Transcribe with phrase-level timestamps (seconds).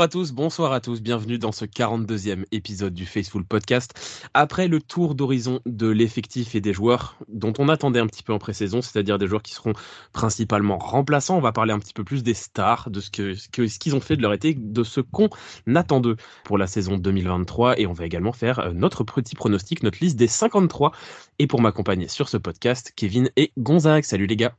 [0.00, 3.92] Bonjour à tous, bonsoir à tous, bienvenue dans ce 42e épisode du Faceful Podcast.
[4.32, 8.32] Après le tour d'horizon de l'effectif et des joueurs dont on attendait un petit peu
[8.32, 9.74] en pré-saison, c'est-à-dire des joueurs qui seront
[10.14, 13.78] principalement remplaçants, on va parler un petit peu plus des stars, de ce qu'ils ce
[13.78, 15.28] qu'ils ont fait de leur été, de ce qu'on
[15.74, 19.82] attend d'eux pour la saison 2023 et on va également faire euh, notre petit pronostic,
[19.82, 20.92] notre liste des 53.
[21.38, 24.04] Et pour m'accompagner sur ce podcast, Kevin et Gonzague.
[24.04, 24.56] Salut les gars.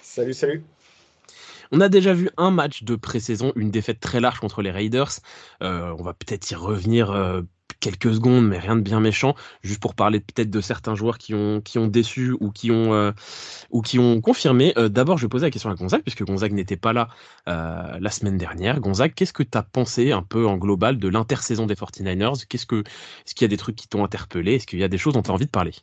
[0.00, 0.64] Salut, salut.
[1.70, 5.12] On a déjà vu un match de pré-saison, une défaite très large contre les Raiders.
[5.62, 7.42] Euh, on va peut-être y revenir euh,
[7.80, 11.34] quelques secondes, mais rien de bien méchant, juste pour parler peut-être de certains joueurs qui
[11.34, 13.12] ont, qui ont déçu ou qui ont, euh,
[13.70, 14.72] ou qui ont confirmé.
[14.76, 17.08] D'abord, je vais poser la question à Gonzague, puisque Gonzague n'était pas là
[17.46, 18.80] la semaine dernière.
[18.80, 22.46] Gonzague, qu'est-ce que tu as pensé un peu en global de l'intersaison des 49ers?
[22.48, 24.54] Qu'est-ce que, Est-ce qu'il y a des trucs qui t'ont interpellé?
[24.54, 25.74] Est-ce qu'il y a des choses dont tu as envie de parler?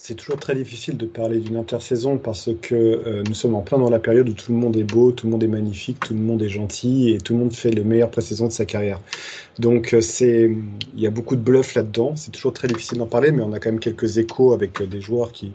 [0.00, 3.78] C'est toujours très difficile de parler d'une intersaison parce que euh, nous sommes en plein
[3.78, 6.14] dans la période où tout le monde est beau, tout le monde est magnifique, tout
[6.14, 9.00] le monde est gentil et tout le monde fait les meilleures pré-saisons de sa carrière.
[9.58, 10.50] Donc euh, c'est,
[10.94, 12.14] il y a beaucoup de bluff là-dedans.
[12.16, 14.86] C'est toujours très difficile d'en parler, mais on a quand même quelques échos avec euh,
[14.86, 15.52] des joueurs qui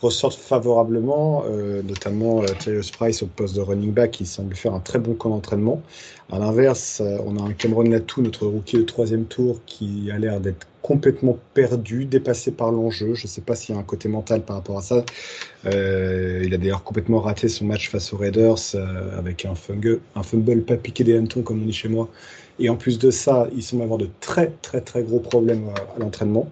[0.00, 1.42] ressortent favorablement,
[1.82, 5.30] notamment euh, Price au poste de running back qui semble faire un très bon camp
[5.30, 5.82] d'entraînement.
[6.30, 10.38] À l'inverse, on a un Cameron Latou, notre rookie de troisième tour, qui a l'air
[10.38, 13.12] d'être complètement perdu, dépassé par l'enjeu.
[13.12, 15.04] Je ne sais pas s'il y a un côté mental par rapport à ça.
[15.66, 20.62] Euh, il a d'ailleurs complètement raté son match face aux Raiders euh, avec un, fumble
[20.62, 22.08] pas piqué des hannetons comme on dit chez moi.
[22.58, 25.98] Et en plus de ça, il semble avoir de très très très gros problèmes à
[25.98, 26.50] l'entraînement.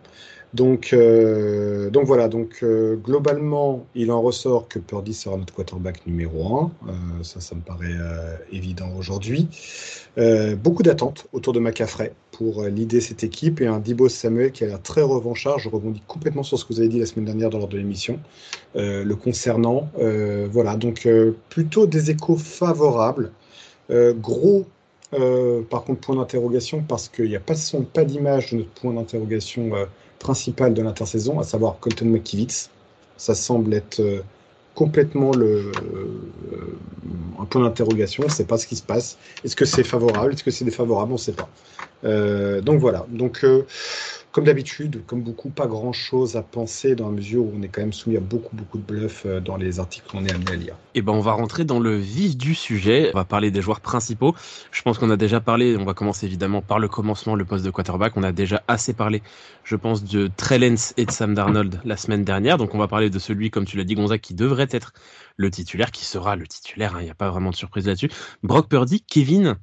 [0.55, 6.07] Donc, euh, donc voilà, donc euh, globalement, il en ressort que Purdy sera notre quarterback
[6.07, 6.71] numéro 1.
[6.89, 6.93] Euh,
[7.23, 7.95] ça, ça me paraît
[8.53, 9.49] évident aujourd'hui.
[10.57, 14.69] beaucoup d'attentes autour de McCaffrey pour l'idée cette équipe et un Dibo Samuel qui a
[14.69, 15.59] l'air très revanchard.
[15.59, 17.79] Je rebondis complètement sur ce que vous avez dit la semaine dernière dans l'ordre de
[17.79, 18.19] l'émission,
[18.75, 19.91] le concernant.
[20.51, 21.09] voilà, donc
[21.49, 23.33] plutôt des échos favorables.
[23.91, 24.65] gros
[25.71, 29.71] par contre, point d'interrogation, parce qu'il n'y a pas d'image de notre point d'interrogation
[30.19, 32.71] principal de l'intersaison, à savoir Colton McKivitz.
[33.17, 34.23] Ça semble être euh,
[34.75, 36.81] complètement le, euh,
[37.41, 38.25] un point d'interrogation.
[38.25, 39.19] On ne sait pas ce qui se passe.
[39.45, 40.35] Est-ce que c'est favorable?
[40.35, 41.13] Est-ce que c'est défavorable?
[41.13, 41.51] On ne sait pas.
[42.07, 43.07] Euh, donc voilà.
[43.11, 43.45] Donc
[44.37, 47.69] comme d'habitude, comme beaucoup, pas grand chose à penser dans la mesure où on est
[47.69, 50.51] quand même soumis à beaucoup, beaucoup de bluffs euh, dans les articles qu'on est amené
[50.51, 50.75] à lire.
[50.95, 53.09] Et eh ben, on va rentrer dans le vif du sujet.
[53.15, 54.35] On va parler des joueurs principaux.
[54.73, 57.65] Je pense qu'on a déjà parlé, on va commencer évidemment par le commencement, le poste
[57.65, 58.15] de quarterback.
[58.17, 59.23] On a déjà assez parlé,
[59.65, 62.59] je pense, de Trellens et de Sam Darnold la semaine dernière.
[62.59, 64.93] Donc, on va parler de celui, comme tu l'as dit, Gonzague, qui devrait être
[65.39, 66.97] le titulaire, qui sera le titulaire.
[66.97, 67.01] Hein.
[67.01, 68.11] Il n'y a pas vraiment de surprise là-dessus.
[68.43, 69.57] Brock Purdy, Kevin,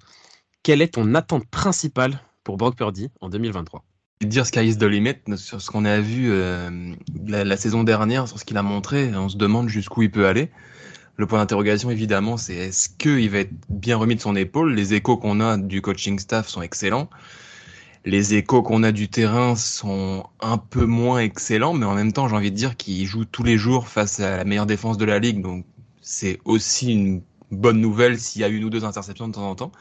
[0.64, 3.84] quelle est ton attente principale pour Brock Purdy en 2023
[4.26, 6.94] dire Sky is the limit sur ce qu'on a vu euh,
[7.26, 9.14] la, saison dernière, sur ce qu'il a montré.
[9.16, 10.50] On se demande jusqu'où il peut aller.
[11.16, 14.74] Le point d'interrogation, évidemment, c'est est-ce qu'il va être bien remis de son épaule?
[14.74, 17.10] Les échos qu'on a du coaching staff sont excellents.
[18.06, 22.28] Les échos qu'on a du terrain sont un peu moins excellents, mais en même temps,
[22.28, 25.06] j'ai envie de dire qu'il joue tous les jours face à la meilleure défense de
[25.06, 25.42] la ligue.
[25.42, 25.66] Donc,
[26.02, 27.22] c'est aussi une
[27.52, 29.72] bonne nouvelle s'il y a une ou deux interceptions de temps en temps.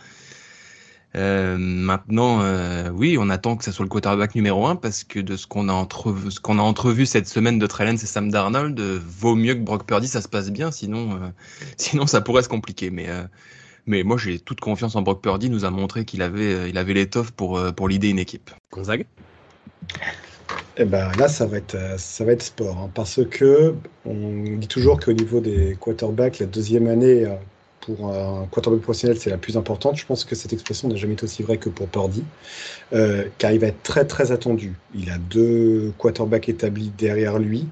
[1.14, 5.20] Euh, maintenant, euh, oui, on attend que ce soit le quarterback numéro un parce que
[5.20, 8.30] de ce qu'on a entrevu, ce qu'on a entrevu cette semaine de Trellens et Sam
[8.30, 11.32] Darnold, euh, vaut mieux que Brock Purdy, ça se passe bien, sinon,
[11.76, 12.90] sinon ça pourrait se compliquer.
[12.90, 13.08] Mais,
[13.86, 15.50] mais moi, j'ai toute confiance en Brock Purdy.
[15.50, 18.50] Nous a montré qu'il avait, il avait l'étoffe pour, pour l'idée une équipe.
[18.72, 19.04] Gonzague?
[20.78, 23.74] Eh ben là, ça va être, ça va être sport, hein, parce que
[24.06, 27.26] on dit toujours qu'au niveau des quarterbacks, la deuxième année
[27.82, 29.96] pour un quarterback professionnel, c'est la plus importante.
[29.96, 32.24] Je pense que cette expression n'a jamais été aussi vraie que pour Purdy,
[32.92, 34.74] euh, car il va être très très attendu.
[34.94, 37.66] Il a deux quarterbacks établis derrière lui.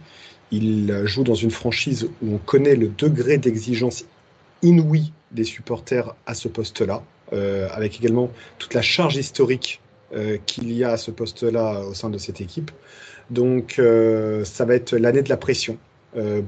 [0.50, 4.04] Il joue dans une franchise où on connaît le degré d'exigence
[4.62, 9.80] inouï des supporters à ce poste-là, euh, avec également toute la charge historique
[10.12, 12.72] euh, qu'il y a à ce poste-là au sein de cette équipe.
[13.30, 13.80] Donc
[14.44, 15.78] ça va être l'année de la pression.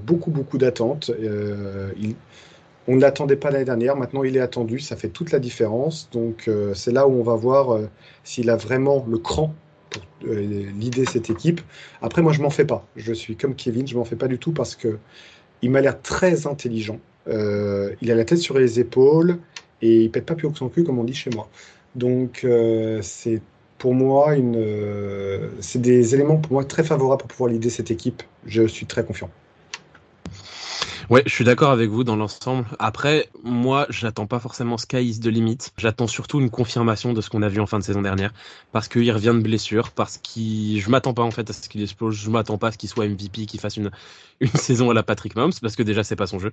[0.05, 1.13] beaucoup beaucoup d'attentes.
[1.97, 2.17] il
[2.89, 6.09] on ne l'attendait pas l'année dernière, maintenant il est attendu, ça fait toute la différence.
[6.13, 7.89] Donc euh, c'est là où on va voir euh,
[8.25, 9.55] s'il a vraiment le cran
[9.91, 11.61] pour euh, l'idée cette équipe.
[12.01, 14.39] Après moi je m'en fais pas, je suis comme Kevin, je m'en fais pas du
[14.39, 14.99] tout parce que
[15.63, 16.99] il m'a l'air très intelligent.
[17.29, 19.39] il a la tête sur les épaules
[19.81, 21.49] et il pète pas plus haut que son cul comme on dit chez moi.
[21.95, 22.45] Donc
[23.03, 23.41] c'est
[23.79, 24.35] pour moi
[25.61, 28.25] c'est des éléments pour moi très favorables pour pouvoir l'idée cette équipe.
[28.45, 29.31] Je suis très confiant.
[31.11, 32.65] Ouais, je suis d'accord avec vous dans l'ensemble.
[32.79, 35.73] Après, moi, j'attends pas forcément Sky is de limite.
[35.77, 38.33] J'attends surtout une confirmation de ce qu'on a vu en fin de saison dernière.
[38.73, 41.83] Parce qu'il revient de blessure, parce qu'il, je m'attends pas en fait à ce qu'il
[41.83, 43.91] explose, je m'attends pas à ce qu'il soit MVP, qu'il fasse une,
[44.41, 46.53] une saison à la Patrick Mahomes, parce que déjà c'est pas son jeu.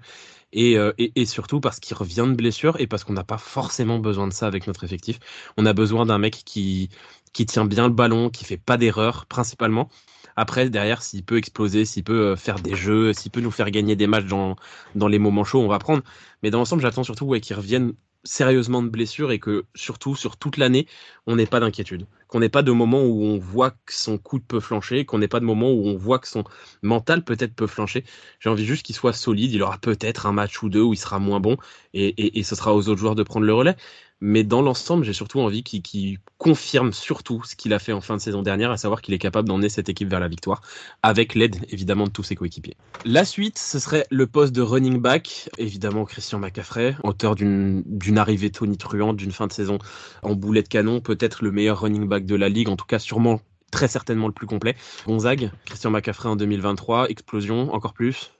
[0.52, 3.38] Et, euh, et, et surtout parce qu'il revient de blessure et parce qu'on n'a pas
[3.38, 5.20] forcément besoin de ça avec notre effectif.
[5.58, 6.90] On a besoin d'un mec qui,
[7.34, 9.90] qui tient bien le ballon, qui fait pas d'erreurs, principalement.
[10.36, 13.70] Après, derrière, s'il peut exploser, s'il peut euh, faire des jeux, s'il peut nous faire
[13.72, 14.56] gagner des matchs dans,
[14.96, 16.04] dans les moments chauds, on va prendre.
[16.44, 17.94] Mais dans l'ensemble, j'attends surtout ouais, qu'il revienne
[18.24, 20.88] sérieusement de blessure et que surtout sur toute l'année,
[21.26, 22.06] on n'ait pas d'inquiétude.
[22.28, 25.28] Qu'on n'ait pas de moment où on voit que son coude peut flancher, qu'on n'ait
[25.28, 26.44] pas de moment où on voit que son
[26.82, 28.04] mental peut-être peut flancher.
[28.40, 29.52] J'ai envie juste qu'il soit solide.
[29.54, 31.58] Il aura peut-être un match ou deux où il sera moins bon
[31.94, 33.76] et, et ce sera aux autres joueurs de prendre le relais.
[34.22, 38.18] Mais dans l'ensemble, j'ai surtout envie qu'il confirme surtout ce qu'il a fait en fin
[38.18, 40.62] de saison dernière, à savoir qu'il est capable d'emmener cette équipe vers la victoire,
[41.04, 42.76] avec l'aide évidemment de tous ses coéquipiers.
[43.06, 48.50] La suite, ce serait le poste de running back, évidemment Christian McCaffrey, auteur d'une arrivée
[48.50, 49.80] tonitruante d'une fin de saison
[50.22, 53.00] en boulet de canon, peut-être le meilleur running back de la ligue, en tout cas
[53.00, 53.40] sûrement
[53.72, 54.76] très certainement le plus complet.
[55.06, 58.32] Gonzague, Christian McCaffrey en 2023, explosion encore plus,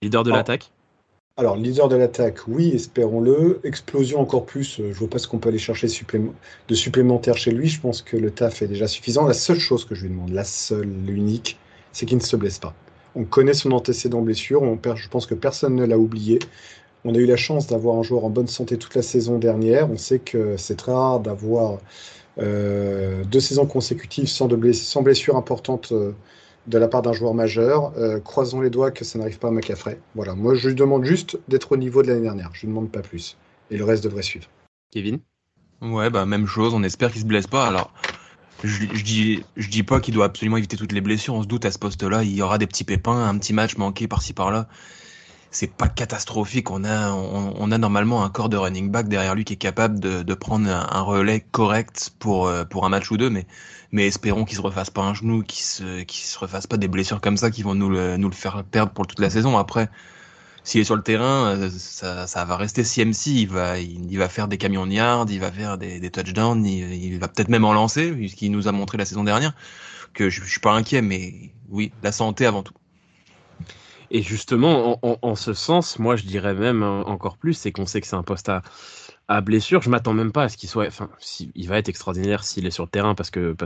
[0.00, 0.34] leader de oh.
[0.34, 0.72] l'attaque.
[1.38, 3.60] Alors, leader de l'attaque, oui, espérons-le.
[3.64, 7.52] Explosion encore plus, euh, je vois pas ce qu'on peut aller chercher de supplémentaire chez
[7.52, 7.68] lui.
[7.68, 9.26] Je pense que le taf est déjà suffisant.
[9.26, 11.58] La seule chose que je lui demande, la seule, l'unique,
[11.92, 12.74] c'est qu'il ne se blesse pas.
[13.14, 14.62] On connaît son antécédent blessure,
[14.94, 16.38] je pense que personne ne l'a oublié.
[17.04, 19.90] On a eu la chance d'avoir un joueur en bonne santé toute la saison dernière.
[19.90, 21.78] On sait que c'est très rare d'avoir
[22.38, 26.12] euh, deux saisons consécutives sans, de blessure, sans blessure importante euh,
[26.66, 27.92] de la part d'un joueur majeur.
[27.96, 29.98] Euh, croisons les doigts que ça n'arrive pas à McCaffrey.
[30.14, 32.50] Voilà, moi je lui demande juste d'être au niveau de l'année dernière.
[32.52, 33.36] Je lui demande pas plus.
[33.70, 34.46] Et le reste devrait suivre.
[34.90, 35.20] Kevin?
[35.80, 36.74] Ouais, bah même chose.
[36.74, 37.66] On espère qu'il se blesse pas.
[37.66, 37.92] Alors,
[38.62, 41.34] je, je dis, je dis pas qu'il doit absolument éviter toutes les blessures.
[41.34, 43.76] On se doute à ce poste-là, il y aura des petits pépins, un petit match
[43.76, 44.68] manqué par-ci par-là.
[45.52, 46.70] C'est pas catastrophique.
[46.70, 50.00] On a, on, a normalement un corps de running back derrière lui qui est capable
[50.00, 53.30] de, de prendre un, relais correct pour, euh, pour un match ou deux.
[53.30, 53.46] Mais
[53.92, 56.88] mais espérons qu'il se refasse pas un genou, qu'il se, qu'il se refasse pas des
[56.88, 59.58] blessures comme ça qui vont nous le, nous le faire perdre pour toute la saison.
[59.58, 59.90] Après,
[60.64, 63.26] s'il est sur le terrain, euh, ça, ça va rester CMC.
[63.26, 66.64] Il va, il, va faire des camions de yards, il va faire des, des touchdowns,
[66.64, 69.54] il, va peut-être même en lancer, puisqu'il nous a montré la saison dernière
[70.14, 72.74] que je, je suis pas inquiet, mais oui, la santé avant tout.
[74.14, 78.06] Et justement, en, ce sens, moi je dirais même encore plus, c'est qu'on sait que
[78.06, 80.86] c'est un poste à, blessure, je m'attends même pas à ce qu'il soit.
[80.86, 81.08] Enfin,
[81.54, 83.56] il va être extraordinaire s'il est sur le terrain parce que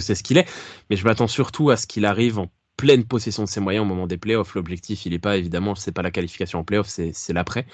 [0.00, 0.48] c'est ce qu'il est.
[0.90, 3.88] Mais je m'attends surtout à ce qu'il arrive en pleine possession de ses moyens au
[3.88, 4.56] moment des playoffs.
[4.56, 7.64] L'objectif, il est pas évidemment, c'est pas la qualification en playoffs, c'est l'après.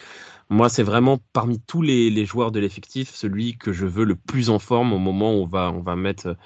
[0.50, 4.16] Moi, c'est vraiment parmi tous les, les joueurs de l'effectif celui que je veux le
[4.16, 6.36] plus en forme au moment où on va on va mettre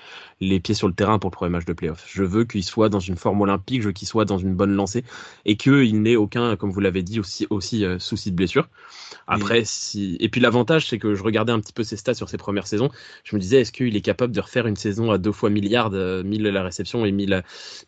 [0.40, 2.04] les pieds sur le terrain pour le premier match de playoff.
[2.08, 4.74] Je veux qu'il soit dans une forme olympique, je veux qu'il soit dans une bonne
[4.74, 5.04] lancée
[5.44, 8.68] et qu'il n'ait aucun, comme vous l'avez dit, aussi aussi euh, souci de blessure.
[9.28, 12.28] Après, si et puis l'avantage, c'est que je regardais un petit peu ses stats sur
[12.28, 12.90] ses premières saisons.
[13.24, 15.90] Je me disais, est-ce qu'il est capable de refaire une saison à deux fois milliard,
[15.92, 17.42] euh, 1000 la réception et 1000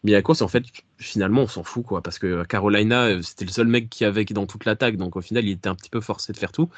[0.04, 0.42] la course?
[0.42, 0.64] En fait,
[0.98, 4.24] finalement, on s'en fout, quoi, parce que Carolina, euh, c'était le seul mec qui avait
[4.24, 6.68] dans toute l'attaque, donc au final, il était un petit peu forcé de faire tout.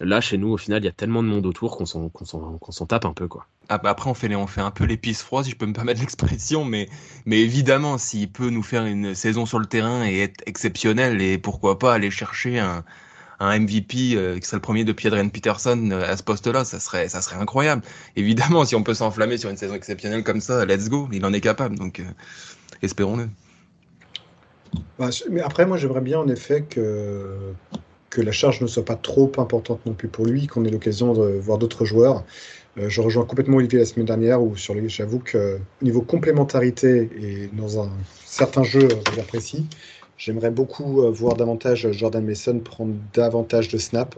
[0.00, 3.04] Là, chez nous, au final, il y a tellement de monde autour qu'on s'en, tape
[3.04, 3.46] un peu, quoi.
[3.68, 6.64] Après, on fait, on fait un peu l'épice froide, si je peux me permettre l'expression,
[6.64, 6.88] mais,
[7.26, 11.38] mais évidemment, s'il peut nous faire une saison sur le terrain et être exceptionnel, et
[11.38, 12.84] pourquoi pas aller chercher un,
[13.40, 16.80] un MVP euh, qui serait le premier de Adrian Peterson euh, à ce poste-là, ça
[16.80, 17.82] serait, ça serait incroyable.
[18.16, 21.32] Évidemment, si on peut s'enflammer sur une saison exceptionnelle comme ça, let's go, il en
[21.32, 22.04] est capable, donc euh,
[22.82, 23.28] espérons-le.
[24.98, 27.54] Bah, mais après, moi, j'aimerais bien en effet que,
[28.10, 31.12] que la charge ne soit pas trop importante non plus pour lui, qu'on ait l'occasion
[31.14, 32.24] de voir d'autres joueurs.
[32.76, 37.48] je rejoins complètement Olivier la semaine dernière où sur les, j'avoue que niveau complémentarité et
[37.52, 37.90] dans un
[38.24, 39.66] certain jeu, j'apprécie.
[40.16, 44.16] J'aimerais beaucoup euh, voir davantage Jordan Mason prendre davantage de snaps,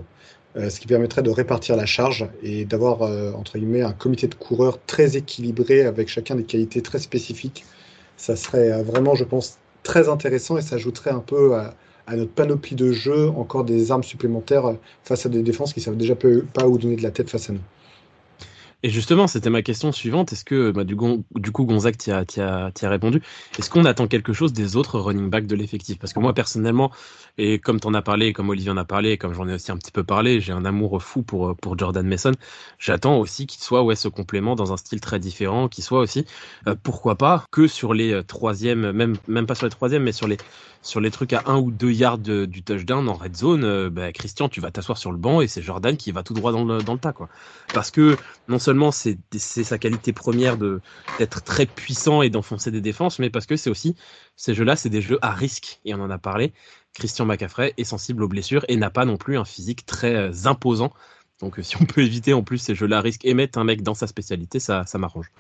[0.57, 4.29] euh, ce qui permettrait de répartir la charge et d'avoir, euh, entre guillemets, un comité
[4.29, 7.65] de coureurs très équilibré avec chacun des qualités très spécifiques.
[8.17, 11.75] Ça serait vraiment, je pense, très intéressant et ça ajouterait un peu à,
[12.15, 14.75] notre panoplie de jeu encore des armes supplémentaires
[15.05, 17.53] face à des défenses qui savent déjà pas où donner de la tête face à
[17.53, 17.61] nous.
[18.83, 20.33] Et justement, c'était ma question suivante.
[20.33, 21.25] Est-ce que, bah, du, coup,
[21.65, 23.23] Gonzague t'y a, a, répondu.
[23.59, 25.99] Est-ce qu'on attend quelque chose des autres running backs de l'effectif?
[25.99, 26.93] Parce que moi, personnellement,
[27.39, 29.73] et comme tu en as parlé, comme Olivier en a parlé, comme j'en ai aussi
[29.73, 32.33] un petit peu parlé, j'ai un amour fou pour, pour Jordan Mason.
[32.79, 36.27] J'attends aussi qu'il soit ouais, ce complément dans un style très différent, qu'il soit aussi,
[36.67, 40.13] euh, pourquoi pas, que sur les euh, troisièmes, même, même pas sur les troisièmes, mais
[40.13, 40.37] sur les,
[40.87, 44.13] sur les trucs à un ou deux yards du touchdown en red zone, euh, bah,
[44.13, 46.65] Christian, tu vas t'asseoir sur le banc et c'est Jordan qui va tout droit dans
[46.65, 47.13] le, dans tas.
[47.75, 48.17] Parce que
[48.49, 53.47] non seulement c'est sa qualité première d'être très puissant et d'enfoncer des défenses, mais parce
[53.47, 53.97] que c'est aussi
[54.37, 56.53] ces jeux-là, c'est des jeux à risque et on en a parlé.
[56.95, 60.33] Christian McCaffrey est sensible aux blessures et n'a pas non plus un physique très euh,
[60.45, 60.93] imposant.
[61.41, 63.83] Donc si on peut éviter en plus ces jeux-là à risque et mettre un mec
[63.83, 65.33] dans sa spécialité, ça, ça m'arrange.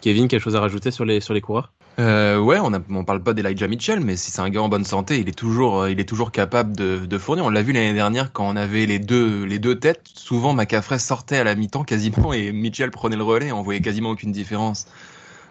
[0.00, 1.72] Kevin, quelque chose à rajouter sur les, sur les coureurs?
[1.98, 4.84] Euh, ouais, on, ne parle pas d'Elijah Mitchell, mais si c'est un gars en bonne
[4.84, 7.44] santé, il est toujours, euh, il est toujours capable de, fournir.
[7.44, 10.02] On l'a vu l'année dernière quand on avait les deux, les deux têtes.
[10.14, 13.50] Souvent, McCaffrey sortait à la mi-temps quasiment et Mitchell prenait le relais.
[13.50, 14.86] On voyait quasiment aucune différence.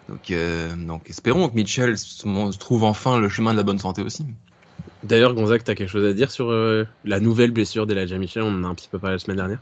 [0.08, 4.00] Donc, euh, donc espérons que Mitchell se trouve enfin le chemin de la bonne santé
[4.00, 4.24] aussi.
[5.02, 6.50] D'ailleurs, Gonzague, tu as quelque chose à dire sur
[7.04, 8.42] la nouvelle blessure d'Elijah Mitchell?
[8.42, 9.60] On en a un petit peu parlé la semaine dernière.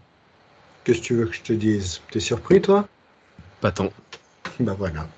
[0.84, 2.00] Qu'est-ce que tu veux que je te dise?
[2.12, 2.86] T'es surpris, toi?
[3.60, 3.90] Pas tant.
[4.60, 5.08] Bah voilà.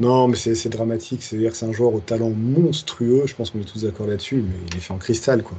[0.00, 1.22] Non, mais c'est dramatique.
[1.22, 3.24] C'est-à-dire que c'est un joueur au talent monstrueux.
[3.26, 5.58] Je pense qu'on est tous d'accord là-dessus, mais il est fait en cristal, quoi.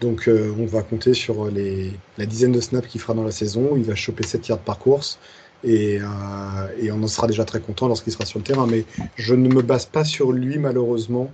[0.00, 3.32] Donc, euh, on va compter sur les, la dizaine de snaps qu'il fera dans la
[3.32, 3.76] saison.
[3.76, 5.18] Il va choper 7 yards par course.
[5.64, 6.06] Et, euh,
[6.78, 8.66] et on en sera déjà très content lorsqu'il sera sur le terrain.
[8.66, 8.86] Mais
[9.16, 11.30] je ne me base pas sur lui, malheureusement,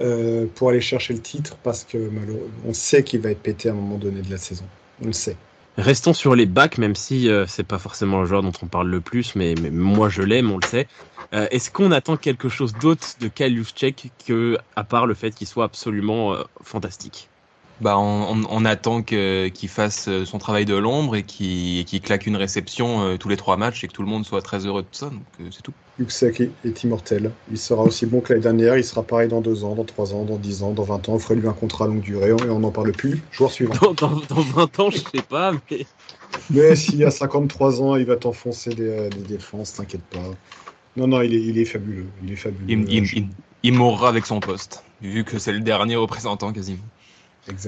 [0.00, 2.10] euh, pour aller chercher le titre, parce que
[2.66, 4.64] on sait qu'il va être pété à un moment donné de la saison.
[5.02, 5.36] On le sait.
[5.76, 8.88] Restons sur les backs, même si euh, c'est pas forcément le joueur dont on parle
[8.88, 10.88] le plus, mais, moi je l'aime, on le sait.
[11.34, 15.32] Euh, est-ce qu'on attend quelque chose d'autre de Kyle Juszczyk que à part le fait
[15.32, 17.30] qu'il soit absolument euh, fantastique?
[17.80, 23.02] Bah, on, attend qu'il fasse euh, son travail de l'ombre et qu'il claque une réception
[23.02, 25.06] euh, tous les trois matchs et que tout le monde soit très heureux de ça.
[25.06, 25.72] Donc euh, c'est tout.
[25.98, 27.30] Yuxek est immortel.
[27.50, 28.76] Il sera aussi bon que l'année dernière.
[28.76, 31.14] Il sera pareil dans deux ans, dans trois ans, dans dix ans, dans vingt ans.
[31.14, 33.22] On ferait lui un contrat longue durée et on n'en parle plus.
[33.32, 33.74] Joueur suivant.
[33.80, 35.86] Dans, dans, 20 ans, je sais pas, mais.
[36.50, 40.18] Mais s'il a 53 ans, il va t'enfoncer des, défenses, t'inquiète pas.
[40.96, 42.06] Non, non, il est, il est fabuleux.
[42.22, 43.02] Il est fabuleux.
[43.62, 46.84] il mourra avec son poste, vu que c'est le dernier représentant quasiment.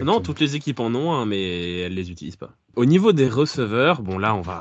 [0.02, 2.50] Non, toutes les équipes en ont un, mais elles les utilisent pas.
[2.76, 4.60] Au niveau des receveurs, bon là, on va.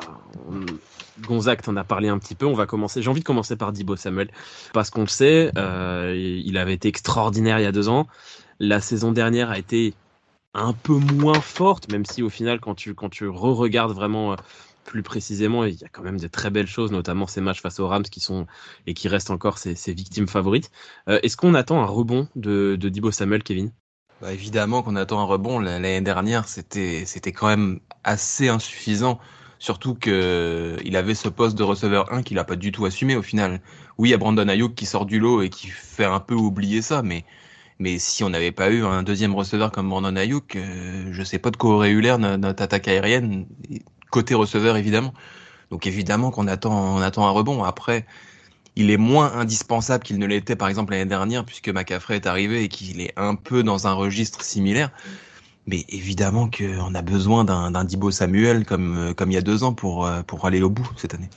[1.22, 2.46] Gonzague t'en a parlé un petit peu.
[2.46, 3.02] On va commencer.
[3.02, 4.30] J'ai envie de commencer par Dibo Samuel
[4.74, 8.08] parce qu'on le sait, euh, il avait été extraordinaire il y a deux ans.
[8.60, 9.94] La saison dernière a été
[10.54, 14.36] un peu moins forte, même si au final, quand tu quand tu re-regardes vraiment euh,
[14.84, 17.80] plus précisément, il y a quand même des très belles choses, notamment ces matchs face
[17.80, 18.48] aux Rams qui sont
[18.88, 20.72] et qui restent encore ses, victimes favorites.
[21.08, 23.72] Euh, est-ce qu'on attend un rebond de, de Dibo Samuel, Kevin?
[24.22, 25.60] Bah évidemment qu'on attend un rebond.
[25.60, 29.20] L'année dernière, c'était c'était quand même assez insuffisant.
[29.60, 33.16] Surtout que il avait ce poste de receveur 1 qu'il a pas du tout assumé
[33.16, 33.62] au final.
[33.98, 36.36] Oui, il y a Brandon Ayuk qui sort du lot et qui fait un peu
[36.36, 37.26] oublier ça, mais
[37.80, 41.40] mais si on n'avait pas eu un deuxième receveur comme Brandon Ayuk, euh, je sais
[41.40, 43.48] pas de quoi aurait eu l'air notre attaque aérienne
[44.12, 45.14] côté receveur évidemment.
[45.72, 47.64] Donc évidemment qu'on attend on attend un rebond.
[47.64, 48.06] Après,
[48.76, 52.64] il est moins indispensable qu'il ne l'était par exemple l'année dernière puisque McCaffrey est arrivé
[52.64, 54.92] et qu'il est un peu dans un registre similaire.
[55.68, 59.64] Mais évidemment qu'on a besoin d'un Dibo Samuel comme, euh, comme il y a deux
[59.64, 61.30] ans pour, euh, pour aller au bout cette année.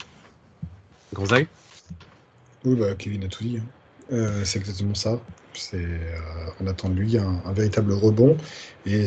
[1.13, 1.47] Gonzague?
[2.65, 3.59] Oui, bah, Kevin a tout dit.
[3.59, 3.67] Hein.
[4.13, 5.21] Euh, c'est exactement ça.
[6.61, 8.37] on attend de lui un, véritable rebond.
[8.87, 9.05] Et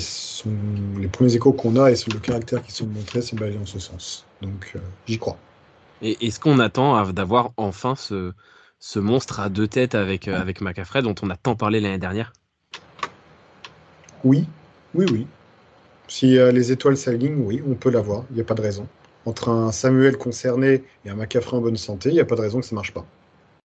[0.99, 3.65] les premiers échos qu'on a et sur le caractère qui sont montrés, c'est aller en
[3.65, 4.25] ce sens.
[4.41, 4.75] Donc
[5.07, 5.37] j'y crois.
[6.01, 8.33] Et est-ce qu'on attend d'avoir enfin ce,
[8.79, 11.97] ce monstre à deux têtes avec, euh, avec McAfrey dont on a tant parlé l'année
[11.97, 12.33] dernière
[14.23, 14.45] Oui,
[14.93, 15.27] oui, oui.
[16.07, 18.87] Si euh, les étoiles s'alignent, oui, on peut l'avoir, il n'y a pas de raison.
[19.25, 22.41] Entre un Samuel concerné et un McAfrey en bonne santé, il n'y a pas de
[22.41, 23.05] raison que ça ne marche pas.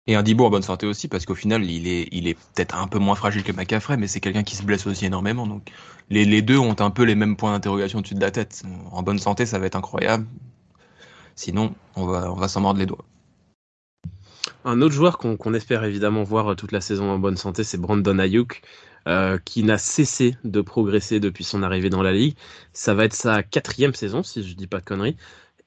[0.07, 2.77] Et un Dibo en bonne santé aussi, parce qu'au final, il est, il est peut-être
[2.77, 5.47] un peu moins fragile que McAfrey, mais c'est quelqu'un qui se blesse aussi énormément.
[5.47, 5.71] Donc,
[6.11, 8.63] les, les deux ont un peu les mêmes points d'interrogation au-dessus de la tête.
[8.91, 10.27] En bonne santé, ça va être incroyable.
[11.37, 13.05] Sinon, on va, on va s'en mordre les doigts.
[14.65, 18.19] Un autre joueur qu'on espère évidemment voir toute la saison en bonne santé, c'est Brandon
[18.19, 18.63] Ayuk,
[19.07, 22.35] euh, qui n'a cessé de progresser depuis son arrivée dans la ligue.
[22.73, 25.17] Ça va être sa quatrième saison, si je dis pas de conneries.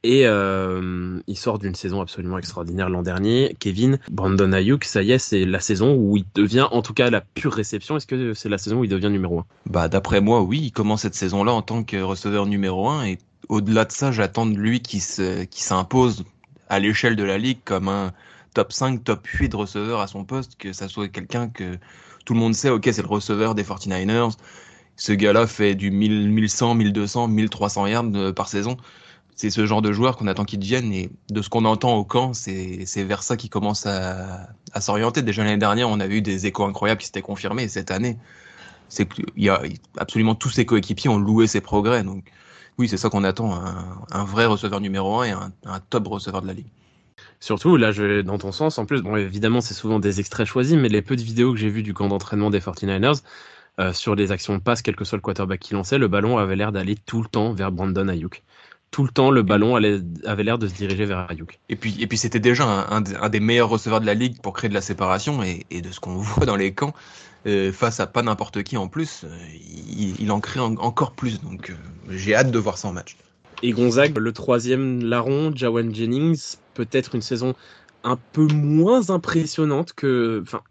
[0.01, 3.55] Et euh, il sort d'une saison absolument extraordinaire l'an dernier.
[3.59, 7.11] Kevin, Brandon Ayuk, ça y est, c'est la saison où il devient, en tout cas,
[7.11, 7.97] la pure réception.
[7.97, 10.59] Est-ce que c'est la saison où il devient numéro 1 Bah, d'après moi, oui.
[10.63, 13.17] Il commence cette saison-là en tant que receveur numéro 1 et
[13.49, 16.23] au-delà de ça, j'attends de lui qui s'impose
[16.69, 18.13] à l'échelle de la ligue comme un
[18.53, 21.77] top 5, top 8 de receveur à son poste, que ça soit quelqu'un que
[22.25, 24.35] tout le monde sait, ok, c'est le receveur des 49ers.
[24.95, 28.75] Ce gars-là fait du 1000, 1100, 1200, 1300 yards euh, par saison.
[29.35, 32.03] C'est ce genre de joueur qu'on attend qu'il devienne et de ce qu'on entend au
[32.03, 35.21] camp, c'est vers ça qu'il commence à, s'orienter.
[35.21, 38.17] Déjà l'année dernière, on a eu des échos incroyables qui s'étaient confirmés et cette année,
[38.89, 39.53] c'est qu'il
[39.97, 42.03] absolument tous ses coéquipiers ont loué ses progrès.
[42.03, 42.23] Donc,
[42.77, 43.59] oui, c'est ça qu'on attend,
[44.11, 46.67] un, vrai receveur numéro 1 et un, top receveur de la ligue.
[47.39, 48.77] Surtout, là, je dans ton sens.
[48.77, 51.59] En plus, bon, évidemment, c'est souvent des extraits choisis, mais les peu de vidéos que
[51.59, 53.21] j'ai vues du camp d'entraînement des 49ers,
[53.79, 56.37] euh, sur les actions de passe, quel que soit le quarterback qui lançait, le ballon
[56.39, 58.41] avait l'air d'aller tout le temps vers Brandon Ayuk.
[58.89, 61.59] tout le temps, le ballon avait l'air de se diriger vers Ayuk.
[61.69, 64.69] Et puis, et puis c'était déjà un, des meilleurs receveurs de la ligue pour créer
[64.69, 65.43] de la séparation.
[65.43, 66.93] Et, de ce qu'on voit dans les camps,
[67.47, 69.29] euh, face à pas n'importe qui en plus, euh,
[70.19, 71.41] il, en crée encore plus.
[71.41, 71.73] Donc
[72.09, 73.17] j'ai hâte de voir ça en match.
[73.63, 77.55] Et Gonzague, le troisième larron, Jawan Jennings, peut-être une saison
[78.03, 80.41] un peu moins impressionnante que.
[80.43, 80.61] Enfin,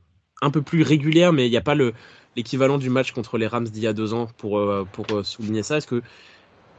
[0.43, 1.95] un peu plus régulière, mais il n'y a pas le
[2.37, 5.79] l'équivalent du match contre les Rams d'il y a deux ans pour, pour souligner ça.
[5.79, 6.03] Est-ce que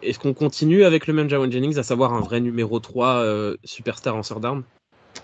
[0.04, 3.58] est-ce qu'on continue avec le même Jawan Jennings, à savoir un vrai numéro 3 euh,
[3.63, 4.63] superstar en sort d'armes?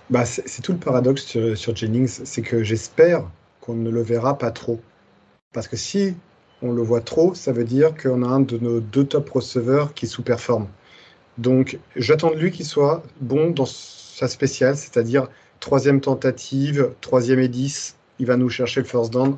[0.09, 3.29] Bah, C'est tout le paradoxe sur, Jennings, c'est que j'espère
[3.63, 4.81] qu'on ne le verra pas trop.
[5.53, 6.15] Parce que si
[6.61, 9.93] on le voit trop, ça veut dire qu'on a un de nos deux top receveurs
[9.93, 10.67] qui sous-performe.
[11.37, 15.29] Donc j'attends de lui qu'il soit bon dans sa spéciale, c'est-à-dire
[15.61, 19.37] troisième tentative, troisième et 10, il va nous chercher le first down.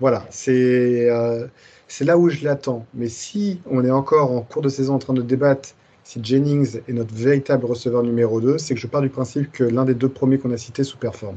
[0.00, 1.10] Voilà, c'est...
[1.10, 1.46] Euh,
[1.90, 2.86] c'est là où je l'attends.
[2.94, 5.70] Mais si on est encore en cours de saison en train de débattre
[6.04, 9.64] si Jennings est notre véritable receveur numéro 2, c'est que je pars du principe que
[9.64, 11.36] l'un des deux premiers qu'on a cités sous-performe.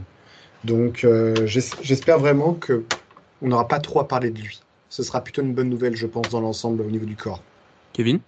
[0.64, 4.62] Donc euh, j'espère vraiment qu'on n'aura pas trop à parler de lui.
[4.90, 7.42] Ce sera plutôt une bonne nouvelle, je pense, dans l'ensemble au niveau du corps.
[7.94, 8.20] Kevin?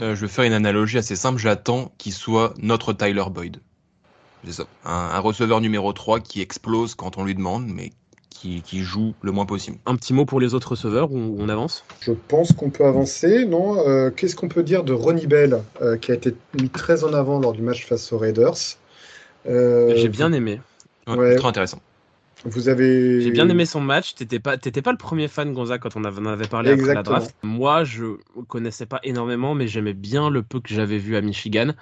[0.00, 1.38] Euh, Je vais faire une analogie assez simple.
[1.38, 3.58] J'attends qu'il soit notre Tyler Boyd.
[4.44, 4.64] C'est ça.
[4.84, 7.90] Un, un, receveur numéro 3 qui explose quand on lui demande, mais
[8.64, 9.78] qui, joue le moins possible.
[9.86, 11.84] Un petit mot pour les autres receveurs où on avance?
[12.00, 13.86] Je pense qu'on peut avancer, non?
[13.86, 17.12] Euh, Qu'est-ce qu'on peut dire de Ronnie Bell, euh, qui a été mis très en
[17.12, 18.56] avant lors du match face aux Raiders?
[19.46, 20.60] Euh, J'ai bien aimé.
[21.06, 21.80] Ouais, Très intéressant.
[22.44, 23.20] Vous avez.
[23.20, 24.14] J'ai bien aimé son match.
[24.14, 27.34] T'étais pas, pas le premier fan Gonzaga quand on en avait parlé après la draft.
[27.42, 28.16] Moi, je
[28.48, 31.72] connaissais pas énormément, mais j'aimais bien le peu que j'avais vu à Michigan.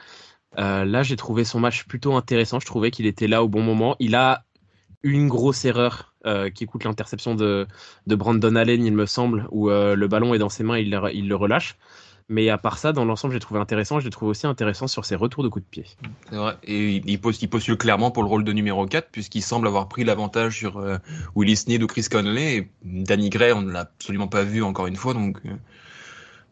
[0.57, 2.61] là, j'ai trouvé son match plutôt intéressant.
[2.61, 3.97] Je trouvais qu'il était là au bon moment.
[4.01, 4.45] Il a
[5.03, 7.67] une grosse erreur euh, qui coûte l'interception de,
[8.07, 10.99] de, Brandon Allen, il me semble, où euh, le ballon est dans ses mains, il,
[11.15, 11.77] il le relâche.
[12.33, 13.99] Mais à part ça, dans l'ensemble, j'ai trouvé intéressant.
[13.99, 15.85] Je l'ai trouvé aussi intéressant sur ses retours de coups de pied.
[16.31, 16.55] C'est vrai.
[16.63, 20.57] Et il, postule clairement pour le rôle de numéro 4, puisqu'il semble avoir pris l'avantage
[20.57, 20.99] sur euh,
[21.35, 22.57] Willis Sneed ou Chris Conley.
[22.57, 25.13] Et Danny Gray, on ne l'a absolument pas vu encore une fois.
[25.13, 25.39] Donc,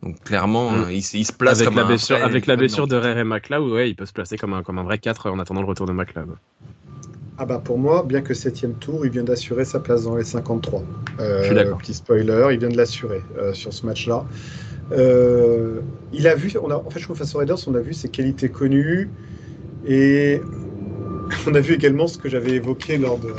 [0.02, 0.90] donc clairement, mm.
[0.90, 3.94] il, se place avec comme la blessure, Avec la blessure de Rere McLeod, ouais, il
[3.94, 6.30] peut se placer comme un, comme un vrai 4 en attendant le retour de McLeod.
[7.40, 10.24] Ah bah pour moi, bien que septième tour, il vient d'assurer sa place dans les
[10.24, 10.82] 53.
[11.20, 11.78] Euh, Je suis d'accord.
[11.78, 14.24] Petit spoiler, il vient de l'assurer euh, sur ce match-là.
[14.92, 15.80] Euh,
[16.12, 18.08] il a vu, on a, en fait, je trouve aux Raiders, on a vu ses
[18.08, 19.10] qualités connues
[19.86, 20.40] et
[21.46, 23.32] on a vu également ce que j'avais évoqué lors de,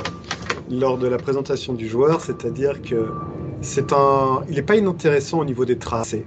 [0.71, 3.07] lors de la présentation du joueur, c'est-à-dire que
[3.61, 6.25] c'est un, il n'est pas inintéressant au niveau des tracés.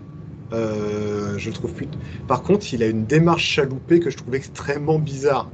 [0.53, 1.89] Euh, je trouve plus.
[2.29, 5.51] Par contre, il a une démarche chaloupée que je trouve extrêmement bizarre.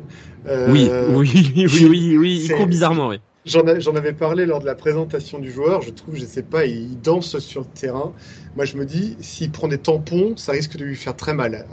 [0.46, 3.20] Euh, oui, oui, oui, oui, oui, il court bizarrement, oui.
[3.48, 5.80] J'en avais parlé lors de la présentation du joueur.
[5.80, 8.12] Je trouve, je sais pas, il danse sur le terrain.
[8.56, 11.66] Moi, je me dis, s'il prend des tampons, ça risque de lui faire très mal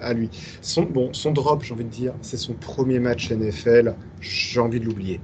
[0.00, 0.30] à, lui.
[0.62, 3.94] Son, bon, son drop, j'ai envie de dire, c'est son premier match NFL.
[4.20, 5.20] J'ai envie de l'oublier.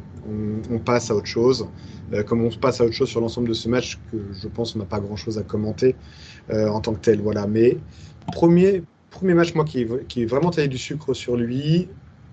[0.71, 1.67] On, passe à autre chose.
[2.12, 4.77] Euh, comme on passe à autre chose sur l'ensemble de ce match, que je pense
[4.77, 5.97] on n'a pas grand-chose à commenter
[6.51, 7.21] euh, en tant que tel.
[7.23, 7.47] Voilà.
[7.47, 7.79] Mais
[8.33, 11.88] premier, premier match, moi, qui qui est vraiment taillé du sucre sur lui,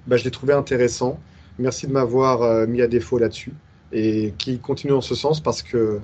[0.08, 1.20] bah, je l'ai trouvé intéressant.
[1.60, 3.54] Merci de m'avoir euh, mis à défaut là-dessus
[3.92, 6.00] et qui continue en ce sens parce que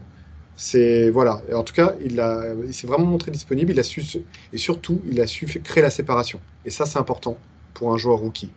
[0.55, 1.41] c'est voilà.
[1.53, 2.21] en tout cas, il,
[2.65, 3.71] il s'est vraiment montré disponible.
[3.71, 4.03] Il a su
[4.51, 6.39] et surtout, il a su créer la séparation.
[6.65, 7.37] Et ça, c'est important
[7.73, 8.49] pour un joueur rookie.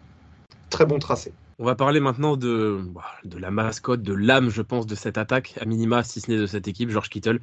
[0.70, 1.32] Très bon tracé.
[1.58, 5.18] On va parler maintenant de, bah, de la mascotte, de l'âme, je pense, de cette
[5.18, 7.38] attaque, à minima, si ce n'est de cette équipe, George Kittle.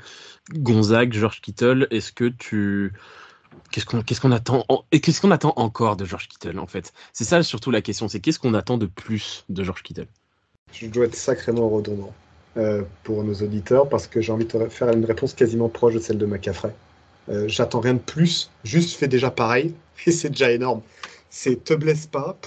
[0.55, 2.93] Gonzague, George Kittle, est-ce que tu,
[3.72, 6.93] Qu'est-ce qu'on attend et qu'est-ce qu'on attend encore de George Kittle en fait?
[7.13, 10.08] C'est ça surtout la question, c'est qu'est-ce qu'on attend de plus de George Kittle?
[10.72, 12.13] Je dois être sacrément redondant
[12.58, 16.00] euh, pour nos auditeurs parce que j'ai envie de faire une réponse quasiment proche de
[16.00, 16.74] celle de McCaffrey.
[17.30, 19.74] Euh, J'attends rien de plus, juste fais déjà pareil
[20.06, 20.82] et c'est déjà énorme.
[21.30, 22.38] C'est te blesse pas,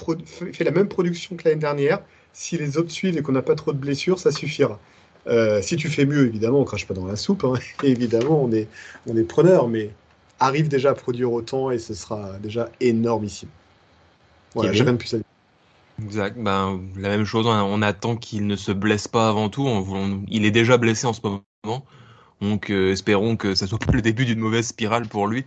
[0.53, 2.01] fais la même production que l'année dernière.
[2.33, 4.79] Si les autres suivent et qu'on n'a pas trop de blessures, ça suffira.
[5.27, 7.45] Euh, si tu fais mieux, évidemment, on crache pas dans la soupe.
[7.45, 7.55] Hein.
[7.83, 8.69] évidemment, on est,
[9.07, 9.91] on est preneur, mais
[10.41, 13.49] arrive déjà à produire autant et ce sera déjà énormissime.
[14.55, 15.27] Voilà, j'ai rien de plus à dire.
[16.03, 16.39] Exact.
[16.39, 19.69] Ben, la même chose, on attend qu'il ne se blesse pas avant tout.
[20.29, 21.45] il est déjà blessé en ce moment.
[22.41, 25.45] Donc euh, espérons que ça soit pas le début d'une mauvaise spirale pour lui.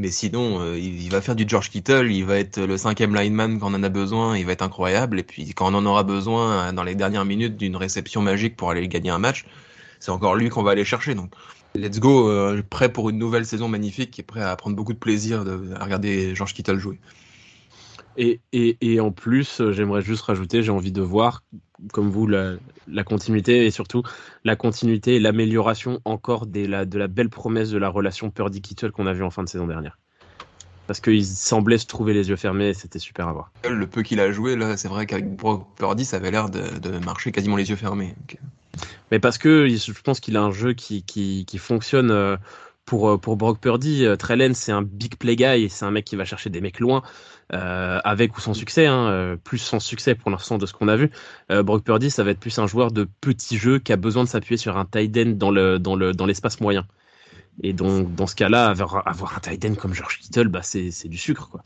[0.00, 3.58] Mais sinon, euh, il, va faire du George Kittle, il va être le cinquième lineman
[3.58, 5.18] quand on en a besoin, il va être incroyable.
[5.18, 8.70] Et puis quand on en aura besoin dans les dernières minutes d'une réception magique pour
[8.70, 9.44] aller gagner un match,
[9.98, 11.16] c'est encore lui qu'on va aller chercher.
[11.16, 11.32] Donc
[11.74, 14.98] let's go, euh, prêt pour une nouvelle saison magnifique et prêt à prendre beaucoup de
[14.98, 16.98] plaisir de, à regarder Georges Kittle jouer.
[18.16, 21.44] Et, et, et en plus, euh, j'aimerais juste rajouter, j'ai envie de voir,
[21.92, 22.54] comme vous, la,
[22.88, 24.02] la, continuité et surtout
[24.42, 28.90] la continuité et l'amélioration encore des, la, de la belle promesse de la relation Purdy-Kittle
[28.90, 29.98] qu'on a vu en fin de saison dernière.
[30.88, 33.52] parce qu'il semblait se trouver les yeux fermés et c'était super à voir.
[33.70, 36.98] Le peu qu'il a joué, là, c'est vrai qu'avec Brock Purdy, ça avait l'air de,
[37.04, 38.16] marcher quasiment les yeux fermés.
[39.10, 42.36] Mais parce que je pense qu'il a un jeu qui, qui, qui fonctionne euh,
[42.84, 44.04] pour, euh, pour Brock Purdy.
[44.04, 46.80] Euh, Trellen, c'est un big play guy, c'est un mec qui va chercher des mecs
[46.80, 47.02] loin,
[47.50, 51.10] avec ou sans succès, hein, plus sans succès pour l'instant de ce qu'on a vu.
[51.48, 54.28] Brock Purdy, ça va être plus un joueur de petit jeu qui a besoin de
[54.28, 56.86] s'appuyer sur un tight end dans le dans le dans l'espace moyen.
[57.62, 61.08] Et donc, dans ce cas-là, avoir, avoir un tight end comme George Kittle, bah, c'est
[61.08, 61.48] du sucre.
[61.50, 61.62] quoi.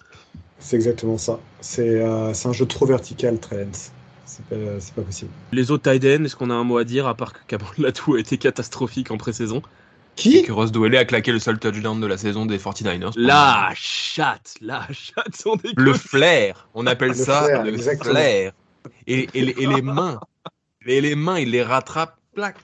[0.59, 1.38] C'est exactement ça.
[1.61, 3.93] C'est euh, un jeu trop vertical, Trent.
[4.25, 4.57] C'est pas,
[4.97, 5.31] pas, possible.
[5.53, 8.15] Les autres tight est-ce qu'on a un mot à dire, à part que Cameron Latou
[8.15, 9.63] a été catastrophique en pré-saison
[10.17, 13.13] qui Et que Ross Dwelly a claqué le seul touchdown de la saison des 49ers.
[13.17, 18.53] La chatte, la chatte, son Le flair, on appelle ça le flair.
[19.07, 20.21] Et, et, les mains,
[20.87, 22.57] et les mains, il les rattrape, plaque.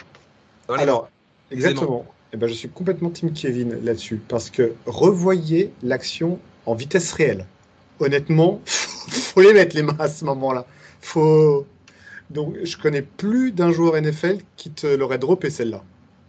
[0.68, 1.08] Alors,
[1.50, 2.04] exactement.
[2.32, 7.46] Eh ben, je suis complètement Team Kevin là-dessus, parce que revoyez l'action en vitesse réelle.
[8.00, 10.66] Honnêtement, faut les mettre les mains à ce moment-là.
[11.00, 11.66] Faut.
[12.30, 15.82] Donc, je connais plus d'un joueur NFL qui te l'aurait droppé celle-là.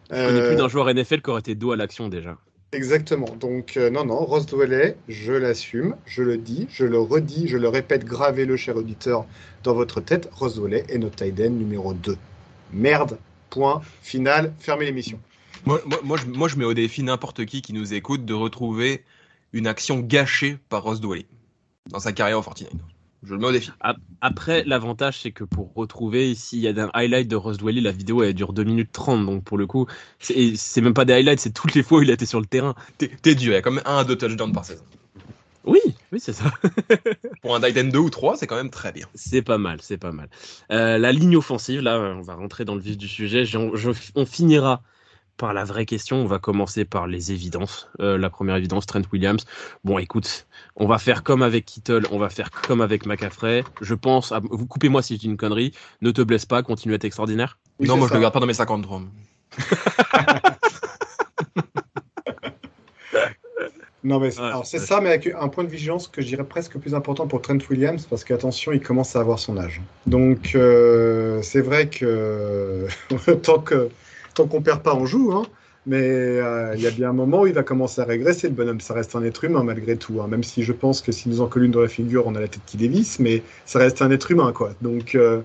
[0.09, 2.37] Je connais plus euh, d'un joueur NFL qui aurait été dos à l'action déjà.
[2.71, 3.35] Exactement.
[3.39, 7.57] Donc, euh, non, non, Ross Dwellet, je l'assume, je le dis, je le redis, je
[7.57, 9.25] le répète, gravez-le, cher auditeur,
[9.63, 10.29] dans votre tête.
[10.31, 12.15] Ross Dwellet est notre tight numéro 2.
[12.71, 13.17] Merde,
[13.49, 15.19] point, final, fermez l'émission.
[15.65, 19.03] Moi, moi, je, moi, je, mets au défi n'importe qui qui nous écoute de retrouver
[19.51, 21.25] une action gâchée par Ross Dwelly
[21.89, 22.69] dans sa carrière au Fortnite.
[23.23, 23.71] Je le mets au défi.
[24.21, 27.91] Après, l'avantage, c'est que pour retrouver, s'il y a un highlight de Ross Dwelly, la
[27.91, 29.25] vidéo, elle dure 2 minutes 30.
[29.25, 29.87] Donc, pour le coup,
[30.19, 32.45] c'est même pas des highlights, c'est toutes les fois où il a été sur le
[32.45, 32.75] terrain.
[32.97, 34.83] T'es dur, il y a quand même un à deux touchdowns par saison.
[35.65, 35.81] Oui,
[36.13, 36.51] oui, c'est ça.
[37.41, 39.05] pour un Titan 2 ou 3, c'est quand même très bien.
[39.13, 40.29] C'est pas mal, c'est pas mal.
[40.71, 43.43] Euh, la ligne offensive, là, on va rentrer dans le vif du sujet.
[44.15, 44.81] on finira
[45.39, 46.17] par la vraie question.
[46.17, 47.89] On va commencer par les évidences.
[47.99, 49.43] Euh, la première évidence, Trent Williams.
[49.83, 53.63] Bon, écoute, on va faire comme avec Kittle, on va faire comme avec McAfrey.
[53.81, 56.97] Je pense, vous coupez-moi si je dis une connerie, ne te blesse pas, continue à
[56.97, 57.57] être extraordinaire.
[57.79, 59.01] non, moi je le garde pas dans mes 53.
[64.03, 66.77] non, mais alors c'est ça, mais avec un point de vigilance que je dirais presque
[66.77, 69.81] plus important pour Trent Williams, parce qu'attention, il commence à avoir son âge.
[70.05, 72.87] Donc, euh, c'est vrai que
[73.41, 73.89] tant que
[74.39, 75.31] tant qu'on perd pas, on joue.
[75.33, 75.43] Hein.
[75.85, 78.53] Mais euh, il y a bien un moment où il va commencer à régresser, le
[78.53, 78.81] bonhomme.
[78.81, 80.21] Ça reste un être humain malgré tout.
[80.21, 80.27] Hein.
[80.27, 82.39] Même si je pense que s'il nous en colle une dans la figure, on a
[82.39, 84.51] la tête qui dévisse, mais ça reste un être humain.
[84.51, 84.73] quoi.
[84.81, 85.41] Donc euh,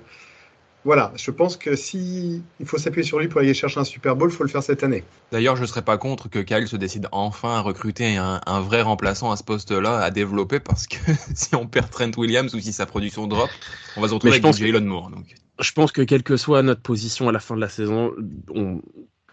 [0.85, 4.17] voilà, je pense que si il faut s'appuyer sur lui pour aller chercher un Super
[4.17, 5.03] Bowl, il faut le faire cette année.
[5.33, 8.83] D'ailleurs, je ne serais pas contre que Kyle se décide enfin à recruter un, vrai
[8.83, 10.99] remplaçant à ce poste-là, à développer, parce que
[11.35, 13.49] si on perd Trent Williams ou si sa production drop,
[13.97, 15.11] on va se retrouver avec Jalen Moore.
[15.11, 18.13] Donc je pense que quelle que soit notre position à la fin de la saison,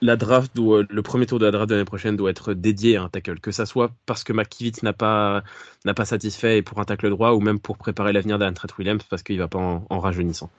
[0.02, 2.98] la draft doit, le premier tour de la draft de l'année prochaine doit être dédié
[2.98, 5.44] à un tackle, que ça soit parce que McKivitz n'a pas
[5.86, 9.04] n'a pas satisfait et pour un tackle droit ou même pour préparer l'avenir d'Aaron Williams
[9.10, 10.50] parce qu'il va pas en, rajeunissant.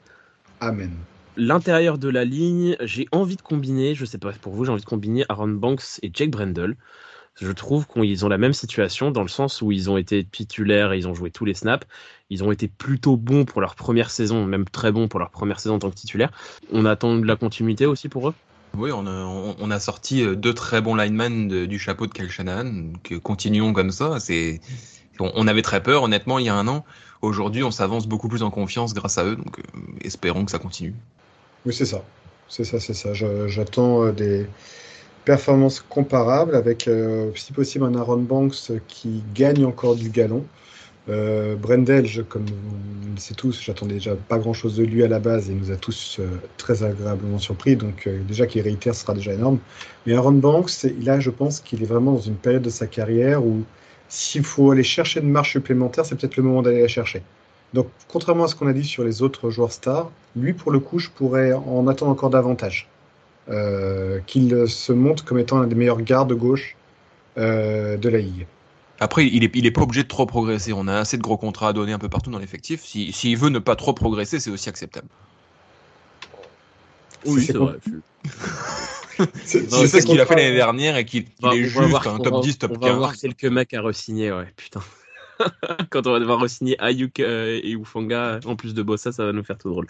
[0.60, 0.92] Amen.
[1.36, 4.82] L'intérieur de la ligne, j'ai envie de combiner, je sais pas pour vous, j'ai envie
[4.82, 6.76] de combiner Aaron Banks et Jake Brendel
[7.40, 10.92] je trouve qu'ils ont la même situation dans le sens où ils ont été titulaires
[10.92, 11.86] et ils ont joué tous les snaps.
[12.30, 15.60] Ils ont été plutôt bons pour leur première saison, même très bons pour leur première
[15.60, 16.30] saison en tant que titulaire.
[16.72, 18.34] On attend de la continuité aussi pour eux?
[18.76, 19.24] Oui, on a,
[19.58, 22.92] on a, sorti euh, deux très bons linemen du chapeau de Shanahan.
[23.02, 24.18] Que continuons comme ça.
[24.18, 24.60] C'est,
[25.20, 26.84] on, avait très peur, honnêtement, il y a un an.
[27.20, 29.36] Aujourd'hui, on s'avance beaucoup plus en confiance grâce à eux.
[29.36, 29.62] Donc, euh,
[30.02, 30.94] espérons que ça continue.
[31.66, 32.02] Oui, c'est ça.
[32.48, 33.12] C'est ça, c'est ça.
[33.12, 34.46] J'attends euh, des,
[35.24, 40.44] performance comparable avec, euh, si possible, un Aaron Banks qui gagne encore du galon.
[41.08, 45.08] Euh, Brendel, comme on le sait tous, j'attendais déjà pas grand chose de lui à
[45.08, 47.74] la base et il nous a tous euh, très agréablement surpris.
[47.74, 49.58] Donc, euh, déjà qu'il réitère, sera déjà énorme.
[50.06, 50.70] Mais Aaron Banks,
[51.02, 53.64] là, je pense qu'il est vraiment dans une période de sa carrière où
[54.08, 57.22] s'il faut aller chercher une marche supplémentaire, c'est peut-être le moment d'aller la chercher.
[57.74, 60.78] Donc, contrairement à ce qu'on a dit sur les autres joueurs stars, lui, pour le
[60.78, 62.88] coup, je pourrais en attendre encore davantage.
[63.48, 66.76] Euh, qu'il se montre comme étant un des meilleurs gardes gauche
[67.38, 68.46] euh, de la Ligue.
[69.00, 70.72] Après, il n'est il est pas obligé de trop progresser.
[70.72, 72.84] On a assez de gros contrats à donner un peu partout dans l'effectif.
[72.84, 75.08] S'il si, veut ne pas trop progresser, c'est aussi acceptable.
[77.24, 77.78] Oui, c'est vrai.
[79.44, 82.78] c'est ce qu'il a fait l'année dernière et qu'il est juste un top 10, top
[82.78, 82.78] 15.
[82.80, 84.82] On va voir quelques mecs à re-signer, ouais, putain.
[85.90, 89.32] Quand on va devoir re-signer Ayuk euh, et Ufanga en plus de Bossa, ça va
[89.32, 89.86] nous faire tout drôle.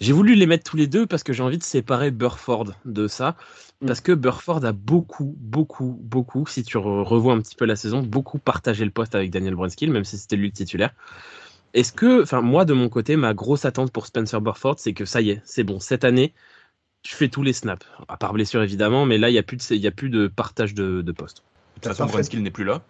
[0.00, 3.08] J'ai voulu les mettre tous les deux parce que j'ai envie de séparer Burford de
[3.08, 3.36] ça.
[3.80, 3.86] Mm.
[3.86, 8.02] Parce que Burford a beaucoup, beaucoup, beaucoup, si tu revois un petit peu la saison,
[8.02, 10.94] beaucoup partagé le poste avec Daniel Brunskill, même si c'était lui le titulaire.
[11.74, 15.04] Est-ce que, enfin, moi de mon côté, ma grosse attente pour Spencer Burford, c'est que
[15.04, 16.32] ça y est, c'est bon, cette année,
[17.02, 19.56] tu fais tous les snaps, à part blessure évidemment, mais là, il n'y a, plus
[19.56, 21.38] de, a plus de partage de, de poste.
[21.38, 22.82] De toute façon, Brunskill n'est plus là.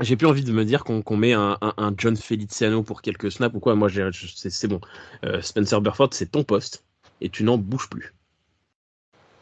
[0.00, 1.58] J'ai plus envie de me dire qu'on met un,
[1.96, 3.74] John Feliciano pour quelques snaps ou quoi.
[3.74, 4.80] Moi, c'est bon.
[5.24, 6.84] Euh, Spencer Burford, c'est ton poste
[7.20, 8.14] et tu n'en bouges plus.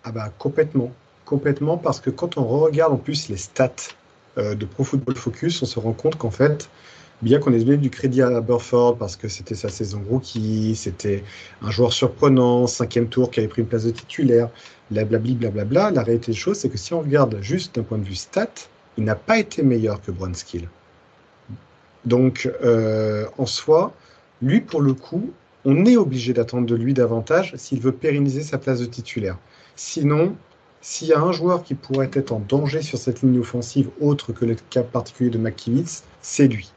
[0.05, 0.92] Ah bah complètement,
[1.25, 3.73] complètement parce que quand on regarde en plus les stats
[4.38, 6.71] euh, de Pro Football Focus, on se rend compte qu'en fait,
[7.23, 11.25] bien qu'on ait donné du crédit à Burford parce que c'était sa saison rookie, c'était
[11.61, 14.49] un joueur surprenant, cinquième tour qui avait pris une place de titulaire,
[14.90, 18.05] blablabli, blablabla, la réalité des choses, c'est que si on regarde juste d'un point de
[18.05, 18.53] vue stat,
[18.96, 20.68] il n'a pas été meilleur que Brunskill.
[22.04, 23.92] Donc, euh, en soi,
[24.40, 25.30] lui, pour le coup,
[25.64, 29.37] on est obligé d'attendre de lui davantage s'il veut pérenniser sa place de titulaire.
[29.74, 30.37] Sinon,
[30.80, 34.32] s'il y a un joueur qui pourrait être en danger sur cette ligne offensive autre
[34.32, 36.72] que le cas particulier de McKivitz, c'est lui.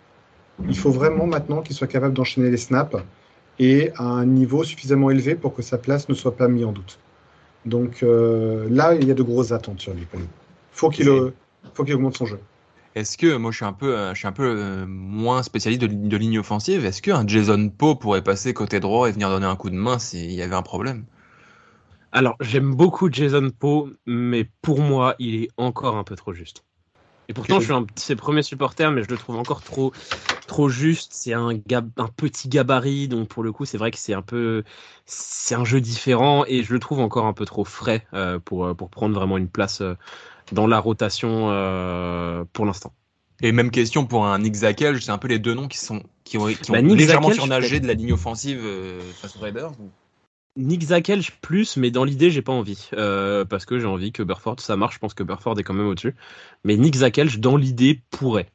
[0.68, 2.98] Il faut vraiment maintenant qu'il soit capable d'enchaîner les snaps
[3.60, 6.72] et à un niveau suffisamment élevé pour que sa place ne soit pas mise en
[6.72, 6.98] doute.
[7.66, 10.08] Donc euh, là, il y a de grosses attentes sur lui.
[10.72, 11.08] Faut qu'il
[11.74, 12.40] faut qu'il augmente son jeu.
[12.96, 15.82] Est-ce que moi je suis un peu, euh, je suis un peu euh, moins spécialiste
[15.82, 16.86] de, de ligne offensive.
[16.86, 20.00] Est-ce qu'un Jason Poe pourrait passer côté droit et venir donner un coup de main
[20.00, 21.06] s'il y avait un problème?
[22.12, 26.64] Alors j'aime beaucoup Jason Poe, mais pour moi il est encore un peu trop juste.
[27.28, 29.94] Et pourtant je suis un de ses premiers supporters, mais je le trouve encore trop,
[30.48, 31.14] trop juste.
[31.14, 34.64] C'est un, un petit gabarit, donc pour le coup c'est vrai que c'est un peu,
[35.06, 38.76] c'est un jeu différent et je le trouve encore un peu trop frais euh, pour
[38.76, 39.84] pour prendre vraiment une place
[40.52, 42.94] dans la rotation euh, pour l'instant.
[43.42, 46.04] Et même question pour un Nick Zakel, c'est un peu les deux noms qui sont
[46.26, 49.72] qui ont, qui bah, légèrement surnagé de la ligne offensive euh, face aux Raiders.
[50.58, 54.24] Nick Zakel plus, mais dans l'idée j'ai pas envie euh, parce que j'ai envie que
[54.24, 54.96] Burford ça marche.
[54.96, 56.16] Je pense que Burford est quand même au-dessus,
[56.66, 58.50] mais Nick Zakel dans l'idée pourrait,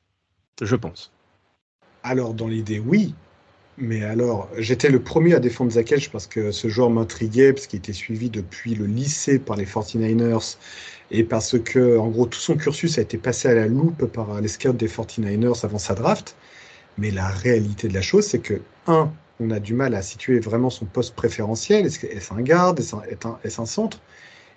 [0.61, 1.13] je pense.
[2.03, 3.15] Alors dans l'idée oui,
[3.77, 7.79] mais alors, j'étais le premier à défendre Zakelj parce que ce joueur m'intriguait, parce qu'il
[7.79, 10.57] était suivi depuis le lycée par les 49ers
[11.11, 14.41] et parce que, en gros, tout son cursus a été passé à la loupe par
[14.41, 16.37] les scouts des 49ers avant sa draft.
[16.99, 20.39] Mais la réalité de la chose, c'est que, un, on a du mal à situer
[20.39, 21.87] vraiment son poste préférentiel.
[21.87, 23.99] Est-ce un garde Est-ce un, centre?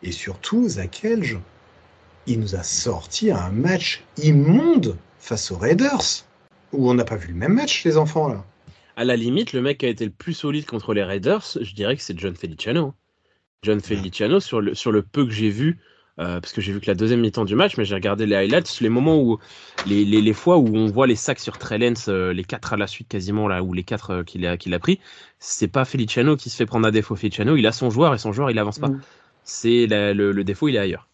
[0.04, 1.40] Et surtout, Zakelj,
[2.28, 6.24] il nous a sorti un match immonde face aux Raiders,
[6.72, 8.46] où on n'a pas vu le même match, les enfants, là
[8.98, 11.74] à la limite, le mec qui a été le plus solide contre les Raiders, je
[11.76, 12.96] dirais que c'est John Feliciano.
[13.62, 15.80] John Feliciano, sur le, sur le peu que j'ai vu,
[16.20, 18.36] euh, parce que j'ai vu que la deuxième mi-temps du match, mais j'ai regardé les
[18.36, 19.38] highlights, les moments où,
[19.86, 22.78] les, les, les, fois où on voit les sacs sur Trellens, euh, les quatre à
[22.78, 25.00] la suite quasiment, là, ou les quatre euh, qu'il a, qu'il a pris,
[25.38, 27.16] c'est pas Feliciano qui se fait prendre à défaut.
[27.16, 28.90] Feliciano, il a son joueur et son joueur, il avance pas.
[28.90, 29.02] Mm.
[29.44, 31.08] C'est le, le, défaut, il est ailleurs.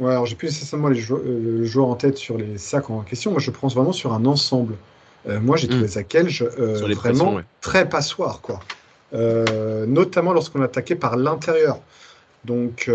[0.00, 3.30] Ouais, alors j'ai plus nécessairement les le joueur en tête sur les sacs en question,
[3.30, 4.76] moi je pense vraiment sur un ensemble.
[5.28, 6.28] Euh, moi, j'ai trouvé ça hmm.
[6.58, 8.60] euh, vraiment très passoire, quoi.
[9.12, 11.80] Euh, notamment lorsqu'on attaquait par l'intérieur.
[12.44, 12.90] Donc,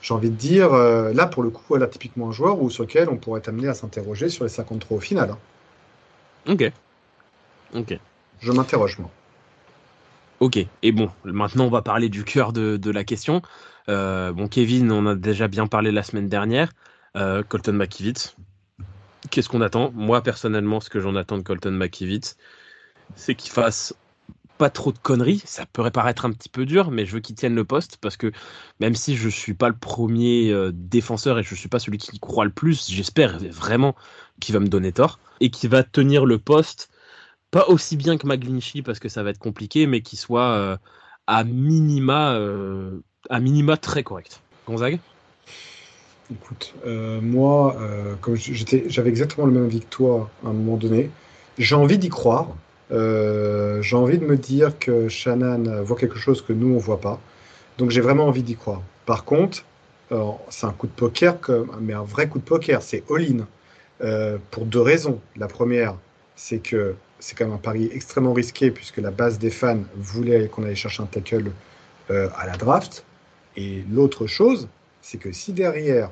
[0.00, 2.84] j'ai envie de dire, là, pour le coup, elle a typiquement un joueur où, sur
[2.84, 5.30] lequel on pourrait être amené à s'interroger sur les 53 au final.
[5.30, 6.52] Hein.
[6.52, 6.70] Ok.
[7.74, 7.98] Ok.
[8.40, 9.10] Je m'interroge, moi.
[10.38, 13.40] Ok, et bon, maintenant on va parler du cœur de, de la question.
[13.88, 16.70] bon, Kevin, on a déjà bien parlé la semaine dernière.
[17.16, 18.36] Euh, Colton McKivitz.
[19.30, 19.90] Qu'est-ce qu'on attend?
[19.94, 22.36] Moi, personnellement, ce que j'en attends de Colton McKivitz,
[23.14, 23.94] c'est qu'il fasse
[24.58, 25.42] pas trop de conneries.
[25.44, 28.16] Ça pourrait paraître un petit peu dur, mais je veux qu'il tienne le poste parce
[28.16, 28.32] que
[28.80, 32.18] même si je suis pas le premier euh, défenseur et je suis pas celui qui
[32.18, 33.94] croit le plus, j'espère vraiment
[34.40, 36.90] qu'il va me donner tort et qu'il va tenir le poste
[37.50, 40.76] pas aussi bien que McGlinchey parce que ça va être compliqué, mais qu'il soit euh,
[41.26, 42.38] à minima
[43.30, 44.40] à minima très correct.
[44.66, 44.98] Gonzague?
[46.32, 48.16] Écoute, euh, moi, euh,
[48.88, 51.10] j'avais exactement le même toi à un moment donné,
[51.56, 52.48] j'ai envie d'y croire.
[52.90, 57.00] Euh, j'ai envie de me dire que Shannon voit quelque chose que nous, on voit
[57.00, 57.20] pas.
[57.78, 58.82] Donc j'ai vraiment envie d'y croire.
[59.04, 59.64] Par contre,
[60.50, 61.36] c'est un coup de poker,
[61.80, 63.46] mais un vrai coup de poker, c'est all-in.
[64.50, 65.20] pour deux raisons.
[65.36, 65.94] La première,
[66.34, 70.48] c'est que c'est quand même un pari extrêmement risqué puisque la base des fans voulait
[70.48, 71.52] qu'on allait chercher un tackle
[72.08, 73.04] à la draft.
[73.56, 74.68] Et l'autre chose,
[75.06, 76.10] c'est que si derrière,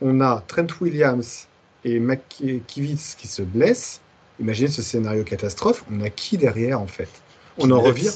[0.00, 1.46] on a Trent Williams
[1.84, 4.00] et McKivitz qui se blessent,
[4.40, 7.08] imaginez ce scénario catastrophe, on a qui derrière en fait?
[7.56, 8.10] On en revient.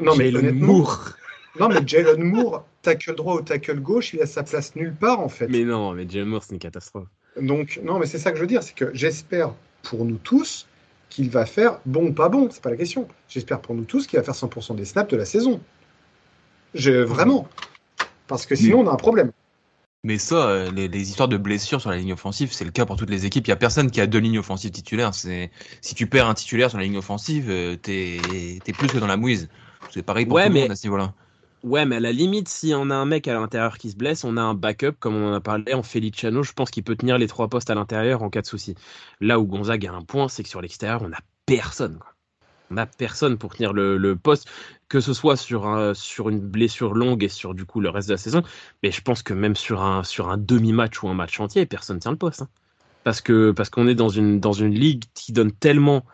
[0.00, 1.10] Non, mais Jalen Moore.
[1.60, 5.20] Non, mais Jalen Moore, tackle droit ou tackle gauche, il a sa place nulle part
[5.20, 5.46] en fait.
[5.46, 7.06] Mais non, mais Jalen Moore, c'est une catastrophe.
[7.40, 10.66] Donc, non, mais c'est ça que je veux dire, c'est que j'espère pour nous tous
[11.10, 13.06] qu'il va faire bon ou pas bon, c'est pas la question.
[13.28, 15.60] J'espère pour nous tous qu'il va faire 100% des snaps de la saison.
[16.74, 17.48] Je, vraiment.
[18.26, 19.30] Parce que sinon, on a un problème.
[20.04, 22.96] Mais ça, euh, les, histoires de blessures sur la ligne offensive, c'est le cas pour
[22.96, 23.46] toutes les équipes.
[23.46, 25.14] Il y a personne qui a deux lignes offensives titulaires.
[25.14, 28.18] C'est si tu perds un titulaire sur la ligne offensive, euh, t'es
[28.66, 29.48] es plus que dans la mouise.
[29.90, 31.14] C'est pareil pour tout le monde à ce niveau-là.
[31.62, 34.24] Ouais, mais à la limite, si on a un mec à l'intérieur qui se blesse,
[34.24, 36.42] on a un backup, comme on en a parlé en Feliciano.
[36.42, 38.74] Je pense qu'il peut tenir les trois postes à l'intérieur en cas de souci.
[39.22, 41.98] Là où Gonzague a un point, c'est que sur l'extérieur, on n'a personne.
[42.74, 44.48] On n'a personne pour tenir le, poste,
[44.88, 48.14] que ce soit sur, sur une blessure longue et sur du coup le reste de
[48.14, 48.42] la saison.
[48.82, 51.96] Mais je pense que même sur un, sur un demi-match ou un match entier, personne
[51.96, 52.42] ne tient le poste.
[52.42, 52.48] Hein.
[53.04, 53.22] Parce
[53.54, 56.04] parce qu'on est dans une, dans une ligue qui donne tellement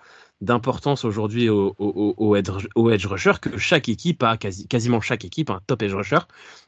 [0.42, 5.60] d'importance aujourd'hui au, au, edge, rusher que chaque équipe a, quasi, quasiment chaque équipe, un
[5.66, 6.18] top edge rusher.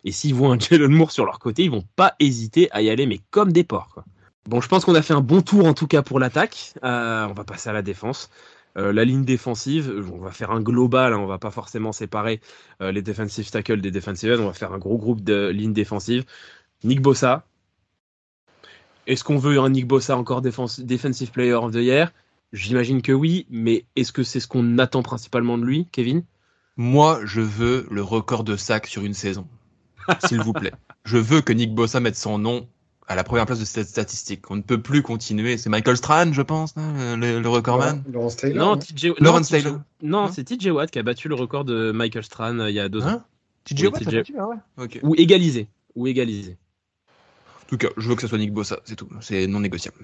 [0.05, 2.89] Et s'ils voient un Jalen Moore sur leur côté, ils vont pas hésiter à y
[2.89, 4.03] aller, mais comme des porcs.
[4.49, 6.73] Bon, je pense qu'on a fait un bon tour en tout cas pour l'attaque.
[6.83, 8.31] Euh, on va passer à la défense.
[8.79, 12.41] Euh, la ligne défensive, on va faire un global, hein, on va pas forcément séparer
[12.81, 16.25] euh, les defensive tackles des defensive on va faire un gros groupe de lignes défensives.
[16.85, 17.45] Nick Bossa.
[19.07, 22.13] Est-ce qu'on veut un Nick Bossa encore defensive player of the year?
[22.53, 26.23] J'imagine que oui, mais est-ce que c'est ce qu'on attend principalement de lui, Kevin?
[26.77, 29.47] Moi, je veux le record de sacs sur une saison.
[30.27, 30.73] S'il vous plaît.
[31.05, 32.69] Je veux que Nick Bossa mette son nom
[33.09, 34.51] à la première place de cette statistique.
[34.51, 35.59] On ne peut plus continuer.
[35.59, 38.03] C'est Michael Strahan, je pense, hein, le, recordman?
[38.11, 38.77] Lawrence Taylor.
[39.21, 39.81] Non, Taylor.
[40.03, 42.81] Non, c'est TJ Watt qui a battu le record de Michael Strahan euh, il y
[42.81, 43.09] a deux ans.
[43.09, 43.25] Hein
[43.65, 44.89] TJ Watt battu, ah ouais.
[45.03, 45.69] Ou égalisé.
[45.95, 46.57] Ou égalisé.
[47.65, 49.09] En tout cas, je veux que ce soit Nick Bossa, c'est tout.
[49.21, 49.99] C'est non négociable.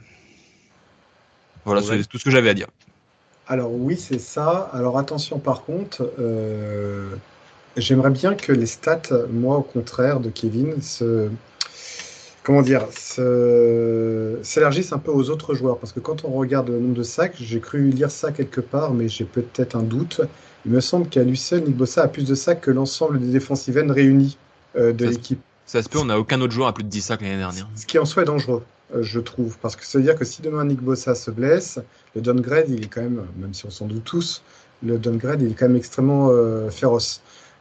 [1.65, 2.69] Voilà, c'est tout ce que j'avais à dire.
[3.47, 4.71] Alors oui, c'est ça.
[4.73, 7.15] Alors attention par contre, euh,
[7.77, 11.31] j'aimerais bien que les stats, moi au contraire de Kevin, se
[12.49, 12.87] comment dire,
[14.43, 15.77] s'élargissent un peu aux autres joueurs.
[15.77, 18.95] Parce que quand on regarde le nombre de sacs, j'ai cru lire ça quelque part,
[18.95, 20.23] mais j'ai peut-être un doute.
[20.65, 23.31] Il me semble qu'à lui seul, Nick Bossa a plus de sacs que l'ensemble des
[23.31, 24.39] defensive ends réunis
[24.77, 25.43] euh, de l'équipe.
[25.67, 27.69] Ça se peut, on n'a aucun autre joueur à plus de 10 sacs l'année dernière.
[27.77, 28.63] Ce qui en soi est dangereux.
[28.95, 29.59] Euh, je trouve.
[29.59, 31.79] Parce que ça veut dire que si demain Nick Bossa se blesse,
[32.15, 34.43] le downgrade, il est quand même, même si on s'en doute tous,
[34.83, 37.21] le downgrade, il est quand même extrêmement euh, féroce.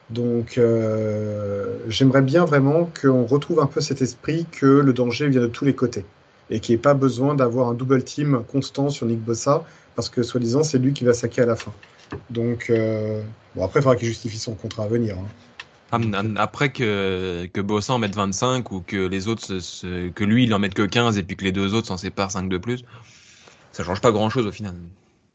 [0.09, 5.41] Donc, euh, j'aimerais bien vraiment qu'on retrouve un peu cet esprit que le danger vient
[5.41, 6.05] de tous les côtés
[6.49, 9.65] et qu'il n'y ait pas besoin d'avoir un double team constant sur Nick Bossa
[9.95, 11.73] parce que, soi-disant, c'est lui qui va saquer à la fin.
[12.29, 12.71] Donc,
[13.55, 15.17] bon, après, il faudra qu'il justifie son contrat à venir.
[15.17, 15.27] Hein.
[16.35, 19.47] Après que, que Bossa en mette 25 ou que les autres,
[20.09, 22.31] que lui il en mette que 15 et puis que les deux autres s'en séparent
[22.31, 22.83] 5 de plus,
[23.71, 24.75] ça change pas grand chose au final.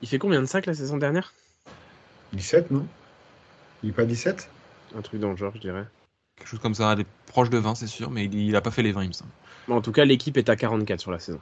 [0.02, 1.32] Il fait combien de sacs la saison dernière
[2.34, 2.86] 17, non?
[3.82, 4.48] Il est pas 17
[4.96, 5.86] Un truc dans le genre, je dirais.
[6.36, 8.82] Quelque chose comme ça, proche de 20, c'est sûr, mais il, il a pas fait
[8.82, 9.30] les 20, il me semble.
[9.68, 11.40] en tout cas, l'équipe est à 44 sur la saison.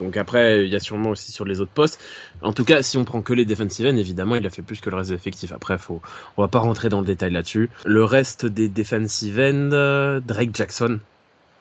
[0.00, 2.00] Donc après, il y a sûrement aussi sur les autres postes.
[2.42, 4.80] En tout cas, si on prend que les defensive ends, évidemment, il a fait plus
[4.80, 5.52] que le reste de l'effectif.
[5.52, 6.02] Après, faut,
[6.36, 7.70] on va pas rentrer dans le détail là-dessus.
[7.84, 10.98] Le reste des defensive ends, euh, Drake Jackson.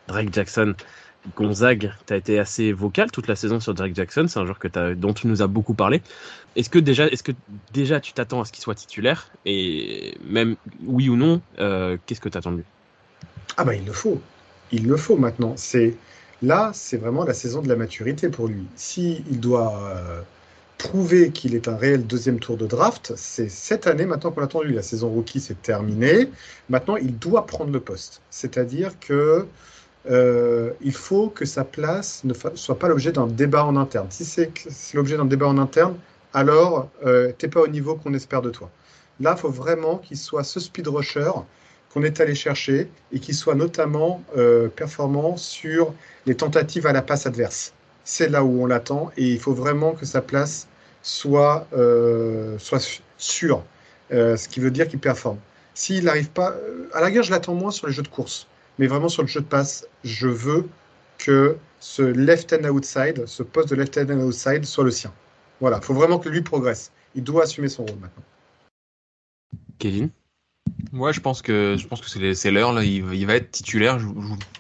[0.08, 0.74] Drake Jackson.
[1.36, 4.60] Gonzague, tu as été assez vocal toute la saison sur Drake Jackson, c'est un joueur
[4.60, 6.02] que dont tu nous as beaucoup parlé.
[6.56, 7.32] Est-ce que déjà, est-ce que
[7.74, 9.30] déjà tu t'attends à ce qu'il soit titulaire?
[9.46, 10.56] Et même
[10.86, 12.64] oui ou non, euh, qu'est-ce que tu attends de
[13.58, 14.20] Ah bah il le faut,
[14.72, 15.54] il le faut maintenant.
[15.58, 15.96] C'est
[16.42, 18.66] Là, c'est vraiment la saison de la maturité pour lui.
[18.76, 20.22] S'il il doit euh,
[20.80, 24.64] prouver qu'il est un réel deuxième tour de draft, c'est cette année maintenant qu'on attend
[24.64, 24.74] lui.
[24.74, 26.30] La saison rookie, c'est terminé.
[26.70, 28.22] Maintenant, il doit prendre le poste.
[28.32, 29.46] C'est-à-dire que
[30.10, 34.08] euh, il faut que sa place ne soit pas l'objet d'un débat en interne.
[34.10, 34.52] Si c'est
[34.94, 35.96] l'objet d'un débat en interne,
[36.34, 38.70] alors euh, t'es pas au niveau qu'on espère de toi.
[39.20, 41.32] Là, il faut vraiment qu'il soit ce speed rusher
[41.94, 45.94] qu'on est allé chercher et qui soit notamment euh, performant sur
[46.26, 47.74] les tentatives à la passe adverse.
[48.04, 50.68] C'est là où on l'attend et il faut vraiment que sa place
[51.04, 53.64] soit, euh, soit sûre,
[54.10, 55.38] ce qui veut dire qu'il performe.
[55.74, 56.56] S'il n'arrive pas,
[56.94, 58.48] à la guerre, je l'attends moins sur les jeux de course,
[58.80, 60.68] mais vraiment sur le jeu de passe, je veux
[61.18, 65.14] que ce left and outside, ce poste de left and outside soit le sien.
[65.60, 66.92] Voilà, il faut vraiment que lui progresse.
[67.16, 68.24] Il doit assumer son rôle maintenant.
[69.78, 70.10] Kevin?
[70.94, 72.84] Ouais, je pense que je pense que c'est l'heure là.
[72.84, 74.00] Il, va être titulaire.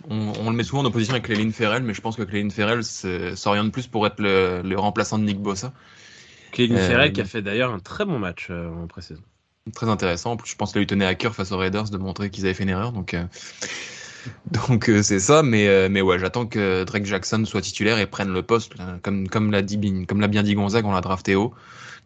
[0.10, 2.84] on, le met souvent en opposition avec Cléline Ferrell, mais je pense que Cléline Ferrell
[2.84, 5.74] s'oriente plus pour être le, remplaçant de Nick Bossa.
[6.51, 9.22] Cléline euh, Ferrell qui a fait d'ailleurs un très bon match euh, en pré-saison.
[9.74, 10.32] Très intéressant.
[10.32, 12.45] En plus, je pense qu'il lui tenait à cœur face aux Raiders de montrer qu'ils
[12.45, 12.91] avaient fait une erreur.
[12.91, 13.26] Donc euh,
[14.51, 15.43] donc c'est ça.
[15.43, 19.51] Mais mais ouais, j'attends que Drake Jackson soit titulaire et prenne le poste comme comme
[19.51, 21.53] l'a bien dit Gonzague, on l'a drafté haut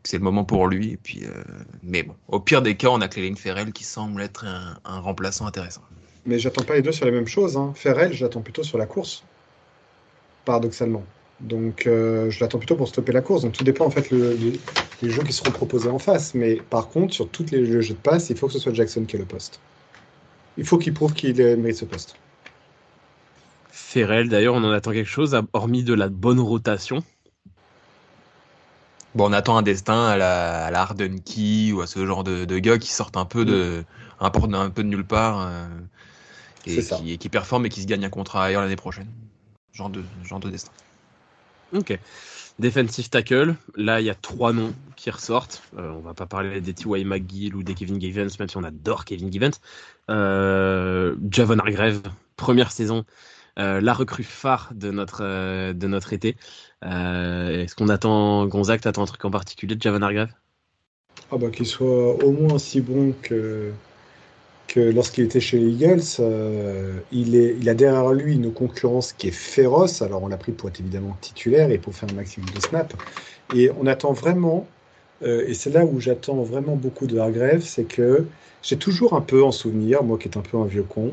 [0.08, 0.92] c'est le moment pour lui.
[0.92, 1.44] Et puis, euh,
[1.84, 5.46] mais bon, au pire des cas, on a Cléline Ferrell qui semble être un, remplaçant
[5.46, 5.82] intéressant.
[6.26, 7.58] Mais j'attends pas les deux sur les mêmes choses.
[7.58, 7.74] Hein.
[7.76, 9.24] Ferrell, j'attends plutôt sur la course,
[10.46, 11.04] paradoxalement.
[11.42, 13.42] Donc, euh, je l'attends plutôt pour stopper la course.
[13.44, 14.38] Donc, tout dépend en fait le,
[15.02, 16.34] les jeux qui seront proposés en face.
[16.34, 19.06] Mais par contre, sur tous les jeux de passe, il faut que ce soit Jackson
[19.06, 19.60] qui ait le poste.
[20.58, 22.16] Il faut qu'il prouve qu'il mérite ce poste.
[23.72, 27.04] Ferrell, d'ailleurs, on en attend quelque chose, hormis de la bonne rotation?
[29.16, 30.88] Bon, on attend un destin à la, à la
[31.24, 33.86] Key ou à ce genre de, de, gars qui sortent un peu de,
[34.20, 35.50] importe un peu de nulle part
[36.66, 39.08] et, qui, qui, performe et qui se gagne un contrat ailleurs l'année prochaine.
[39.72, 40.72] Genre de, genre de destin.
[41.74, 41.98] Ok.
[42.58, 45.62] Defensive tackle, là il y a trois noms qui ressortent.
[45.78, 47.04] Euh, on va pas parler des T.Y.
[47.04, 49.60] McGill ou des Kevin Givens, même si on adore Kevin Givens.
[50.10, 52.02] Euh, Javon Hargrave,
[52.36, 53.06] première saison,
[53.58, 56.36] euh, la recrue phare de notre, euh, de notre été.
[56.84, 60.30] Est-ce qu'on attend, Gonzague, t'attends un truc en particulier de Javon Hargrave?
[61.32, 63.72] Ah bah, Qu'il soit au moins aussi bon que
[64.68, 66.02] que lorsqu'il était chez les Eagles,
[67.12, 70.02] il, est, il a derrière lui une concurrence qui est féroce.
[70.02, 72.96] Alors on l'a pris pour être évidemment titulaire et pour faire un maximum de snaps.
[73.56, 74.68] Et on attend vraiment,
[75.24, 78.26] et c'est là où j'attends vraiment beaucoup de Hargrave, c'est que
[78.66, 81.12] j'ai toujours un peu en souvenir, moi qui est un peu un vieux con,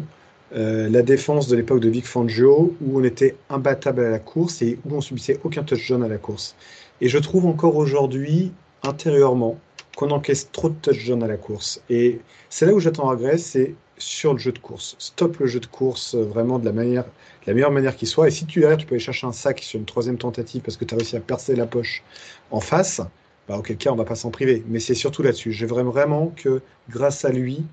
[0.55, 4.62] euh, la défense de l'époque de Vic Fangio où on était imbattable à la course
[4.62, 6.57] et où on subissait aucun touchdown à la course.
[7.03, 9.59] Et je trouve encore aujourd'hui, intérieurement,
[9.96, 11.82] qu'on encaisse trop de touchdowns à la course.
[11.90, 14.96] Et c'est là où j'attends regret, c'est sur le jeu de course.
[14.98, 17.05] Stop le jeu de course euh, vraiment de la, manière,
[17.46, 18.28] la meilleure manière qui soit.
[18.28, 20.78] Et si tu derrière, tu peux aller chercher un sac sur une troisième tentative parce
[20.78, 22.03] que tu as réussi à percer la poche
[22.50, 23.03] en face,
[23.49, 24.64] bah, auquel cas on va pas s'en priver.
[24.68, 25.53] Mais c'est surtout là-dessus.
[25.53, 27.64] J'aimerais vraiment que grâce à lui,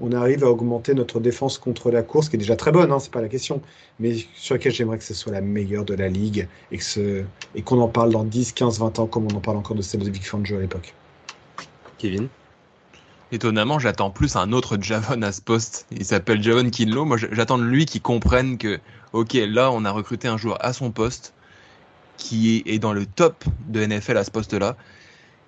[0.00, 2.98] on arrive à augmenter notre défense contre la course, qui est déjà très bonne, hein,
[2.98, 3.62] c'est pas la question,
[3.98, 7.24] mais sur laquelle j'aimerais que ce soit la meilleure de la ligue et qu'on
[7.54, 9.82] et qu'on en parle dans 10, 15, 20 ans comme on en parle encore de
[9.82, 10.94] celle de Vic Fangio à l'époque.
[11.98, 12.28] Kevin?
[13.32, 15.86] Étonnamment, j'attends plus un autre Javon à ce poste.
[15.90, 17.04] Il s'appelle Javon Kinlo.
[17.04, 18.78] Moi, j'attends de lui qu'il comprenne que,
[19.12, 21.32] ok, là, on a recruté un joueur à son poste
[22.18, 24.76] qui est dans le top de NFL à ce poste-là.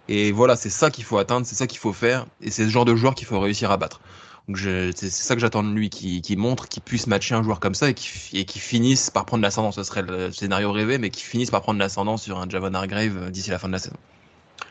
[0.09, 2.26] Et voilà, c'est ça qu'il faut atteindre, c'est ça qu'il faut faire.
[2.40, 4.00] Et c'est ce genre de joueur qu'il faut réussir à battre.
[4.48, 7.74] Donc c'est ça que j'attends de lui, qui, montre qu'il puisse matcher un joueur comme
[7.74, 9.72] ça et qui, finisse par prendre l'ascendant.
[9.72, 13.30] Ce serait le scénario rêvé, mais qui finisse par prendre l'ascendant sur un Javon Hargrave
[13.30, 13.96] d'ici la fin de la saison.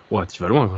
[0.10, 0.72] Ouais, tu vas loin.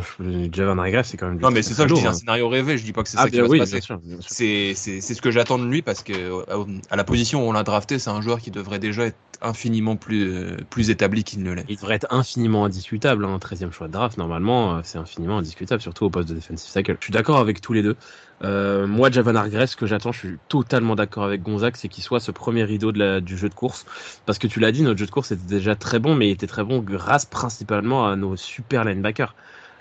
[0.52, 1.40] Javan Hargrave, c'est quand même.
[1.40, 2.14] Non, mais c'est ça, je dis, un hein.
[2.14, 2.78] scénario rêvé.
[2.78, 4.74] Je dis pas que c'est ah, ça qui va se passer.
[4.74, 7.64] C'est ce que j'attends de lui parce que euh, à la position où on l'a
[7.64, 11.52] drafté, c'est un joueur qui devrait déjà être infiniment plus, euh, plus établi qu'il ne
[11.52, 11.66] l'est.
[11.70, 13.24] Il devrait être infiniment indiscutable.
[13.24, 16.74] Hein, 13e choix de draft, normalement, euh, c'est infiniment indiscutable, surtout au poste de defensive
[16.74, 16.98] tackle.
[17.00, 17.96] Je suis d'accord avec tous les deux.
[18.44, 22.04] Euh, moi, Javan Hargrave, ce que j'attends, je suis totalement d'accord avec Gonzague, c'est qu'il
[22.04, 23.86] soit ce premier rideau de la, du jeu de course.
[24.26, 26.32] Parce que tu l'as dit, notre jeu de course était déjà très bon, mais il
[26.32, 29.36] était très bon grâce principalement à nos super linebackers.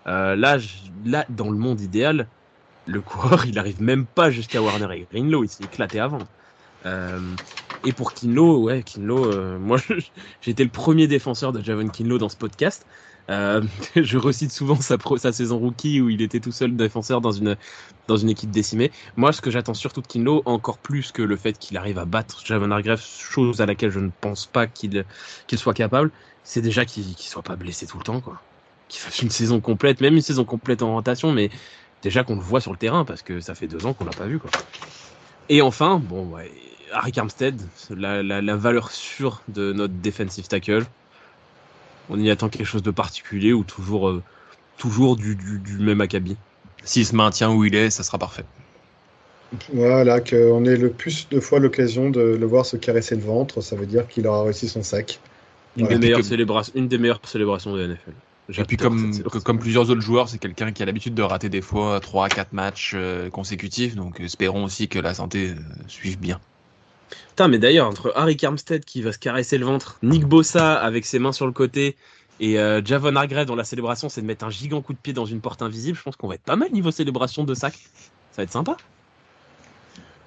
[0.06, 0.58] Euh, là,
[1.04, 2.26] là, dans le monde idéal,
[2.86, 6.20] le coureur, il arrive même pas jusqu'à Warner et Greenlow, il s'est éclaté avant.
[6.86, 7.20] Euh,
[7.84, 9.78] et pour Kinlo, ouais, Kinlo, euh, moi
[10.40, 12.86] j'étais le premier défenseur de Javon Kinlo dans ce podcast.
[13.30, 13.62] Euh,
[13.96, 17.56] je recite souvent sa, sa saison rookie où il était tout seul défenseur dans une,
[18.06, 18.90] dans une équipe décimée.
[19.16, 22.04] Moi, ce que j'attends surtout de Kinlo, encore plus que le fait qu'il arrive à
[22.04, 25.04] battre Javon Hargrave, chose à laquelle je ne pense pas qu'il
[25.46, 26.10] qu'il soit capable,
[26.44, 28.40] c'est déjà qu'il ne soit pas blessé tout le temps, quoi.
[28.88, 31.50] Qu'il fasse une saison complète, même une saison complète en rotation, mais
[32.02, 34.12] déjà qu'on le voit sur le terrain parce que ça fait deux ans qu'on l'a
[34.12, 34.50] pas vu, quoi.
[35.50, 36.50] Et enfin, bon, ouais,
[36.92, 37.60] Harry Armstead,
[37.90, 40.84] la, la, la, valeur sûre de notre defensive tackle.
[42.10, 44.22] On y attend quelque chose de particulier ou toujours, euh,
[44.76, 46.36] toujours du, du, du, même acabit
[46.84, 48.44] S'il se maintient où il est, ça sera parfait.
[49.72, 53.60] Voilà, qu'on ait le plus de fois l'occasion de le voir se caresser le ventre,
[53.62, 55.20] ça veut dire qu'il aura réussi son sac.
[55.76, 58.12] Une, des, meilleures célébrations, une des meilleures célébrations de NFL.
[58.56, 59.12] Et puis comme,
[59.44, 62.28] comme plusieurs autres joueurs, c'est quelqu'un qui a l'habitude de rater des fois 3 à
[62.28, 65.54] 4 matchs euh, consécutifs, donc espérons aussi que la santé euh,
[65.86, 66.40] suive bien.
[67.30, 71.04] Putain, mais d'ailleurs, entre Harry Armstead qui va se caresser le ventre, Nick Bossa avec
[71.04, 71.96] ses mains sur le côté,
[72.40, 75.12] et euh, Javon Hargrave dont la célébration c'est de mettre un gigant coup de pied
[75.12, 77.74] dans une porte invisible, je pense qu'on va être pas mal niveau célébration de sac.
[78.32, 78.76] Ça va être sympa.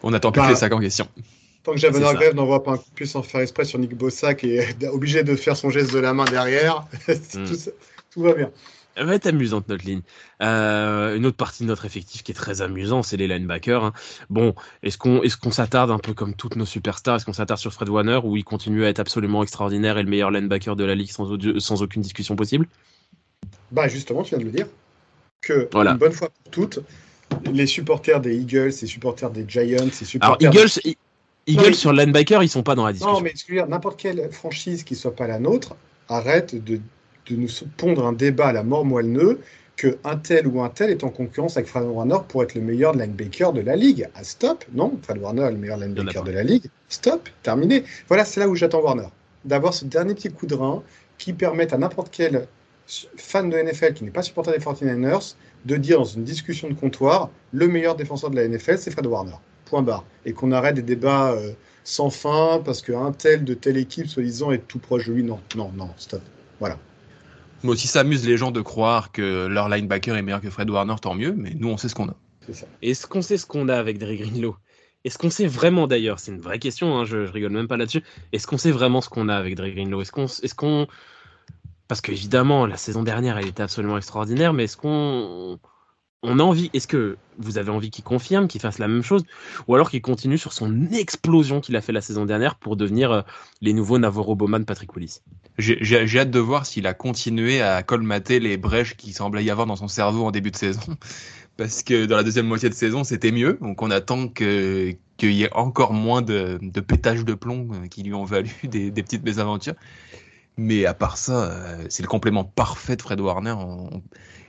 [0.03, 1.07] On attend plus bah, les sacs en question.
[1.63, 3.95] Tant que Javon Hargrave n'envoie pas un coup de pied sans faire exprès sur Nick
[3.95, 7.45] Bossa qui est obligé de faire son geste de la main derrière, hmm.
[8.11, 8.51] tout va bien.
[8.95, 10.01] Elle va être amusante notre ligne.
[10.41, 13.83] Euh, une autre partie de notre effectif qui est très amusant, c'est les linebackers.
[13.83, 13.93] Hein.
[14.29, 17.15] Bon, est-ce qu'on est-ce qu'on s'attarde un peu comme toutes nos superstars?
[17.15, 20.09] Est-ce qu'on s'attarde sur Fred Warner où il continue à être absolument extraordinaire et le
[20.09, 22.67] meilleur linebacker de la ligue sans, sans aucune discussion possible?
[23.71, 24.67] Bah justement, tu viens de le dire
[25.41, 26.79] que une bonne fois pour toutes,
[27.51, 30.95] les supporters des Eagles, les supporters des Giants, les supporters Alors Eagles,
[31.47, 33.19] Eagles sur linebacker, ils sont pas dans la discussion.
[33.19, 35.75] Non, mais n'importe quelle franchise qui soit pas la nôtre
[36.07, 36.79] arrête de
[37.29, 37.47] de nous
[37.77, 39.39] pondre un débat à la mort moelleux
[39.77, 42.61] que un tel ou un tel est en concurrence avec Fred Warner pour être le
[42.61, 44.07] meilleur linebacker de la ligue.
[44.15, 46.65] Ah, stop, non, Fred Warner est le meilleur linebacker de la ligue.
[46.89, 47.83] Stop, terminé.
[48.07, 49.07] Voilà, c'est là où j'attends Warner.
[49.43, 50.83] D'avoir ce dernier petit coup de rein
[51.17, 52.47] qui permette à n'importe quel
[53.17, 56.73] fan de NFL qui n'est pas supporter des 49ers de dire dans une discussion de
[56.73, 59.35] comptoir le meilleur défenseur de la NFL, c'est Fred Warner.
[59.65, 60.03] Point barre.
[60.25, 61.53] Et qu'on arrête des débats euh,
[61.83, 65.23] sans fin parce qu'un tel de telle équipe, soi-disant, est tout proche de lui.
[65.23, 66.21] Non, non, non, stop.
[66.59, 66.77] Voilà.
[67.63, 70.69] Moi aussi, ça amuse les gens de croire que leur linebacker est meilleur que Fred
[70.69, 72.15] Warner, tant mieux, mais nous, on sait ce qu'on a.
[72.81, 74.55] Est-ce qu'on sait ce qu'on a avec Dre Greenlow
[75.05, 77.77] Est-ce qu'on sait vraiment d'ailleurs C'est une vraie question, hein, je, je, rigole même pas
[77.77, 78.03] là-dessus.
[78.33, 80.25] Est-ce qu'on sait vraiment ce qu'on a avec Dre Greenlow Est-ce qu'on.
[80.25, 80.87] Est qu'on...
[81.87, 85.59] Parce qu'évidemment, la saison dernière, elle était absolument extraordinaire, mais est-ce qu'on
[86.23, 89.23] on a envie, est-ce que vous avez envie qu'il confirme, qu'il fasse la même chose,
[89.67, 93.11] ou alors qu'il continue sur son explosion qu'il a fait la saison dernière pour devenir
[93.11, 93.21] euh,
[93.61, 95.21] les nouveaux Navarro Bowman, Patrick Willis?
[95.57, 99.65] J'ai hâte de voir s'il a continué à colmater les brèches qui semblaient y avoir
[99.65, 100.81] dans son cerveau en début de saison.
[101.57, 103.57] Parce que dans la deuxième moitié de saison, c'était mieux.
[103.61, 108.03] Donc on attend qu'il y ait encore moins de, de pétages de plomb euh, qui
[108.03, 109.75] lui ont valu des, des petites mésaventures.
[110.57, 113.55] Mais à part ça, euh, c'est le complément parfait de Fred Warner.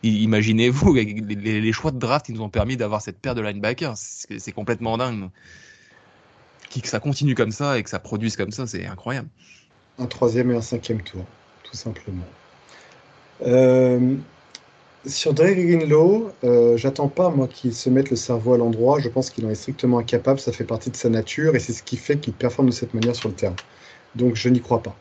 [0.03, 3.97] Imaginez-vous les, choix de draft qui nous ont permis d'avoir cette paire de linebackers.
[3.97, 5.29] C'est complètement dingue.
[6.71, 9.29] Que ça continue comme ça et que ça produise comme ça, c'est incroyable.
[9.99, 11.25] Un troisième et un cinquième tour,
[11.65, 12.25] tout simplement.
[13.47, 14.17] Euh,
[15.05, 19.01] sur Dre Greenlow, euh, j'attends pas moi qu'il se mette le cerveau à l'endroit.
[19.01, 20.41] Je pense qu'il en est strictement incapable.
[20.41, 22.95] Ça fait partie de sa nature et c'est ce qui fait qu'il performe de cette
[22.95, 23.57] manière sur le terrain.
[24.15, 24.97] Donc je n'y crois pas.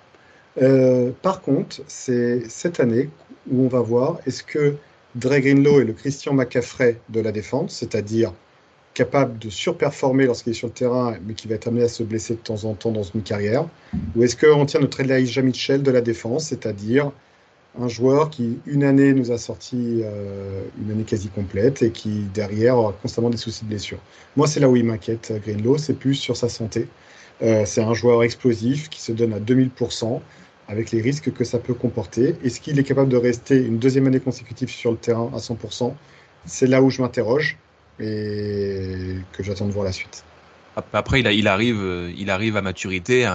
[0.62, 3.10] Euh, par contre, c'est cette année
[3.50, 4.76] où on va voir est-ce que
[5.16, 8.34] Dre Greenlow est le Christian McCaffrey de la défense, c'est-à-dire
[8.94, 12.04] capable de surperformer lorsqu'il est sur le terrain, mais qui va être amené à se
[12.04, 13.66] blesser de temps en temps dans une carrière.
[14.16, 17.12] Ou est-ce qu'on tient notre Elijah Mitchell de la défense, c'est-à-dire
[17.80, 22.26] un joueur qui, une année, nous a sorti euh, une année quasi complète et qui,
[22.34, 24.00] derrière, aura constamment des soucis de blessure.
[24.36, 26.88] Moi, c'est là où il m'inquiète, Greenlow, c'est plus sur sa santé.
[27.42, 30.20] Euh, c'est un joueur explosif qui se donne à 2000%,
[30.72, 32.36] avec les risques que ça peut comporter.
[32.46, 35.94] Est-ce qu'il est capable de rester une deuxième année consécutive sur le terrain à 100%
[36.46, 37.58] C'est là où je m'interroge
[38.00, 40.24] et que j'attends de voir la suite.
[40.94, 43.30] Après, il, arrive, il arrive à maturité,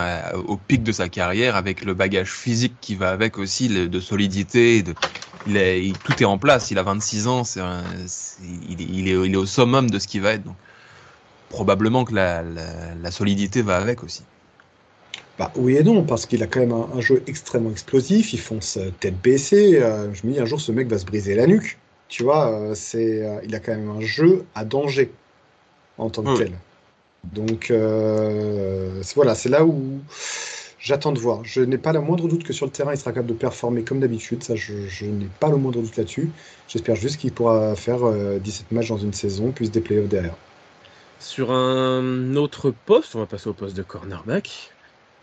[0.49, 4.83] au pic de sa carrière, avec le bagage physique qui va avec aussi, de solidité.
[4.83, 6.71] Tout est en place.
[6.71, 7.43] Il a 26 ans,
[8.71, 10.45] il, est, au summum de ce qu'il va être.
[10.45, 10.57] Donc,
[11.51, 14.23] probablement que la solidité va avec aussi.
[15.39, 18.79] Bah, oui et non, parce qu'il a quand même un, jeu extrêmement explosif, il fonce
[19.01, 19.83] tête baissée.
[19.83, 21.79] Euh, je me dis, un jour, ce mec va se briser la nuque.
[22.09, 25.13] Tu vois, euh, c'est, euh, il a quand même un jeu à danger
[25.99, 26.53] en tant que tel.
[27.25, 27.71] Donc,
[29.15, 30.01] voilà, c'est là où
[30.79, 31.45] j'attends de voir.
[31.45, 33.83] Je n'ai pas le moindre doute que sur le terrain, il sera capable de performer
[33.83, 34.43] comme d'habitude.
[34.43, 36.31] Ça, je, je n'ai pas le moindre doute là-dessus.
[36.69, 38.01] J'espère juste qu'il pourra faire
[38.41, 40.37] 17 matchs dans une saison, plus des playoffs derrière.
[41.19, 44.73] Sur un autre poste, on va passer au poste de cornerback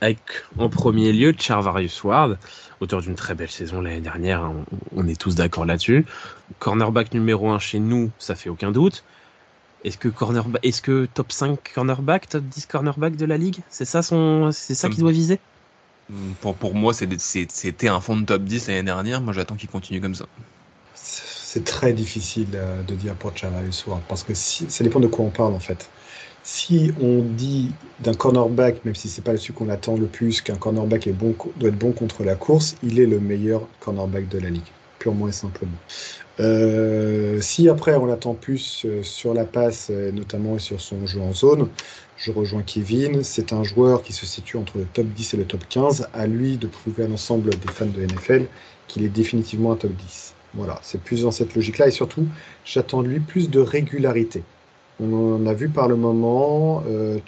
[0.03, 0.19] avec
[0.57, 2.37] en premier lieu Charvarius Ward,
[2.81, 4.51] auteur d'une très belle saison l'année dernière,
[4.95, 6.05] on, est tous d'accord là-dessus.
[6.59, 9.05] Cornerback numéro 1 chez nous, ça fait aucun doute.
[9.85, 10.09] Est-ce que,
[10.63, 14.51] est que top 5 cornerback, top 10 cornerback de la ligue C'est ça, son...
[14.51, 15.39] c'est ça qu'il doit viser?
[16.41, 19.21] Pour, pour moi, c'était un fond de top 10 l'année dernière.
[19.21, 20.25] Moi, j'attends qu'il continue comme ça.
[20.95, 25.07] C'est très difficile euh, de dire pour Charvarius Ward parce que si, ça dépend de
[25.07, 25.89] quoi on parle en fait
[26.43, 27.71] si on dit
[28.01, 31.35] d'un cornerback, même si c'est pas celui qu'on attend le plus, qu'un cornerback est bon,
[31.57, 34.61] doit être bon contre la course, il est le meilleur cornerback de la ligue,
[34.99, 35.77] purement et simplement.
[36.39, 41.21] Euh, si après on l'attend plus euh, sur la passe, euh, notamment sur son jeu
[41.21, 41.69] en zone,
[42.17, 43.23] je rejoins Kevin.
[43.23, 46.07] C'est un joueur qui se situe entre le top 10 et le top 15.
[46.13, 48.47] À lui de prouver à l'ensemble des fans de NFL
[48.87, 50.33] qu'il est définitivement un top 10.
[50.55, 51.87] Voilà, c'est plus dans cette logique-là.
[51.87, 52.27] Et surtout,
[52.65, 54.43] j'attends de lui plus de régularité.
[54.99, 57.19] On a vu par le moment euh,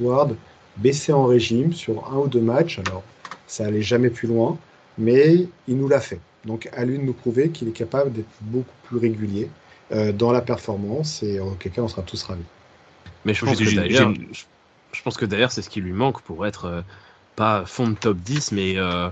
[0.00, 0.36] Ward
[0.76, 2.78] baisser en régime sur un ou deux matchs.
[2.86, 3.02] Alors,
[3.46, 4.56] ça allait jamais plus loin,
[4.98, 6.20] mais il nous l'a fait.
[6.44, 9.50] Donc, à lui de nous prouver qu'il est capable d'être beaucoup plus régulier
[9.92, 12.42] euh, dans la performance et auquel cas on sera tous ravis.
[13.24, 14.14] Mais je pense, que d'ailleurs,
[14.92, 16.80] je, pense que d'ailleurs, c'est ce qui lui manque pour être euh,
[17.36, 19.10] pas fond de top 10, mais euh,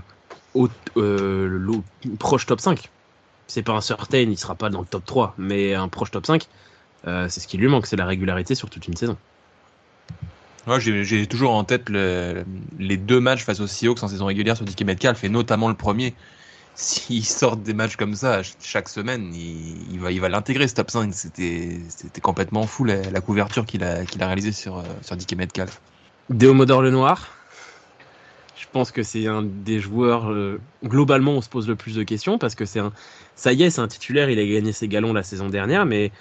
[2.17, 2.89] proche top 5.
[3.47, 6.25] C'est pas un certain, il sera pas dans le top 3, mais un proche top
[6.25, 6.47] 5.
[7.07, 9.17] Euh, c'est ce qui lui manque, c'est la régularité sur toute une saison.
[10.67, 14.65] Ouais, j'ai toujours en tête les deux matchs face aux Seahawks en saison régulière sur
[14.65, 16.13] Dicky Metcalf et notamment le premier.
[16.75, 20.91] S'il sort des matchs comme ça chaque semaine, il, va, il va l'intégrer ce top
[20.91, 21.13] 5.
[21.13, 25.81] C'était complètement fou la, couverture qu'il a, qu'il a réalisée sur, euh, sur Dicky Metcalf.
[26.29, 27.27] Déomodor le Noir,
[28.55, 30.31] je pense que c'est un des joueurs.
[30.31, 32.91] Euh, globalement, on se pose le plus de questions parce que c'est un.
[33.35, 34.29] Ça y est, c'est un titulaire.
[34.29, 36.11] Il a gagné ses galons la saison dernière, mais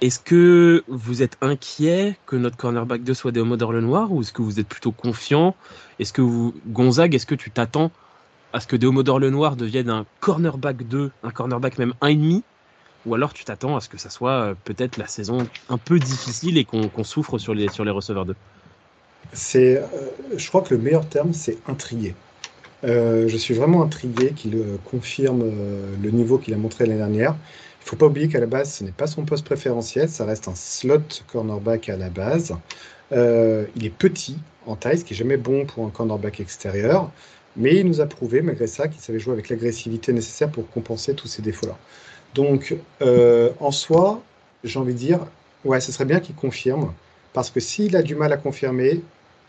[0.00, 4.32] est-ce que vous êtes inquiet que notre cornerback 2 soit Déomodor le Noir ou est-ce
[4.32, 5.54] que vous êtes plutôt confiant?
[5.98, 7.90] Est-ce que vous, Gonzague, est-ce que tu t'attends
[8.52, 12.42] à ce que Déomodor le Noir devienne un cornerback 2, un cornerback même 1,5
[13.04, 15.98] Ou alors tu t'attends à ce que ça soit euh, peut-être la saison un peu
[15.98, 18.34] difficile et qu'on souffre sur les, receveurs 2
[19.34, 19.86] c'est, euh,
[20.34, 22.14] Je crois que le meilleur terme, c'est intrigué.
[22.84, 24.56] Euh, je suis vraiment intrigué qu'il
[24.90, 25.44] confirme
[26.02, 27.36] le niveau qu'il a montré l'année dernière.
[27.80, 30.24] Il ne faut pas oublier qu'à la base, ce n'est pas son poste préférentiel, ça
[30.24, 31.00] reste un slot
[31.32, 32.54] cornerback à la base.
[33.12, 37.10] Euh, il est petit en taille, ce qui n'est jamais bon pour un cornerback extérieur,
[37.56, 41.14] mais il nous a prouvé, malgré ça, qu'il savait jouer avec l'agressivité nécessaire pour compenser
[41.14, 41.76] tous ces défauts-là.
[42.34, 44.22] Donc, euh, en soi,
[44.62, 45.20] j'ai envie de dire,
[45.64, 46.92] ouais, ce serait bien qu'il confirme,
[47.32, 49.02] parce que s'il a du mal à confirmer,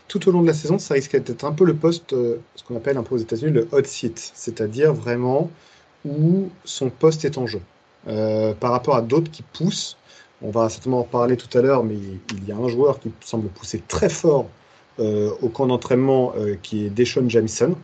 [0.08, 2.64] tout au long de la saison, ça risque d'être un peu le poste, euh, ce
[2.64, 5.50] qu'on appelle un peu aux États-Unis le hot seat, c'est-à-dire vraiment
[6.04, 7.60] où son poste est en jeu.
[8.08, 9.96] Euh, par rapport à d'autres qui poussent,
[10.42, 13.12] on va certainement en reparler tout à l'heure, mais il y a un joueur qui
[13.20, 14.46] semble pousser très fort
[14.98, 17.76] euh, au camp d'entraînement qui est Deshaun Jamison.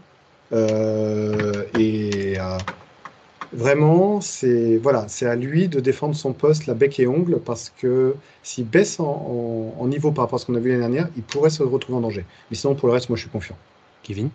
[1.79, 2.37] et
[3.53, 7.73] Vraiment, c'est voilà, c'est à lui de défendre son poste, la bec et ongle, parce
[7.75, 11.23] que s'il baisse en, niveau par rapport à ce qu'on a vu l'année dernière, il
[11.23, 12.27] pourrait se retrouver en danger.
[12.51, 13.57] Mais sinon, pour le reste, moi, je suis confiant.
[14.03, 14.29] Kevin?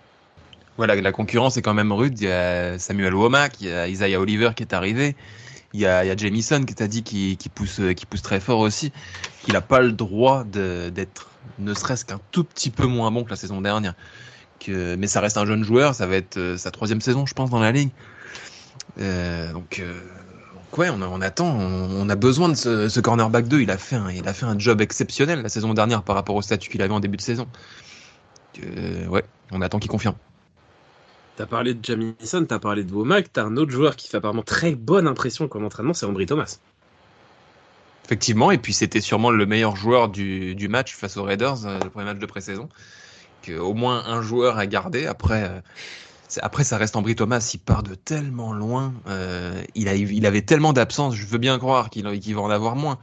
[0.78, 2.20] Voilà, la concurrence est quand même rude.
[2.20, 5.16] Il y a Samuel Womack, il y a Isaiah Oliver qui est arrivé.
[5.74, 8.21] Il y a, il y a Jamison qui t'a dit qui, qui, pousse, qui pousse
[8.21, 8.91] très fort aussi.
[9.47, 13.30] Il n'a pas le droit d'être ne serait-ce qu'un tout petit peu moins bon que
[13.30, 13.93] la saison dernière.
[14.59, 17.34] Que, mais ça reste un jeune joueur, ça va être euh, sa troisième saison, je
[17.34, 17.91] pense, dans la ligue.
[18.99, 19.99] Euh, donc, euh,
[20.78, 23.61] ouais, on, on attend, on, a besoin de ce, cornerback 2.
[23.61, 26.36] Il a, fait un, il a fait un job exceptionnel la saison dernière par rapport
[26.36, 27.47] au statut qu'il avait en début de saison.
[28.63, 30.15] Euh, ouais, on attend qu'il confirme.
[31.36, 34.44] T'as parlé de Jamison, t'as parlé de Womack, t'as un autre joueur qui fait apparemment
[34.44, 36.60] très bonne impression comme entraînement, c'est Ambry Thomas.
[38.06, 42.06] Effectivement, et puis c'était sûrement le meilleur joueur du, match face aux Raiders, le premier
[42.06, 42.70] match de pré-saison.
[43.60, 45.06] Au moins un joueur à garder.
[45.06, 45.62] Après,
[46.42, 47.50] après, ça reste Ambry Thomas.
[47.54, 48.94] Il part de tellement loin.
[49.08, 51.16] Euh, a, il avait tellement d'absences.
[51.16, 53.00] Je veux bien croire qu'il va en avoir moins.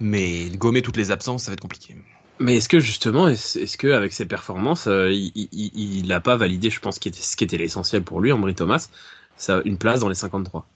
[0.00, 1.96] Mais gommer toutes les absences, ça va être compliqué.
[2.38, 6.80] Mais est-ce que justement, est-ce que avec ses performances, euh, il n'a pas validé, je
[6.80, 8.88] pense, ce qui était, qui l'essentiel pour lui, Ambry Thomas,
[9.36, 10.66] ça, une place dans les 53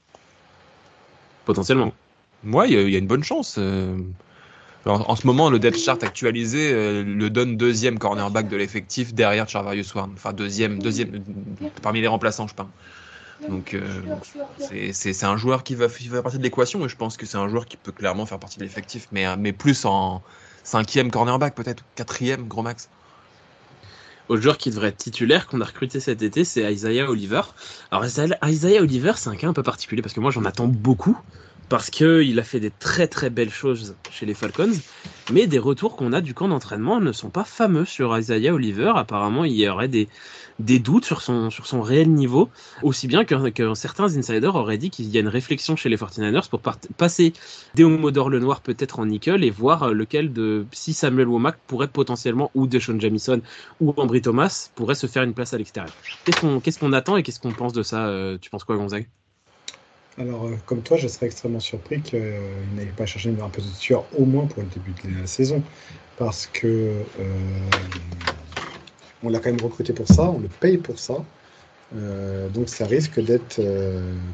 [1.44, 1.92] Potentiellement.
[2.42, 3.56] Moi, il y, a une bonne chance.
[3.58, 3.98] Euh,
[4.86, 9.46] en, ce moment, le depth chart actualisé euh, le donne deuxième cornerback de l'effectif derrière
[9.46, 10.12] Charvarius Warren.
[10.14, 11.22] Enfin, deuxième, deuxième
[11.82, 12.68] parmi les remplaçants, je pense.
[13.48, 13.80] Donc, euh,
[14.92, 17.48] c'est un joueur qui va faire partie de l'équation et je pense que c'est un
[17.48, 20.22] joueur qui peut clairement faire partie de l'effectif, mais, euh, mais plus en
[20.64, 22.88] cinquième cornerback, peut-être, quatrième, gros max.
[24.28, 27.42] Autre joueur qui devrait être titulaire, qu'on a recruté cet été, c'est Isaiah Oliver.
[27.90, 31.18] Alors, Isaiah Oliver, c'est un cas un peu particulier parce que moi, j'en attends beaucoup
[31.68, 34.72] parce qu'il a fait des très très belles choses chez les Falcons,
[35.32, 38.92] mais des retours qu'on a du camp d'entraînement ne sont pas fameux sur Isaiah Oliver.
[38.96, 40.08] Apparemment, il y aurait des,
[40.60, 42.50] des doutes sur son, sur son réel niveau,
[42.82, 46.48] aussi bien que, certains insiders auraient dit qu'il y a une réflexion chez les 49ers
[46.48, 46.60] pour
[46.96, 47.32] passer
[47.74, 52.50] Deomodor le Noir peut-être en nickel et voir lequel de si Samuel Womack pourrait potentiellement,
[52.54, 53.40] ou Deshaun Jamison,
[53.80, 55.92] ou Ambry Thomas pourrait se faire une place à l'extérieur.
[56.24, 59.06] Qu'est-ce qu'on attend et qu'est-ce qu'on pense de ça euh, Tu penses quoi, Gonzague?
[60.18, 62.20] Alors, euh, comme toi, je serais extrêmement surpris qu'il
[62.74, 65.62] n'ait pas cherché un peu de tueur au moins pour le début de la saison.
[66.16, 67.04] Parce que euh,
[69.22, 71.24] on l'a quand même recruté pour ça, on le paye pour ça.
[71.96, 73.60] Euh, donc ça risque d'être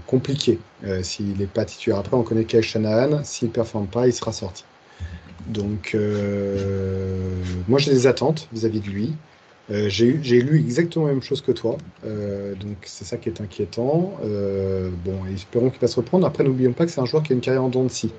[0.07, 0.59] compliqué
[1.03, 1.99] s'il n'est pas titulaire.
[1.99, 4.65] Après, on connaît Kyle Shanahan, s'il ne performe pas, il sera sorti.
[5.47, 5.97] Donc,
[7.69, 9.15] moi j'ai des attentes vis à -vis de lui.
[9.71, 13.41] Euh, j'ai lu exactement la même chose que toi, euh, donc c'est ça qui est
[13.41, 14.15] inquiétant.
[14.25, 16.25] Euh, bon, espérons qu'il va se reprendre.
[16.27, 18.13] Après, n'oublions pas que c'est un joueur qui a une carrière en dents de scie.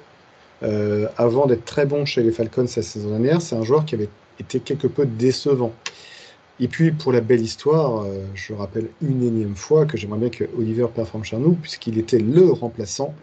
[1.17, 4.09] avant d'être très bon chez les Falcons la saison dernière, c'est un joueur qui avait
[4.39, 5.71] été quelque peu décevant.
[6.59, 10.45] Et puis, pour la belle histoire, je rappelle une énième fois que j'aimerais bien que
[10.57, 13.13] Oliver performe chez nous, puisqu'il était le remplaçant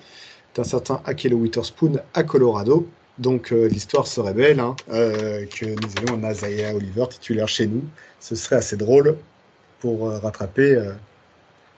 [0.55, 2.87] d'un certain Akelo Witherspoon à Colorado.
[3.18, 7.66] Donc euh, l'histoire serait belle, hein, euh, que nous ayons un Isaiah Oliver titulaire chez
[7.66, 7.82] nous.
[8.20, 9.16] Ce serait assez drôle
[9.80, 10.93] pour euh, rattraper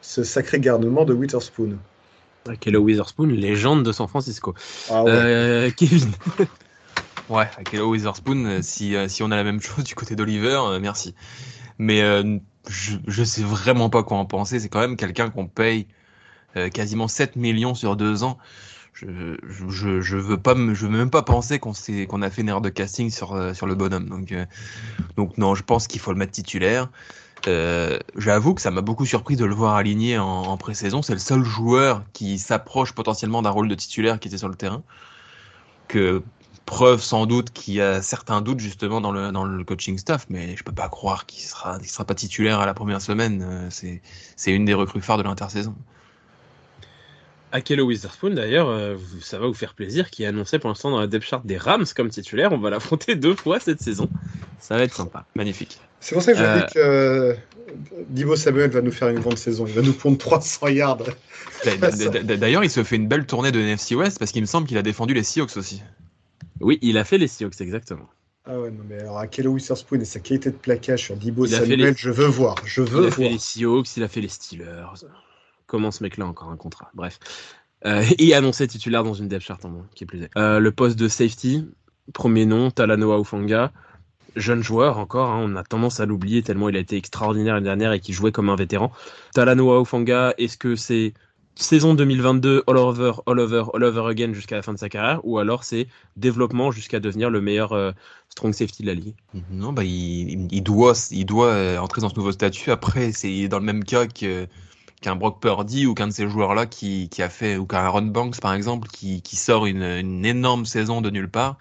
[0.01, 1.77] ce sacré garnement de Witherspoon.
[2.49, 4.55] Akello Witherspoon, légende de San Francisco.
[4.89, 5.73] Ah ouais.
[5.77, 6.11] Kevin.
[7.29, 11.15] ouais, Akello Witherspoon, si, si on a la même chose du côté d'Oliver, merci.
[11.79, 12.01] Mais
[12.69, 14.61] je, je sais vraiment pas quoi en penser.
[14.61, 15.87] C'est quand même quelqu'un qu'on paye
[16.73, 18.39] quasiment 7 millions sur deux ans
[18.97, 19.37] je,
[19.69, 21.73] je, je, veux pas, je veux même pas penser qu'on
[22.09, 24.09] qu'on a fait une erreur de casting sur euh, sur le bonhomme.
[24.09, 24.47] Donc euh,
[25.17, 26.89] donc non, je pense qu'il faut le mettre titulaire.
[27.47, 31.03] Euh, J'avoue que ça m'a beaucoup surpris de le voir aligné en, en pré-saison.
[31.03, 34.57] C'est le seul joueur qui s'approche potentiellement d'un rôle de titulaire qui était sur le
[34.57, 34.83] terrain.
[35.89, 36.23] Que
[36.67, 40.27] preuve sans doute qu'il y a certains doutes justement dans le, dans le coaching staff,
[40.29, 43.43] mais je peux pas croire qu'il sera, il sera pas titulaire à la première semaine.
[43.49, 44.01] Euh,
[44.37, 45.75] c'est une des recrues phares de l'intersaison.
[47.53, 51.01] Akello Witherspoon, d'ailleurs, euh, ça va vous faire plaisir, qui est annoncé pour l'instant dans
[51.01, 52.53] la depth chart des Rams comme titulaire.
[52.53, 54.11] On va l'affronter deux fois cette saison.
[54.59, 55.25] Ça va être sympa.
[55.35, 55.79] Magnifique.
[56.01, 56.59] C'est pour ça que je euh...
[56.59, 57.35] dis que euh,
[58.09, 59.65] Divo Samuel va nous faire une grande saison.
[59.67, 60.99] Il va nous prendre 300 yards.
[62.25, 64.77] D'ailleurs, il se fait une belle tournée de NFC West parce qu'il me semble qu'il
[64.79, 65.83] a défendu les Seahawks aussi.
[66.61, 68.09] Oui, il a fait les Seahawks, exactement.
[68.45, 71.47] Ah ouais, non, mais alors à Kello Witherspoon et sa qualité de plaquage sur Dibo
[71.47, 72.55] Samuel, je veux voir.
[72.65, 73.15] Je veux il a voir.
[73.15, 75.05] fait les Seahawks, il a fait les Steelers.
[75.67, 76.91] Comment ce mec-là encore un contrat?
[76.95, 77.19] Bref.
[77.85, 80.29] Euh, et annoncé titulaire dans une depth chart en moins, qui est plus.
[80.37, 81.69] Euh, le poste de safety,
[82.13, 83.73] premier nom, Talanoa Ufanga
[84.37, 87.65] jeune joueur encore, hein, on a tendance à l'oublier tellement il a été extraordinaire l'année
[87.65, 88.93] dernière et qu'il jouait comme un vétéran.
[89.35, 91.15] Talanoa Ofanga, est-ce que c'est
[91.57, 95.21] saison 2022 all over, all over, all over again jusqu'à la fin de sa carrière
[95.25, 97.93] ou alors c'est développement jusqu'à devenir le meilleur euh,
[98.29, 99.15] strong safety de la ligue
[99.51, 102.71] Non, bah il, doit, il doit euh, entrer dans ce nouveau statut.
[102.71, 104.47] Après, c'est dans le même cas que
[105.03, 108.03] qu'un Brock Purdy ou qu'un de ces joueurs-là qui, qui, a fait, ou qu'un Aaron
[108.03, 111.59] Banks par exemple, qui, qui sort une énorme saison de nulle part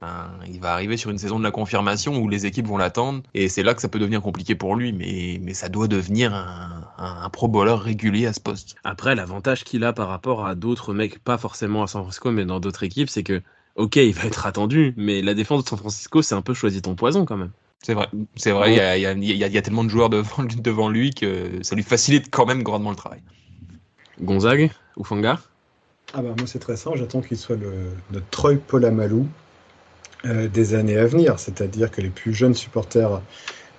[0.00, 3.22] ben, il va arriver sur une saison de la confirmation où les équipes vont l'attendre
[3.34, 6.34] et c'est là que ça peut devenir compliqué pour lui, mais, mais ça doit devenir
[6.34, 8.76] un, un, pro bowler régulier à ce poste.
[8.84, 12.44] Après, l'avantage qu'il a par rapport à d'autres mecs, pas forcément à San Francisco, mais
[12.44, 13.42] dans d'autres équipes, c'est que,
[13.74, 16.80] ok, il va être attendu, mais la défense de San Francisco, c'est un peu choisi
[16.80, 17.50] ton poison quand même.
[17.82, 20.44] C'est vrai, c'est vrai, il y, a, y, a, y, a, tellement de joueurs devant,
[20.44, 23.22] devant lui que ça lui facilite quand même grandement le travail.
[24.20, 25.38] Gonzague ou Fanga?
[26.14, 29.47] Ah bah moi c'est très simple, j'attends qu'il soit le, notre Troy Polamalou euh,
[30.24, 31.38] des années à venir.
[31.38, 33.22] C'est-à-dire que les plus jeunes supporters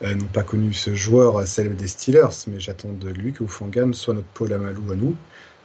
[0.04, 3.94] euh, n'ont pas connu ce joueur celle des Steelers, mais j'attends de lui que Ufangam
[3.94, 5.16] soit notre Paul Amalou à nous,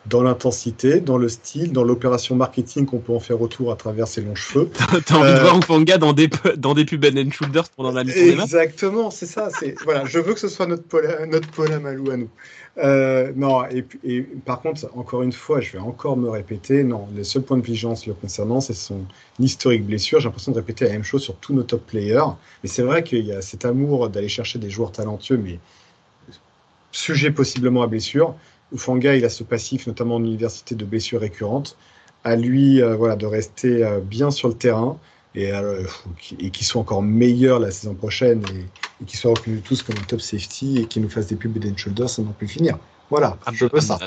[0.07, 4.07] dans l'intensité, dans le style, dans l'opération marketing qu'on peut en faire autour à travers
[4.07, 4.69] ses longs cheveux.
[5.07, 8.43] T'as envie de voir Ufanga dans des, dans des pubs and Shoulders pendant la mission
[8.43, 9.49] Exactement, c'est ça.
[9.85, 12.29] Voilà, je veux que ce soit notre Paul, notre Paul Amalou à nous.
[12.79, 17.07] Euh, non, et, et, par contre, encore une fois, je vais encore me répéter, non,
[17.15, 19.05] le seul point de vigilance le concernant, c'est son
[19.39, 20.21] historique blessure.
[20.21, 22.35] J'ai l'impression de répéter la même chose sur tous nos top players.
[22.63, 25.59] Mais c'est vrai qu'il y a cet amour d'aller chercher des joueurs talentueux, mais
[26.91, 28.35] sujet possiblement à blessure.
[28.75, 31.77] Ufanga, il a ce passif, notamment en université, de blessures récurrentes.
[32.25, 34.99] À lui, euh, voilà, de rester euh, bien sur le terrain
[35.35, 35.85] et, euh,
[36.39, 39.97] et qu'il soit encore meilleur la saison prochaine et, et qu'il soit reconnu tous comme
[39.97, 42.79] un top safety et qu'il nous fasse des pubs and shoulders, ça n'en peut finir.
[43.11, 43.99] Voilà, ah, je veux ça.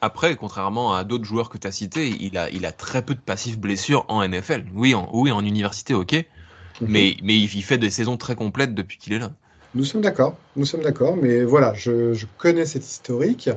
[0.00, 3.14] Après, contrairement à d'autres joueurs que tu as cités, il a, il a très peu
[3.14, 4.64] de passifs blessures en NFL.
[4.72, 6.12] Oui, en, oui, en université, ok.
[6.12, 6.88] Mm -hmm.
[6.88, 9.30] Mais, mais il fait des saisons très complètes depuis qu'il est là.
[9.74, 13.50] Nous sommes d'accord, nous sommes d'accord, mais voilà, je, je, connais cet historique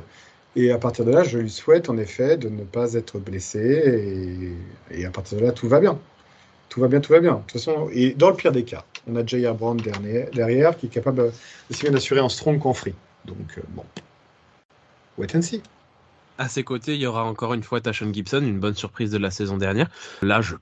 [0.56, 4.54] et à partir de là, je lui souhaite en effet de ne pas être blessé
[4.90, 5.98] et, à partir de là, tout va bien
[6.72, 7.34] tout va bien, tout va bien.
[7.34, 9.54] De toute façon, et dans le pire des cas, on a J.R.
[9.54, 11.30] Brown derrière, qui est capable
[11.70, 12.94] aussi bien d'assurer un strong qu'en free.
[13.26, 13.84] Donc, euh, bon,
[15.18, 15.62] wait and see.
[16.38, 19.18] À ses côtés, il y aura encore une fois Tashon Gibson, une bonne surprise de
[19.18, 19.90] la saison dernière.
[20.22, 20.56] Là, je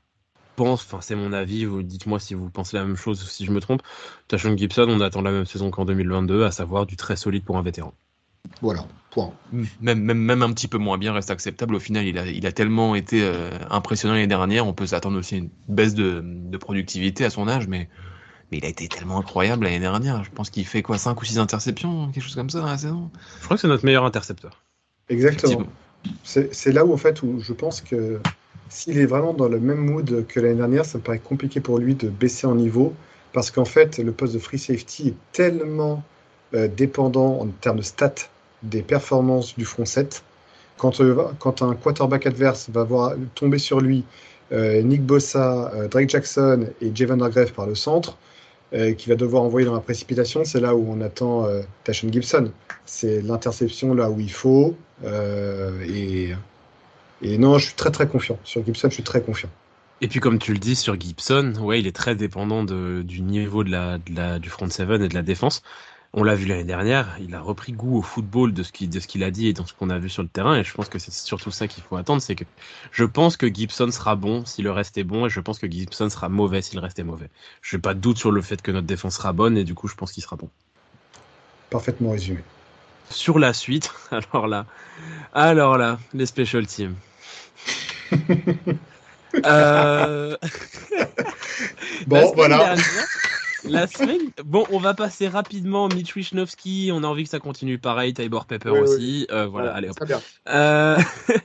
[0.56, 3.44] pense, enfin c'est mon avis, vous dites-moi si vous pensez la même chose ou si
[3.44, 3.82] je me trompe.
[4.26, 7.56] Tashon Gibson, on attend la même saison qu'en 2022, à savoir du très solide pour
[7.56, 7.94] un vétéran.
[8.62, 9.32] Voilà, point.
[9.80, 11.74] Même, même, même un petit peu moins bien reste acceptable.
[11.74, 14.66] Au final, il a, il a tellement été euh, impressionnant l'année dernière.
[14.66, 17.88] On peut s'attendre aussi à une baisse de, de, productivité à son âge, mais,
[18.50, 20.24] mais il a été tellement incroyable l'année dernière.
[20.24, 22.78] Je pense qu'il fait quoi, 5 ou 6 interceptions, quelque chose comme ça dans la
[22.78, 23.10] saison?
[23.40, 24.62] Je crois que c'est notre meilleur intercepteur.
[25.08, 25.66] Exactement.
[26.22, 28.20] C'est là où, en fait, où je pense que
[28.68, 31.78] s'il est vraiment dans le même mood que l'année dernière, ça me paraît compliqué pour
[31.78, 32.94] lui de baisser en niveau,
[33.32, 36.02] parce qu'en fait, le poste de free safety est tellement
[36.54, 38.28] euh, dépendant en termes de stats
[38.62, 40.22] des performances du front 7.
[40.76, 44.04] Quand, euh, quand un quarterback adverse va voir tomber sur lui
[44.52, 48.16] euh, Nick Bossa, euh, Drake Jackson et Javon Hargrave par le centre,
[48.98, 51.44] qui va devoir envoyer dans la précipitation, c'est là où on attend
[51.82, 52.52] Tashon Gibson.
[52.86, 54.76] C'est l'interception là où il faut.
[55.02, 56.36] et,
[57.36, 58.38] non, je suis très très confiant.
[58.44, 59.48] Sur Gibson, je suis très confiant.
[60.02, 63.64] Et puis comme tu le dis sur Gibson, ouais, il est très dépendant du niveau
[63.64, 65.62] de la, du front 7 et de la défense.
[66.12, 69.30] On l'a vu l'année dernière, il a repris goût au football de ce qu'il a
[69.30, 70.56] dit et de ce qu'on a vu sur le terrain.
[70.56, 72.42] Et je pense que c'est surtout ça qu'il faut attendre, c'est que
[72.90, 75.70] je pense que Gibson sera bon si le reste est bon, et je pense que
[75.70, 77.30] Gibson sera mauvais si le reste est mauvais.
[77.62, 79.74] Je n'ai pas de doute sur le fait que notre défense sera bonne, et du
[79.74, 80.48] coup, je pense qu'il sera bon.
[81.70, 82.40] Parfaitement résumé.
[83.08, 84.66] Sur la suite, alors là,
[85.32, 86.96] alors là, les special teams.
[89.44, 90.36] euh...
[92.08, 92.58] bon, voilà.
[92.58, 93.06] Dernière,
[93.64, 94.30] la semaine.
[94.44, 96.90] Bon, on va passer rapidement Mitch Wisnowski.
[96.92, 98.14] On a envie que ça continue pareil.
[98.14, 98.96] Tybor Pepper oui, aussi.
[98.98, 99.26] Oui.
[99.30, 99.88] Euh, voilà, allez.
[99.88, 99.98] Hop.
[100.48, 100.98] Euh...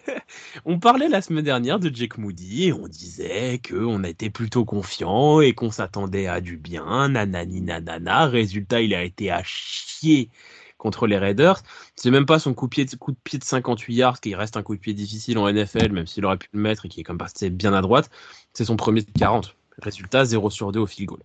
[0.66, 4.66] on parlait la semaine dernière de Jake Moody et on disait que on était plutôt
[4.66, 7.10] confiant et qu'on s'attendait à du bien.
[7.10, 8.28] Nanani nanana.
[8.28, 10.30] Résultat, il a été à chier
[10.78, 11.62] contre les Raiders.
[11.96, 14.58] C'est même pas son coup de, pied, coup de pied de 58 yards qui reste
[14.58, 17.00] un coup de pied difficile en NFL, même s'il aurait pu le mettre et qui
[17.00, 18.10] est comme passé bien à droite.
[18.54, 21.20] C'est son premier de 40 Résultat 0 sur 2 au field goal.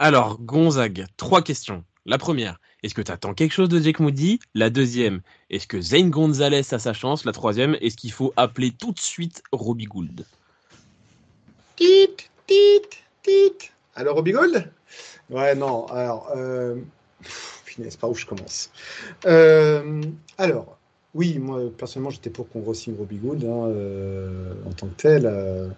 [0.00, 1.82] Alors, Gonzague, trois questions.
[2.06, 4.38] La première, est-ce que tu attends quelque chose de Jake Moody?
[4.54, 7.24] La deuxième, est-ce que Zane Gonzalez a sa chance?
[7.24, 10.24] La troisième, est-ce qu'il faut appeler tout de suite Robbie Gould?
[11.76, 12.82] Tit, tit,
[13.22, 13.70] tit.
[13.96, 14.70] Alors, Robbie Gould?
[15.30, 15.86] Ouais, non.
[15.86, 16.76] Alors, euh...
[17.22, 18.70] Pff, pas où je commence?
[19.26, 20.00] Euh,
[20.38, 20.78] alors,
[21.14, 25.26] oui, moi, personnellement, j'étais pour qu'on re-signe Robbie Gould hein, euh, en tant que tel.
[25.26, 25.68] Euh,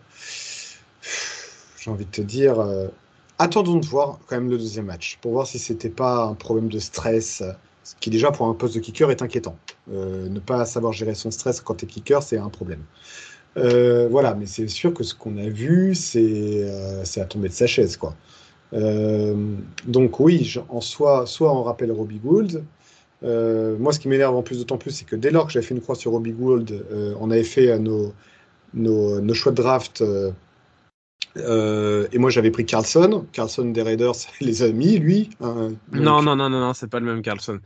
[1.78, 2.88] J'ai envie de te dire, euh,
[3.40, 6.68] attendons de voir quand même le deuxième match pour voir si c'était pas un problème
[6.68, 7.42] de stress,
[7.82, 9.56] ce qui déjà pour un poste de kicker est inquiétant.
[9.92, 12.82] Euh, ne pas savoir gérer son stress quand tu es kicker, c'est un problème.
[13.56, 17.54] Euh, voilà, mais c'est sûr que ce qu'on a vu, c'est euh, à tomber de
[17.54, 18.14] sa chaise, quoi.
[18.72, 19.34] Euh,
[19.86, 22.62] donc oui, en soi, soit on rappelle Robbie Gould.
[23.22, 25.74] Moi, ce qui m'énerve en plus d'autant plus, c'est que dès lors que j'avais fait
[25.74, 26.84] une croix sur Robbie Gould,
[27.20, 28.12] on avait fait nos,
[28.74, 30.02] nos, nos choix de draft.
[31.36, 31.40] Euh,
[32.04, 33.26] euh, et moi, j'avais pris Carlson.
[33.32, 35.30] Carlson des Raiders, les a mis, lui.
[35.40, 35.72] hein.
[35.92, 37.60] Donc- Non, non, non, non, non, c'est pas le même Carlson.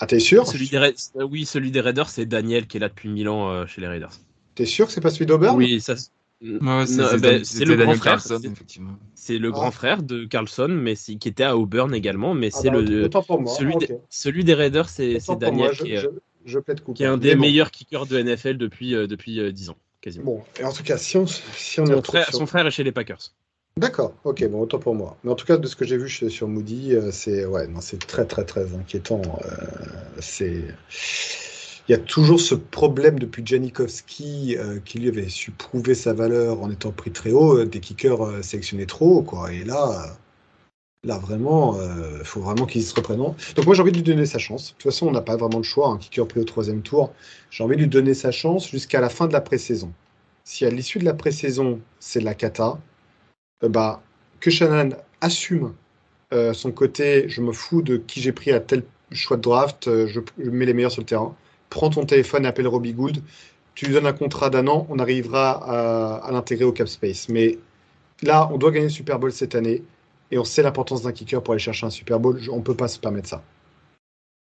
[0.00, 0.46] Ah, t'es sûr?
[0.46, 0.86] Celui des Ra-
[1.16, 3.80] euh, oui, celui des Raiders, c'est Daniel qui est là depuis 1000 ans euh, chez
[3.80, 4.12] les Raiders.
[4.54, 5.56] T'es sûr que c'est pas celui d'Auburn?
[5.56, 5.94] Oui, ça.
[6.40, 8.12] Ouais, c'est ben, le grand frère.
[8.12, 8.92] Carlson, c'est- effectivement.
[9.14, 9.52] C'est le Ah.
[9.52, 12.32] grand frère de Carlson, mais c'est- qui était à Auburn également.
[12.34, 13.52] Mais Ah c'est bah, le autant pour moi.
[13.52, 14.00] celui, Ah, des, ok.
[14.08, 16.06] celui des Raiders, c'est Daniel moi, je, qui, est, je,
[16.46, 16.96] je plaide coupable.
[16.96, 17.40] qui est un des bon.
[17.40, 19.76] meilleurs kickers de NFL depuis euh, depuis euh, 10 ans,
[20.08, 20.24] quasiment.
[20.24, 22.66] Bon, et en tout cas, si on, si on est Son frère, sur- son frère
[22.66, 23.32] est chez les Packers.
[23.76, 25.16] D'accord, ok, bon, autant pour moi.
[25.22, 27.66] Mais en tout cas, de ce que j'ai vu chez- sur Moody, euh, c'est ouais,
[27.68, 29.22] non, c'est très très très inquiétant.
[29.44, 29.56] Euh,
[30.20, 30.64] c'est
[31.88, 36.12] il y a toujours ce problème depuis Janikowski euh, qui lui avait su prouver sa
[36.12, 39.52] valeur en étant pris très haut, euh, des kickers euh, sélectionnés trop haut, quoi.
[39.52, 40.12] Et là, euh,
[41.04, 41.76] là vraiment,
[42.18, 43.20] il faut vraiment qu'il se reprenne.
[43.20, 44.68] en- Donc moi, j'ai envie de lui donner sa chance.
[44.70, 45.88] De toute façon, on n'a pas vraiment le choix.
[45.88, 47.12] Un kicker pris au troisième tour,
[47.50, 49.92] j'ai envie de lui donner sa chance jusqu'à la fin de la pré-saison.
[50.44, 52.78] Si à l'issue de la pré-saison, c'est la cata,
[53.64, 54.02] euh, bah,
[54.40, 54.90] que Shannon
[55.20, 55.74] assume
[56.34, 59.88] euh, son côté, je me fous de qui j'ai pris à tel choix de draft,
[59.88, 61.36] euh, je, je mets les meilleurs sur le terrain.
[61.70, 63.22] Prends ton téléphone, appelle Robbie Gould,
[63.74, 67.28] tu lui donnes un contrat d'un an, on arrivera à, à l'intégrer au cap space.
[67.28, 67.58] Mais
[68.22, 69.82] là, on doit gagner le Super Bowl cette année
[70.30, 72.40] et on sait l'importance d'un kicker pour aller chercher un Super Bowl.
[72.50, 73.42] On ne peut pas se permettre ça.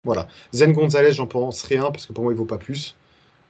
[0.05, 0.29] Voilà.
[0.53, 2.97] Zen Gonzalez, j'en pense rien parce que pour moi, il vaut pas plus.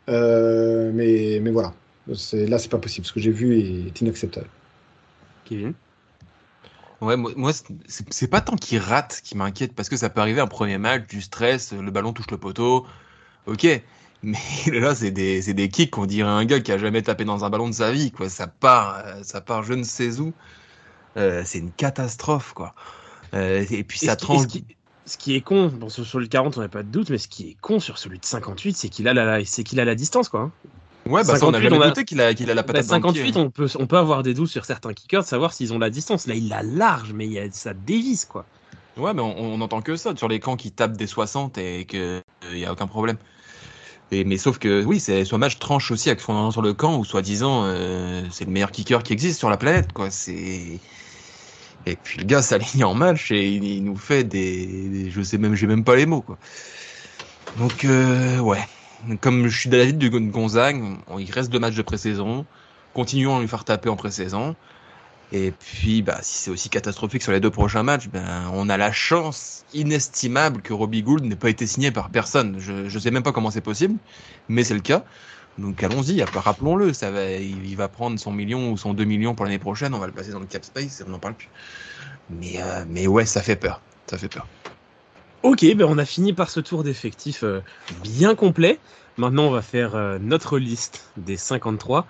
[0.08, 1.74] Euh, mais, mais voilà.
[2.06, 3.06] Là, c'est pas possible.
[3.06, 4.48] Ce que j'ai vu est inacceptable.
[5.44, 5.74] Kevin?
[7.02, 7.52] Ouais, moi,
[7.86, 11.06] c'est pas tant qu'il rate qui m'inquiète parce que ça peut arriver un premier match,
[11.08, 12.86] du stress, le ballon touche le poteau.
[13.46, 13.66] Ok.
[14.22, 14.38] Mais
[14.72, 17.50] là, c'est des, des kicks qu'on dirait un gars qui a jamais tapé dans un
[17.50, 18.28] ballon de sa vie, quoi.
[18.28, 20.32] Ça part, euh, ça part je ne sais où.
[21.16, 22.74] Euh, c'est une catastrophe, quoi.
[23.34, 24.42] Euh, et puis Et ça tranche.
[24.42, 24.64] ce qui-
[25.06, 27.28] ce qui est con, bon, sur, le 40, on n'a pas de doute, mais ce
[27.28, 29.94] qui est con sur celui de 58, c'est qu'il a la, c'est qu'il a la
[29.94, 30.40] distance, quoi.
[30.40, 30.52] hein.
[31.06, 32.62] Ouais, bah ça, on a 58, jamais on a- douté qu'il a, qu'il a la
[32.62, 33.22] Bah, patate dans le pied.
[33.22, 35.78] 58, on peut, on peut avoir des doutes sur certains kickers de savoir s'ils ont
[35.78, 36.26] la distance.
[36.26, 38.44] Là, il l'a large, mais il a, ça dévisse, quoi.
[38.96, 41.84] Ouais, mais on, on entend que ça sur les camps qui tapent des 60 et
[41.84, 43.18] que il y a aucun problème.
[44.10, 46.96] Et, mais sauf que oui, c'est ce match tranche aussi avec fondament sur le camp
[46.96, 50.10] où soi-disant euh, c'est le meilleur kicker qui existe sur la planète, quoi.
[50.10, 50.80] C'est
[51.86, 55.54] et puis le gars s'aligne en match et il, nous fait des, je sais même,
[55.54, 56.38] j'ai même pas les mots, quoi.
[57.54, 58.64] Donc euh, ouais,
[59.20, 62.46] comme je suis de l'avis de Gon- Gonzague, on- il reste deux matchs de pré-saison.
[62.92, 64.56] Continuons à lui faire taper en pré-saison.
[65.32, 68.76] Et puis, bah, si c'est aussi catastrophique sur les deux prochains matchs, ben, on a
[68.78, 72.58] la chance inestimable que Robbie Gould n'ait pas été signé par personne.
[72.60, 73.98] Je, je sais même pas comment c'est possible,
[74.48, 75.04] mais c'est le cas.
[75.58, 79.34] Donc allons-y, rappelons-le, ça va, il, il va prendre son million ou son 2 millions
[79.34, 81.34] pour l'année prochaine, on va le placer dans le cap space et on n'en parle
[81.34, 81.48] plus.
[82.28, 84.46] Mais, euh, mais ouais, ça fait peur, ça fait peur.
[85.42, 87.60] Ok, ben on a fini par ce tour d'effectifs euh,
[88.02, 88.78] bien complet.
[89.16, 92.06] Maintenant, on va faire euh, notre liste des 53.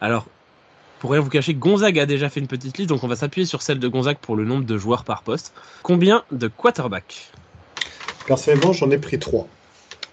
[0.00, 0.26] Alors,
[1.04, 3.44] pour rien vous cacher, Gonzague a déjà fait une petite liste, donc on va s'appuyer
[3.44, 5.52] sur celle de Gonzague pour le nombre de joueurs par poste.
[5.82, 7.30] Combien de quarterbacks?
[8.26, 9.46] Personnellement, j'en ai pris trois.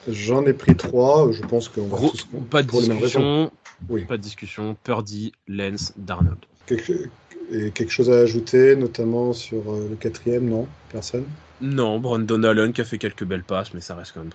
[0.09, 1.31] J'en ai pris trois.
[1.31, 3.53] Je pense qu'on va Gros, tous pas de pour discussion,
[3.87, 4.03] Oui.
[4.03, 4.75] pas de discussion.
[4.83, 6.39] Purdy, Lens, Darnold.
[6.65, 7.09] Quelque,
[7.53, 11.23] et quelque chose à ajouter, notamment sur euh, le quatrième, non Personne?
[11.61, 14.31] Non, Brandon Allen qui a fait quelques belles passes, mais ça reste quand même.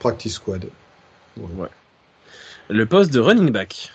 [0.00, 0.66] Practice squad.
[1.36, 1.68] Ouais.
[2.70, 3.92] Le poste de running back.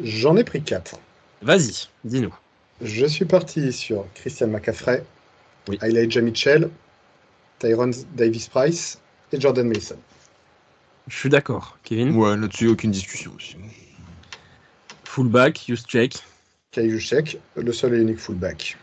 [0.00, 1.00] J'en ai pris quatre.
[1.42, 2.34] Vas-y, dis-nous.
[2.80, 5.04] Je suis parti sur Christian McCaffrey,
[5.68, 5.78] Oui.
[5.82, 6.70] Elijah Mitchell,
[7.58, 8.98] Tyron Davis Price
[9.32, 9.96] et Jordan Mason.
[11.08, 11.78] Je suis d'accord.
[11.84, 12.14] Kevin.
[12.16, 13.56] Ouais, là-dessus, aucune discussion aussi.
[15.04, 16.18] Fullback, Juszczyk.
[16.76, 18.76] Juszczyk, le seul et unique fullback.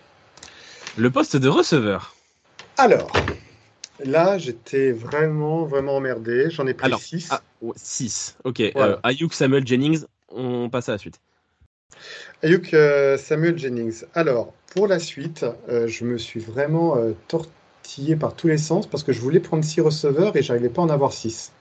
[0.97, 2.15] Le poste de receveur.
[2.77, 3.11] Alors,
[4.03, 6.49] là, j'étais vraiment, vraiment emmerdé.
[6.49, 7.27] J'en ai pris Alors, 6.
[7.31, 7.41] ah,
[7.75, 8.37] 6.
[8.43, 8.61] Ok.
[8.73, 8.93] Voilà.
[8.95, 11.19] Euh, Ayuk, Samuel Jennings, on passe à la suite.
[12.43, 14.03] Ayuk euh, Samuel Jennings.
[14.13, 18.87] Alors, pour la suite, euh, je me suis vraiment euh, tortillé par tous les sens
[18.87, 21.51] parce que je voulais prendre 6 receveurs et j'arrivais pas à en avoir 6.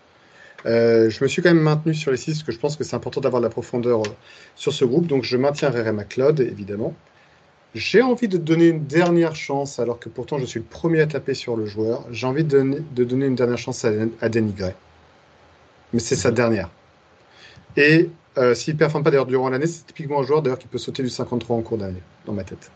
[0.65, 2.97] je me suis quand même maintenu sur les 6 parce que je pense que c'est
[2.97, 4.03] important d'avoir de la profondeur
[4.57, 5.07] sur ce groupe.
[5.07, 6.95] Donc, je maintiens Rere McLeod, évidemment.
[7.75, 11.07] J'ai envie de donner une dernière chance, alors que pourtant je suis le premier à
[11.07, 12.05] taper sur le joueur.
[12.11, 14.75] J'ai envie de donner, de donner une dernière chance à, à Danny Gray.
[15.93, 16.71] Mais c'est sa dernière.
[17.77, 20.67] Et euh, s'il ne performe pas d'ailleurs durant l'année, c'est typiquement un joueur d'ailleurs qui
[20.69, 22.71] peut sauter du 53 en cours d'année, dans ma tête.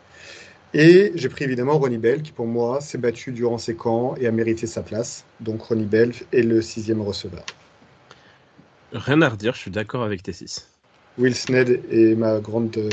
[0.75, 4.27] Et j'ai pris évidemment Ronnie Bell, qui pour moi s'est battu durant ses camps et
[4.27, 5.25] a mérité sa place.
[5.41, 7.45] Donc Ronnie Bell est le sixième receveur.
[8.93, 10.69] Rien à redire, je suis d'accord avec tes 6.
[11.19, 12.89] Will Sned est ma grande euh,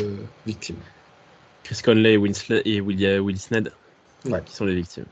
[0.45, 0.77] victime.
[1.63, 3.71] Chris Conley et, Winsle- et Willis Snead
[4.25, 4.41] Ouais.
[4.45, 5.05] qui sont les victimes.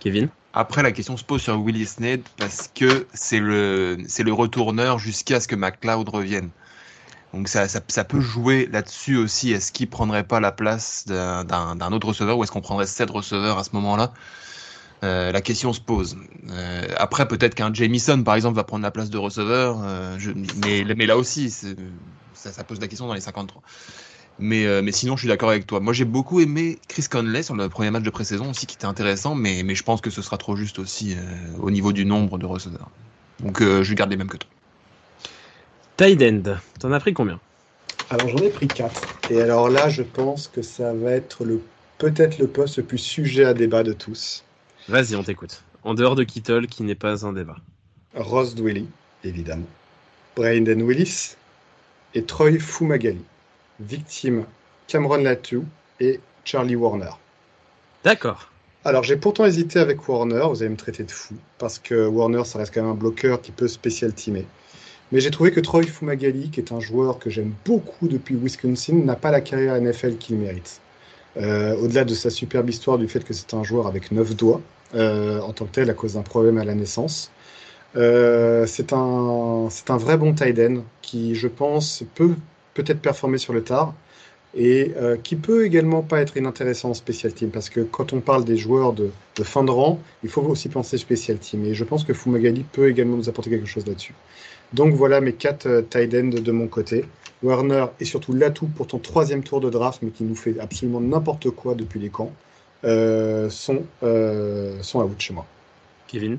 [0.00, 0.28] Kevin?
[0.52, 4.98] Après, la question se pose sur Willie Snead parce que c'est le, c'est le retourneur
[4.98, 6.50] jusqu'à ce que McLeod revienne.
[7.34, 9.52] Donc ça, ça, peut jouer là-dessus aussi.
[9.52, 13.58] Est-ce qu'il prendrait pas la place d'un- autre receveur ou est-ce qu'on prendrait sept receveurs
[13.58, 14.12] à ce moment-là?
[15.02, 16.16] Euh, La question se pose.
[16.50, 19.80] Euh, après, peut-être qu'un Jamison, par exemple, va prendre la place de receveur.
[19.82, 20.18] euh,
[20.64, 23.62] mais, là aussi, ça, pose la question dans les 53.
[24.38, 25.80] Mais, sinon, je suis d'accord avec toi.
[25.80, 28.84] Moi, j'ai beaucoup aimé Chris Conley sur le premier match de pré-saison aussi, qui était
[28.86, 31.16] intéressant, mais, je pense que ce sera trop juste aussi
[31.60, 32.90] au niveau du nombre de receveurs.
[33.40, 34.51] Donc, je garde les mêmes que toi.
[36.02, 37.38] Tight end, t'en as pris combien?
[38.10, 39.30] Alors j'en ai pris 4.
[39.30, 41.62] Et alors là, je pense que ça va être le
[41.98, 44.42] peut-être le poste le plus sujet à débat de tous.
[44.88, 45.62] Vas-y, on t'écoute.
[45.84, 47.54] En dehors de Kittle, qui n'est pas un débat.
[48.16, 48.88] Ross Dwelly,
[49.22, 49.68] évidemment.
[50.34, 51.36] Brandon Willis
[52.16, 53.22] et Troy Fumagalli.
[53.78, 54.44] Victime
[54.88, 55.64] Cameron Latou
[56.00, 57.12] et Charlie Warner.
[58.02, 58.50] D'accord.
[58.84, 62.44] Alors j'ai pourtant hésité avec Warner, vous allez me traiter de fou, parce que Warner
[62.44, 64.46] ça reste quand même un bloqueur qui peut spécial teamer.
[65.12, 68.94] Mais j'ai trouvé que Troy Fumagalli, qui est un joueur que j'aime beaucoup depuis Wisconsin,
[68.94, 70.80] n'a pas la carrière NFL qu'il mérite.
[71.36, 74.62] Euh, Au-delà de sa superbe histoire du fait que c'est un joueur avec neuf doigts,
[74.94, 77.30] euh, en tant que tel, à cause d'un problème à la naissance,
[77.96, 82.34] euh, c'est un, un vrai bon tight end qui, je pense, peut
[82.74, 83.94] peut-être performer sur le tard
[84.54, 84.92] et
[85.24, 88.58] qui peut également pas être inintéressant en special team parce que quand on parle des
[88.58, 89.10] joueurs de,
[89.42, 92.90] fin de rang, il faut aussi penser special team et je pense que Fumagalli peut
[92.90, 94.14] également nous apporter quelque chose là-dessus.
[94.72, 97.04] Donc voilà mes quatre euh, tight ends de mon côté.
[97.42, 101.00] Werner et surtout l'atout pour ton troisième tour de draft, mais qui nous fait absolument
[101.00, 102.32] n'importe quoi depuis les camps,
[102.84, 105.46] euh, sont, euh, sont out chez moi.
[106.06, 106.38] Kevin?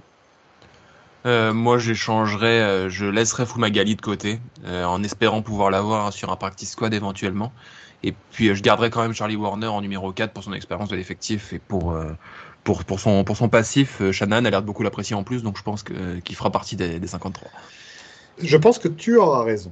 [1.25, 6.31] Euh, moi, j'échangerais, euh, je laisserais Fumagalli de côté, euh, en espérant pouvoir l'avoir sur
[6.31, 7.53] un practice squad éventuellement.
[8.03, 10.89] Et puis, euh, je garderais quand même Charlie Warner en numéro 4 pour son expérience
[10.89, 12.11] de l'effectif et pour, euh,
[12.65, 14.01] pour, pour, son, pour son passif.
[14.01, 16.75] Euh, Shannon a l'air de beaucoup l'apprécier en plus, donc je pense qu'il fera partie
[16.75, 17.49] des, des 53.
[18.41, 19.71] Je pense que tu auras raison.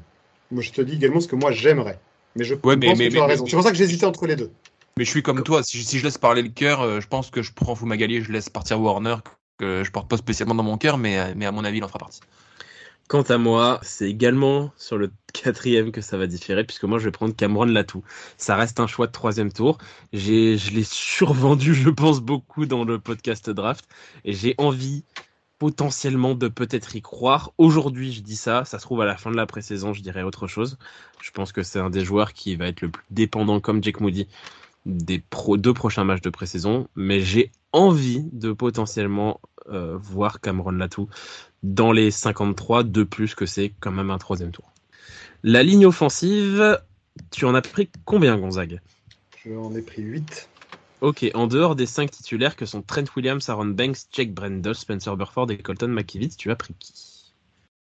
[0.51, 1.99] Moi, je te dis également ce que moi j'aimerais.
[2.35, 3.45] Mais je Ouais, pense mais- que tu mais- auras mais- raison.
[3.45, 4.51] C'est pour ça que j'hésitais entre les deux.
[4.97, 7.07] Mais je suis comme toi, si je, si je laisse parler le cœur, euh, je
[7.07, 9.15] pense que je prends Fumagalli et je laisse partir Warner,
[9.57, 11.83] que je porte pas spécialement dans mon cœur, mais, euh, mais à mon avis, il
[11.83, 12.19] en fera partie.
[13.07, 17.05] Quant à moi, c'est également sur le quatrième que ça va différer, puisque moi je
[17.05, 18.03] vais prendre Cameron Latou.
[18.37, 19.77] Ça reste un choix de troisième tour.
[20.13, 23.85] J'ai, je l'ai survendu, je pense, beaucoup dans le podcast draft,
[24.23, 25.03] et j'ai envie
[25.61, 27.51] potentiellement de peut-être y croire.
[27.59, 30.23] Aujourd'hui, je dis ça, ça se trouve à la fin de la pré-saison, je dirais
[30.23, 30.79] autre chose.
[31.21, 33.99] Je pense que c'est un des joueurs qui va être le plus dépendant, comme Jake
[33.99, 34.27] Moody,
[34.87, 39.39] des pro- deux prochains matchs de pré-saison, mais j'ai envie de potentiellement
[39.69, 41.07] euh, voir Cameron Latou
[41.61, 44.71] dans les 53, de plus que c'est quand même un troisième tour.
[45.43, 46.81] La ligne offensive,
[47.29, 48.81] tu en as pris combien, Gonzague?
[49.45, 50.49] J'en ai pris 8.
[51.01, 55.17] Ok, en dehors des cinq titulaires que sont Trent Williams, Aaron Banks, Jake Brendel, Spencer
[55.17, 56.93] Burford et Colton McKivitz, tu as pris qui?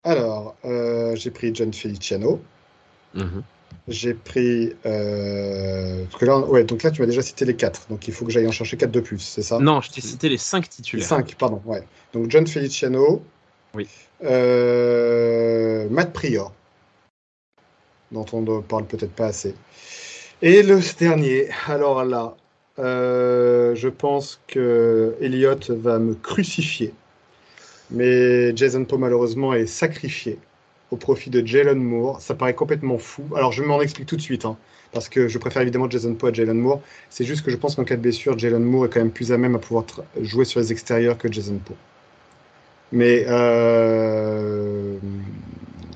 [0.02, 2.40] Alors, euh, j'ai pris John Feliciano.
[3.14, 3.42] Mhm.
[3.86, 4.72] J'ai pris.
[4.86, 7.86] euh, parce que là, ouais, donc là, tu m'as déjà cité les 4.
[7.88, 9.58] Donc il faut que j'aille en chercher 4 de plus, c'est ça?
[9.60, 11.06] Non, je t'ai cité les cinq Les titulaires.
[11.06, 11.84] 5, pardon, ouais.
[12.12, 13.22] Donc John Feliciano.
[13.74, 13.88] Oui.
[14.24, 16.52] Euh, Matt Prior.
[18.10, 19.54] Dont on ne parle peut-être pas assez.
[20.42, 22.36] Et le dernier, alors là,
[22.78, 26.92] euh, je pense que Elliott va me crucifier.
[27.90, 30.38] Mais Jason Poe, malheureusement, est sacrifié
[30.90, 32.20] au profit de Jalen Moore.
[32.20, 33.24] Ça paraît complètement fou.
[33.36, 34.56] Alors, je m'en explique tout de suite, hein,
[34.92, 36.80] parce que je préfère évidemment Jason Poe à Jalen Moore.
[37.10, 39.32] C'est juste que je pense qu'en cas de blessure, Jalen Moore est quand même plus
[39.32, 39.84] à même à pouvoir
[40.20, 41.74] jouer sur les extérieurs que Jason Poe.
[42.92, 44.96] Mais euh,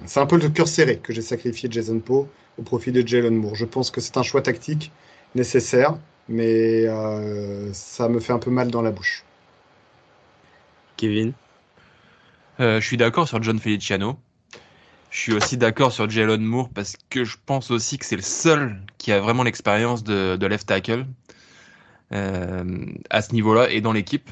[0.06, 2.26] c'est un peu le cœur serré que j'ai sacrifié Jason Poe
[2.58, 3.54] au profit de Jalen Moore.
[3.54, 4.90] Je pense que c'est un choix tactique
[5.34, 5.96] nécessaire,
[6.28, 9.24] mais euh, ça me fait un peu mal dans la bouche.
[10.96, 11.32] Kevin?
[12.58, 14.18] Je suis d'accord sur John Feliciano.
[15.10, 18.22] Je suis aussi d'accord sur Jalen Moore parce que je pense aussi que c'est le
[18.22, 21.06] seul qui a vraiment l'expérience de, left tackle
[22.12, 24.30] euh, à ce niveau-là et dans l'équipe.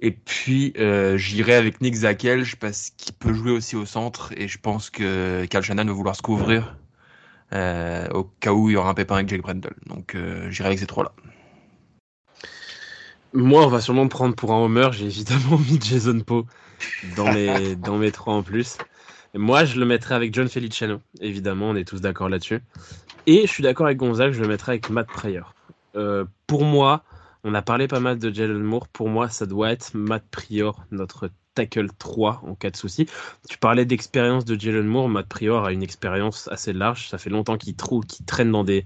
[0.00, 4.46] Et puis euh, j'irai avec Nick Zakelj parce qu'il peut jouer aussi au centre et
[4.46, 6.77] je pense que Cal Shannon va vouloir se couvrir
[7.52, 9.74] euh, au cas où il y aura un pépin avec Jake Brendel.
[9.86, 11.12] Donc euh, j'irai avec ces trois-là.
[13.34, 14.88] Moi, on va sûrement me prendre pour un homer.
[14.92, 16.44] J'ai évidemment mis Jason Poe
[17.16, 18.78] dans mes, dans mes trois en plus.
[19.34, 21.00] Moi, je le mettrais avec John Feliciano.
[21.20, 22.60] Évidemment, on est tous d'accord là-dessus.
[23.26, 25.54] Et je suis d'accord avec Gonzague, je le mettrais avec Matt Pryor.
[25.96, 27.02] Euh, pour moi,
[27.44, 28.88] on a parlé pas mal de Jalen Moore.
[28.88, 33.06] Pour moi, ça doit être Matt Prior, notre tackle 3 en cas de souci.
[33.48, 35.08] Tu parlais d'expérience de Jalen Moore.
[35.08, 37.08] Matt Prior a une expérience assez large.
[37.08, 38.84] Ça fait longtemps qu'il qu'il traîne dans des,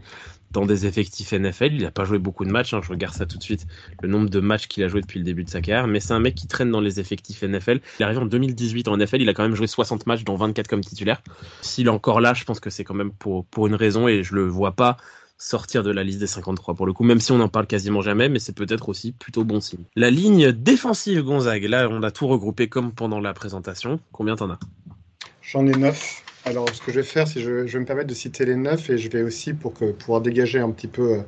[0.52, 1.74] dans des effectifs NFL.
[1.74, 2.72] Il n'a pas joué beaucoup de matchs.
[2.72, 2.80] Hein.
[2.82, 3.66] Je regarde ça tout de suite,
[4.00, 5.86] le nombre de matchs qu'il a joué depuis le début de sa carrière.
[5.86, 7.80] Mais c'est un mec qui traîne dans les effectifs NFL.
[7.98, 9.20] Il est arrivé en 2018 en NFL.
[9.20, 11.22] Il a quand même joué 60 matchs, dont 24 comme titulaire.
[11.60, 14.22] S'il est encore là, je pense que c'est quand même pour, pour une raison et
[14.22, 14.96] je le vois pas
[15.42, 18.00] sortir de la liste des 53 pour le coup, même si on n'en parle quasiment
[18.00, 19.84] jamais, mais c'est peut-être aussi plutôt bon signe.
[19.96, 23.98] La ligne défensive Gonzague, là on a tout regroupé comme pendant la présentation.
[24.12, 24.58] Combien t'en as?
[25.42, 26.22] J'en ai 9.
[26.44, 28.56] Alors, ce que je vais faire, c'est je, je vais me permettre de citer les
[28.56, 31.22] neuf et je vais aussi, pour que, pouvoir dégager un petit peu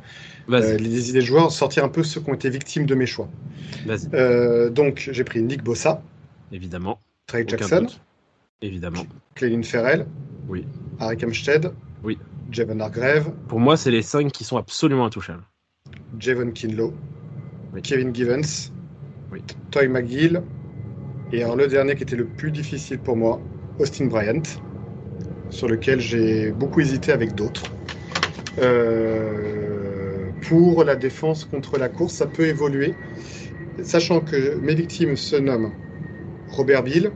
[0.49, 3.07] euh, les idées de joueurs, sortir un peu ceux qui ont été victimes de mes
[3.07, 3.29] choix.
[4.13, 6.03] Euh, donc, j'ai pris Nick Bossa.
[6.51, 7.01] Évidemment.
[7.29, 7.87] Trey Jackson.
[8.61, 9.07] Évidemment.
[9.37, 10.07] Cléline Ferrell.
[10.49, 10.67] Oui.
[10.99, 11.73] Harry Amstead.
[12.03, 12.19] Oui.
[12.55, 13.33] Javon Hargrave.
[13.49, 15.43] Pour moi, c'est les cinq qui sont absolument intouchables.
[16.19, 16.95] Javon Kinlow.
[17.73, 17.83] Oui.
[17.83, 18.71] Kevin Givens.
[19.33, 19.43] Oui.
[19.73, 20.41] Toy McGill.
[21.33, 23.41] Et alors, le dernier qui était le plus difficile pour moi,
[23.81, 24.43] Austin Bryant
[25.51, 27.65] sur lequel j'ai beaucoup hésité avec d'autres.
[28.59, 32.95] Euh, pour la défense contre la course, ça peut évoluer,
[33.83, 35.73] sachant que mes victimes se nomment
[36.51, 37.11] Robert Bill,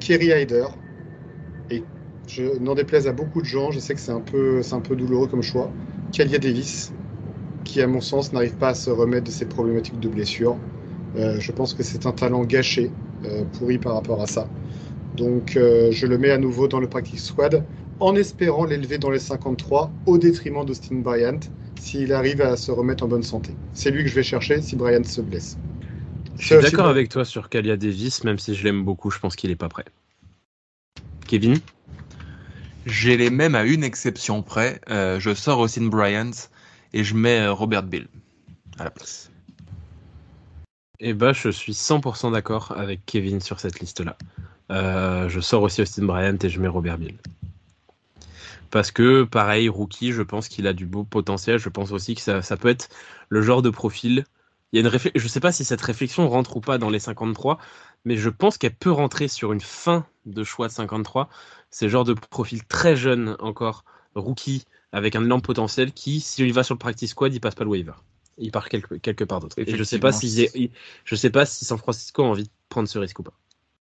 [0.00, 0.66] Kerry Hyder,
[2.26, 4.96] je n'en déplaise à beaucoup de gens, je sais que c'est un peu, un peu
[4.96, 5.70] douloureux comme choix,
[6.12, 6.92] Kalia Davis,
[7.64, 10.56] qui à mon sens n'arrive pas à se remettre de ses problématiques de blessure.
[11.16, 12.90] Euh, je pense que c'est un talent gâché,
[13.24, 14.48] euh, pourri par rapport à ça.
[15.16, 17.64] Donc euh, je le mets à nouveau dans le practice squad
[18.00, 21.38] en espérant l'élever dans les 53 au détriment d'Austin Bryant
[21.80, 23.52] s'il arrive à se remettre en bonne santé.
[23.72, 25.56] C'est lui que je vais chercher si Bryant se blesse.
[26.38, 29.36] Je suis d'accord avec toi sur Kalia Davis, même si je l'aime beaucoup, je pense
[29.36, 29.84] qu'il n'est pas prêt.
[31.28, 31.58] Kevin?
[32.86, 34.80] J'ai les mêmes à une exception près.
[34.90, 36.30] Euh, je sors Austin Bryant
[36.92, 38.08] et je mets euh, Robert Bill
[38.78, 39.30] à la place.
[41.00, 44.16] Eh ben, je suis 100% d'accord avec Kevin sur cette liste-là.
[44.70, 47.16] Euh, je sors aussi Austin Bryant et je mets Robert Bill.
[48.70, 51.58] Parce que, pareil, rookie, je pense qu'il a du beau potentiel.
[51.58, 52.88] Je pense aussi que ça, peut être
[53.28, 54.24] le genre de profil.
[54.72, 56.90] Il y a une Je ne sais pas si cette réflexion rentre ou pas dans
[56.90, 57.58] les 53,
[58.04, 61.28] mais je pense qu'elle peut rentrer sur une fin de choix de 53.
[61.70, 63.84] C'est le genre de profil très jeune encore,
[64.14, 67.64] rookie, avec un énorme potentiel qui, s'il va sur le practice squad, il passe pas
[67.64, 67.94] le waiver.
[68.38, 69.58] Il part quelque, quelque part d'autre.
[69.58, 70.48] Et je sais pas si
[71.04, 73.34] je sais pas si San Francisco a envie de prendre ce risque ou pas.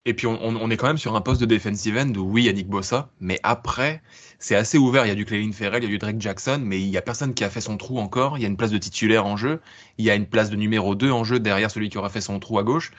[0.07, 2.45] Et puis on, est quand même sur un poste de defensive end où oui, il
[2.45, 4.01] y a Nick Bossa, mais après,
[4.39, 5.05] c'est assez ouvert.
[5.05, 6.95] Il y a du Clelin Ferrell, il y a du Drake Jackson, mais il y
[6.95, 8.37] a personne qui a fait son trou encore.
[8.37, 9.59] Il y a une place de titulaire en jeu,
[9.97, 12.21] il y a une place de numéro 2 en jeu derrière celui qui aura fait
[12.21, 12.91] son trou à gauche.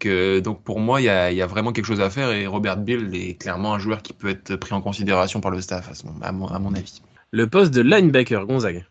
[0.00, 3.10] Que, donc pour moi, il y, a, vraiment quelque chose à faire et Robert Bill
[3.14, 5.90] est clairement un joueur qui peut être pris en considération par le staff,
[6.22, 7.02] à, mon, avis.
[7.32, 8.86] Le poste de linebacker, Gonzague.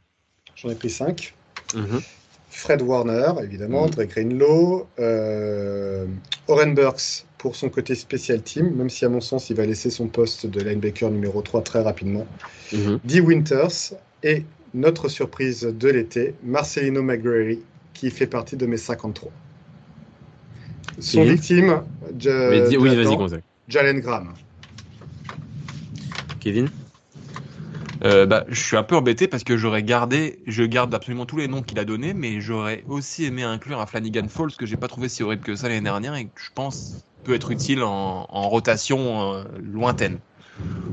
[0.55, 1.33] J'en ai pris 5.
[2.49, 3.91] Fred Warner, évidemment, mm.
[3.91, 6.05] Drake Greenlow, euh,
[6.47, 9.89] Oren Burks pour son côté spécial team, même si à mon sens il va laisser
[9.89, 12.27] son poste de linebacker numéro 3 très rapidement.
[12.73, 12.99] Mm-hmm.
[13.03, 17.59] Dee Winters et notre surprise de l'été, Marcelino McGrary,
[17.93, 19.31] qui fait partie de mes 53.
[20.99, 21.81] Son victime,
[23.67, 24.33] Jalen Graham.
[26.39, 26.69] Kevin
[28.05, 31.35] euh, bah, je suis un peu embêté parce que j'aurais gardé, je garde absolument tous
[31.35, 34.77] les noms qu'il a donnés, mais j'aurais aussi aimé inclure un Flanagan Falls que j'ai
[34.77, 37.83] pas trouvé si horrible que ça l'année dernière et que je pense peut être utile
[37.83, 40.19] en, rotation euh, lointaine.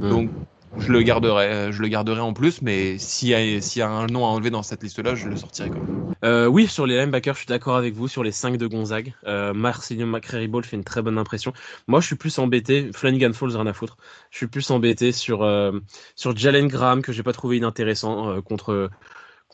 [0.00, 0.10] Hmm.
[0.10, 0.30] Donc
[0.78, 3.34] je le garderai, euh, je le garderai en plus, mais s'il y,
[3.82, 6.14] a, un nom à enlever dans cette liste-là, je le sortirai quand même.
[6.24, 8.08] Euh, oui, sur les linebackers, je suis d'accord avec vous.
[8.08, 10.06] Sur les 5 de Gonzague, euh, Marcelino
[10.48, 11.52] Ball fait une très bonne impression.
[11.86, 12.90] Moi, je suis plus embêté.
[12.94, 13.96] Flanagan Falls, rien à foutre.
[14.30, 15.72] Je suis plus embêté sur euh,
[16.14, 18.90] sur Jalen Graham que j'ai pas trouvé inintéressant contre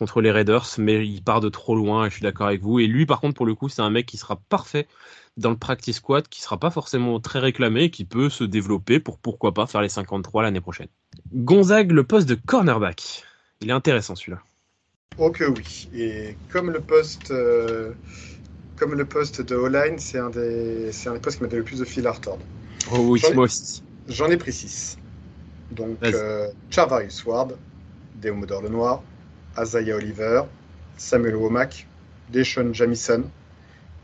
[0.02, 2.04] contre les Raiders, mais il part de trop loin.
[2.04, 2.80] Et je suis d'accord avec vous.
[2.80, 4.88] Et lui, par contre, pour le coup, c'est un mec qui sera parfait
[5.36, 9.18] dans le practice squad qui sera pas forcément très réclamé, qui peut se développer pour
[9.18, 10.88] pourquoi pas faire les 53 l'année prochaine.
[11.32, 13.22] Gonzague, le poste de cornerback.
[13.60, 14.40] Il est intéressant celui-là.
[15.18, 15.88] Ok, oui.
[15.94, 17.92] Et comme le poste euh,
[18.74, 20.90] comme le poste de O-line, c'est un, des...
[21.06, 22.42] un des postes qui m'a donné le plus de fil à retordre.
[22.90, 23.84] Oh oui, moi aussi.
[24.08, 24.98] J'en ai pris 6.
[25.70, 27.56] Donc, euh, Charvarius Ward,
[28.16, 29.02] Deomodor Lenoir,
[29.56, 30.42] Azaya Oliver,
[30.96, 31.86] Samuel Womack,
[32.30, 33.24] Deshaun Jamison.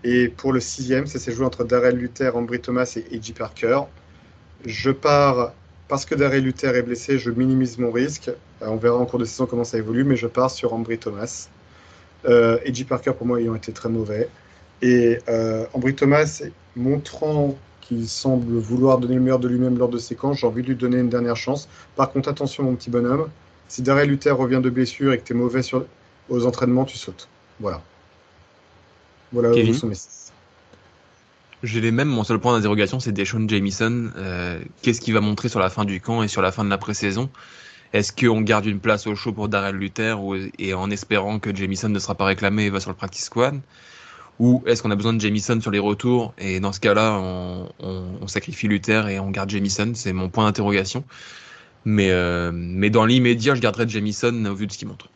[0.04, 3.80] Et pour le sixième, ça s'est joué entre Darrell Luther, Ambry Thomas et Edgy Parker.
[4.64, 5.52] Je pars
[5.88, 8.28] parce que Darrell Luther est blessé, je minimise mon risque.
[8.62, 10.98] Euh, on verra en cours de saison comment ça évolue, mais je pars sur Ambry
[10.98, 11.48] Thomas.
[12.26, 14.28] Euh, Edgy Parker, pour moi, ayant été très mauvais.
[14.82, 16.42] Et euh, Ambry Thomas,
[16.76, 20.62] montrant qu'il semble vouloir donner le meilleur de lui-même lors de ses camps, j'ai envie
[20.62, 21.68] de lui donner une dernière chance.
[21.96, 23.28] Par contre, attention, mon petit bonhomme,
[23.68, 25.84] si Darrell Luther revient de blessure et que tu es mauvais sur,
[26.28, 27.28] aux entraînements, tu sautes.
[27.60, 27.82] Voilà.
[29.32, 29.74] Voilà Kevin.
[29.74, 29.96] sont mes
[31.62, 34.10] J'ai les mêmes, mon seul point d'interrogation, c'est Deshaun Jamison.
[34.16, 36.70] Euh, Qu'est-ce qu'il va montrer sur la fin du camp et sur la fin de
[36.70, 37.28] la pré-saison
[37.92, 41.54] Est-ce qu'on garde une place au chaud pour Darrell Luther ou, et en espérant que
[41.54, 43.60] Jamison ne sera pas réclamé et va sur le practice squad?
[44.38, 46.32] Ou est-ce qu'on a besoin de Jamison sur les retours?
[46.38, 50.28] Et dans ce cas-là, on, on, on, sacrifie Luther et on garde Jamison C'est mon
[50.28, 51.04] point d'interrogation.
[51.84, 55.08] Mais, euh, mais dans l'immédiat, je garderai Jamison au vu de ce qu'il montre.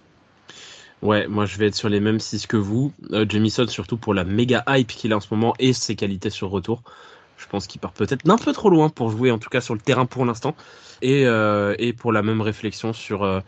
[1.02, 2.92] Ouais, moi je vais être sur les mêmes 6 que vous.
[3.12, 6.30] Euh, Jamison, surtout pour la méga hype qu'il a en ce moment et ses qualités
[6.30, 6.82] sur retour.
[7.36, 9.74] Je pense qu'il part peut-être d'un peu trop loin pour jouer, en tout cas sur
[9.74, 10.54] le terrain pour l'instant.
[11.02, 13.42] Et, euh, et pour la même réflexion sur.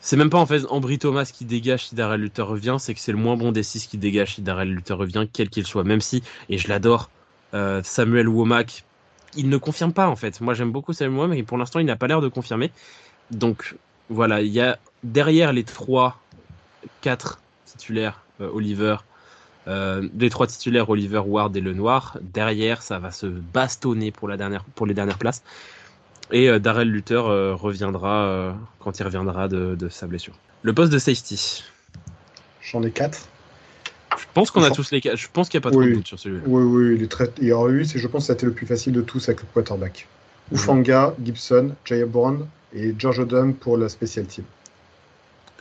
[0.00, 3.00] C'est même pas en fait Ambry Thomas qui dégage si Darrell Luther revient, c'est que
[3.00, 5.84] c'est le moins bon des 6 qui dégage si Darrell Luther revient, quel qu'il soit.
[5.84, 7.10] Même si, et je l'adore,
[7.82, 8.84] Samuel Womack,
[9.34, 10.40] il ne confirme pas en fait.
[10.40, 12.70] Moi j'aime beaucoup Samuel mais pour l'instant il n'a pas l'air de confirmer.
[13.30, 13.74] Donc
[14.08, 16.20] voilà, il y a derrière les trois
[17.00, 18.96] 4 titulaires, euh, Oliver,
[19.68, 22.18] euh, les trois titulaires, Oliver, Ward et Lenoir.
[22.22, 25.42] Derrière, ça va se bastonner pour, la dernière, pour les dernières places.
[26.32, 30.34] Et euh, Darrell Luther euh, reviendra quand il reviendra de, de, sa blessure.
[30.62, 31.64] Le poste de safety.
[32.62, 33.28] J'en ai 4.
[34.18, 35.16] Je pense qu'on a tous les quatre.
[35.16, 35.84] Je pense qu'il n'y a pas oui.
[35.84, 36.42] trop de doute sur celui-là.
[36.46, 37.30] Oui, oui, il est très.
[37.40, 39.40] Et alors, lui, je pense que ça a été le plus facile de tous avec
[39.40, 40.06] le quarterback.
[40.50, 40.54] Mmh.
[40.54, 44.44] Ufanga, Gibson, Jaya Brown et George Odom pour la special team.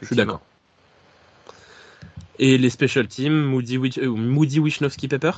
[0.02, 0.42] Je suis d'accord.
[2.38, 5.32] Et les special teams, Moody, Wich, euh, Moody Wishnowski Pepper?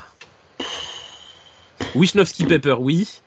[1.95, 3.21] Wishnowski Pepper, oui.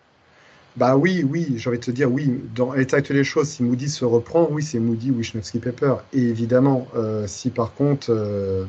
[0.76, 2.40] Bah oui, oui, j'ai envie de te dire oui.
[2.54, 5.94] Dans l'état actuel des choses, si Moody se reprend, oui, c'est Moody Wishnowski Pepper.
[6.12, 8.64] Et évidemment, euh, si par contre, euh,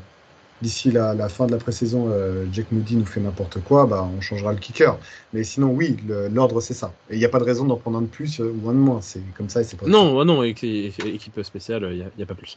[0.62, 4.08] d'ici la, la, fin de la pré-saison, euh, Jack Moody nous fait n'importe quoi, bah,
[4.18, 4.98] on changera le kicker.
[5.34, 5.98] Mais sinon, oui,
[6.32, 6.94] l'ordre, c'est ça.
[7.10, 8.78] Et il n'y a pas de raison d'en prendre un de plus ou un de
[8.78, 9.02] moins.
[9.02, 12.36] C'est comme ça et c'est pas Non, non, équipe spéciale, il n'y a, a pas
[12.36, 12.56] plus.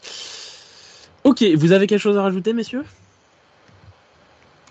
[1.25, 2.85] Ok, vous avez quelque chose à rajouter, messieurs?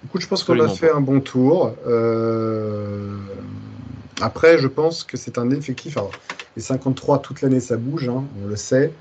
[0.06, 1.74] Écoute, je pense qu'on a fait un bon tour.
[1.88, 3.18] Euh...
[4.22, 5.98] Après, je pense que c'est un effectif.
[5.98, 6.12] Alors,
[6.56, 8.92] les 53 toute l'année, ça bouge, hein, on le sait.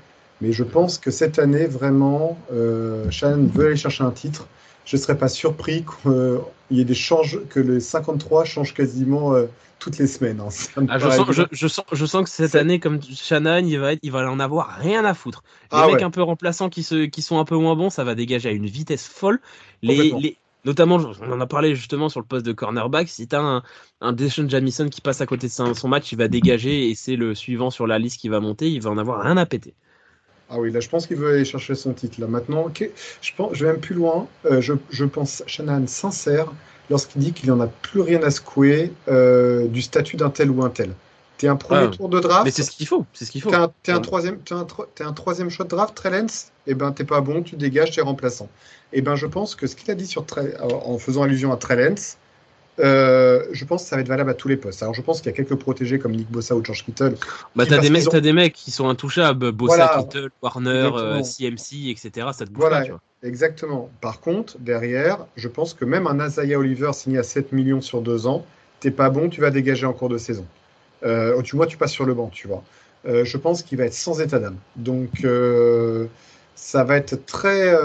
[0.43, 4.45] Mais je pense que cette année, vraiment, euh, Shannon veut aller chercher un titre.
[4.83, 9.33] Je ne serais pas surpris qu'il y ait des changes, que les 53 changent quasiment
[9.33, 9.45] euh,
[9.79, 10.41] toutes les semaines.
[10.41, 10.49] Hein.
[10.89, 13.93] Ah, je, sens, je, je, sens, je, sens, que cette année, comme Shannon, il va,
[13.93, 15.43] être, il va en avoir rien à foutre.
[15.71, 16.03] Les ah, mecs ouais.
[16.03, 18.51] un peu remplaçants qui, se, qui sont un peu moins bons, ça va dégager à
[18.51, 19.39] une vitesse folle.
[19.81, 23.07] Les, les, notamment, on en a parlé justement sur le poste de cornerback.
[23.07, 23.63] Si tu as un,
[24.01, 27.15] un Deshaun Jamison qui passe à côté de son match, il va dégager et c'est
[27.15, 28.69] le suivant sur la liste qui va monter.
[28.69, 29.73] Il va en avoir rien à péter.
[30.53, 32.21] Ah oui, là, je pense qu'il veut aller chercher son titre.
[32.21, 34.27] Là, maintenant, okay, je, pense, je vais même plus loin.
[34.45, 36.51] Euh, je, je, pense Shanahan sincère
[36.91, 40.63] lorsqu'il dit qu'il n'en a plus rien à secouer euh, du statut d'un tel ou
[40.63, 40.93] un tel.
[41.37, 42.45] T'es un premier ah, tour de draft.
[42.45, 43.05] Mais c'est ce qu'il faut.
[43.13, 43.49] C'est ce qu'il faut.
[43.49, 44.67] T'es un, es un, troisième, es un,
[44.99, 46.51] es un troisième shot draft, Trellens.
[46.67, 48.47] Eh ben, t'es pas bon, tu dégages, t'es remplaçant.
[48.91, 50.23] Eh ben, je pense que ce qu'il a dit sur
[50.61, 52.17] en faisant allusion à Trellens,
[52.79, 54.81] euh, je pense que ça va être valable à tous les postes.
[54.81, 57.15] Alors, je pense qu'il y a quelques protégés comme Nick Bossa ou George Kittle.
[57.55, 58.19] Bah, t'as des, mecs, ont...
[58.19, 60.03] des mecs qui sont intouchables, Bossa, voilà.
[60.03, 62.27] Kittle, Warner, euh, CMC, etc.
[62.33, 63.01] Ça te bouge voilà, pas, tu vois.
[63.21, 63.89] Exactement.
[64.01, 68.01] Par contre, derrière, je pense que même un Azaya Oliver signé à 7 millions sur
[68.01, 68.45] deux ans,
[68.79, 70.45] t'es pas bon, tu vas dégager en cours de saison.
[71.03, 72.63] Euh, tu vois, tu passes sur le banc, tu vois.
[73.05, 74.57] Euh, je pense qu'il va être sans état d'âme.
[74.75, 75.25] Donc,
[76.55, 77.77] ça va être très,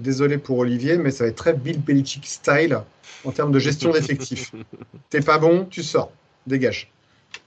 [0.00, 2.78] désolé pour Olivier, mais ça va être très Bill Belichick style
[3.24, 4.52] en termes de gestion d'effectifs.
[5.10, 6.12] T'es pas bon, tu sors,
[6.46, 6.90] dégage.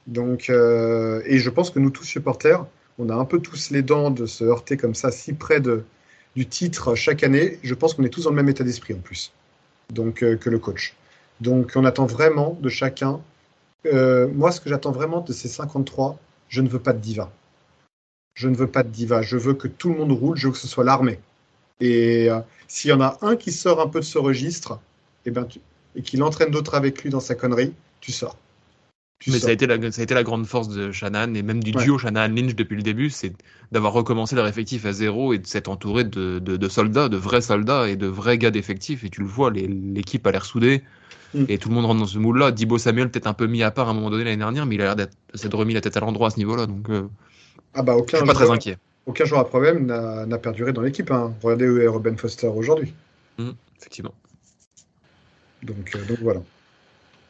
[0.06, 2.66] Donc, euh, et je pense que nous tous supporters,
[3.00, 5.84] on a un peu tous les dents de se heurter comme ça, si près de,
[6.36, 7.60] du titre chaque année.
[7.64, 9.32] Je pense qu'on est tous dans le même état d'esprit en plus,
[9.92, 10.96] donc euh, que le coach.
[11.42, 13.22] Donc, on attend vraiment de chacun.
[13.86, 16.18] Euh, moi, ce que j'attends vraiment de ces 53,
[16.50, 17.32] je ne veux pas de diva.
[18.34, 19.22] Je ne veux pas de diva.
[19.22, 20.38] Je veux que tout le monde roule.
[20.38, 21.20] Je veux que ce soit l'armée.
[21.80, 24.80] Et euh, s'il y en a un qui sort un peu de ce registre,
[25.28, 25.60] et, ben tu,
[25.96, 28.38] et qu'il entraîne d'autres avec lui dans sa connerie, tu sors.
[29.26, 31.64] Mais ça a, été la, ça a été la grande force de Shannon et même
[31.64, 33.34] du duo Shannon-Lynch depuis le début, c'est
[33.72, 37.42] d'avoir recommencé leur effectif à zéro et de s'être entouré de, de, soldats, de vrais
[37.42, 39.04] soldats et de vrais gars d'effectif.
[39.04, 40.84] Et tu le vois, l'équipe a l'air soudée
[41.34, 41.46] mm.
[41.50, 42.52] et tout le monde rentre dans ce moule-là.
[42.52, 44.76] Dibo Samuel, peut-être un peu mis à part à un moment donné l'année dernière, mais
[44.76, 46.68] il a l'air d'être remis la tête à l'endroit à ce niveau-là.
[46.68, 47.08] Donc, euh,
[47.74, 48.78] ah bah, aucun je suis pas très inquiet.
[49.08, 51.10] Aucun joueur à problème n'a perduré dans l'équipe.
[51.10, 51.34] Hein.
[51.42, 52.94] Regardez où est Robin Foster aujourd'hui.
[53.40, 53.50] Mm,
[53.80, 54.14] effectivement.
[55.62, 56.44] Donc, euh, donc voilà.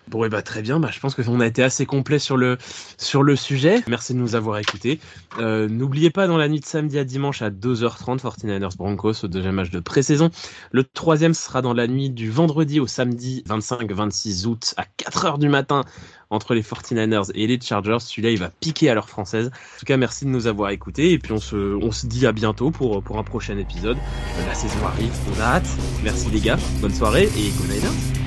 [0.10, 0.80] Bon, et bah, très bien.
[0.80, 2.58] Bah, je pense qu'on a été assez complet sur le,
[2.98, 3.84] sur le sujet.
[3.88, 5.00] Merci de nous avoir écoutés.
[5.40, 9.28] Euh, N'oubliez pas, dans la nuit de samedi à dimanche à 2h30, 49ers Broncos au
[9.28, 10.30] deuxième match de pré-saison.
[10.72, 15.50] Le troisième sera dans la nuit du vendredi au samedi 25-26 août à 4h du
[15.50, 15.84] matin
[16.30, 18.00] entre les 49ers et les Chargers.
[18.00, 19.48] Celui-là, il va piquer à l'heure française.
[19.48, 21.12] En tout cas, merci de nous avoir écoutés.
[21.12, 23.98] Et puis, on se, on se dit à bientôt pour, pour un prochain épisode.
[24.46, 25.70] La saison arrive, on a hâte.
[26.04, 26.58] Merci les gars.
[26.82, 28.27] Bonne soirée et good night.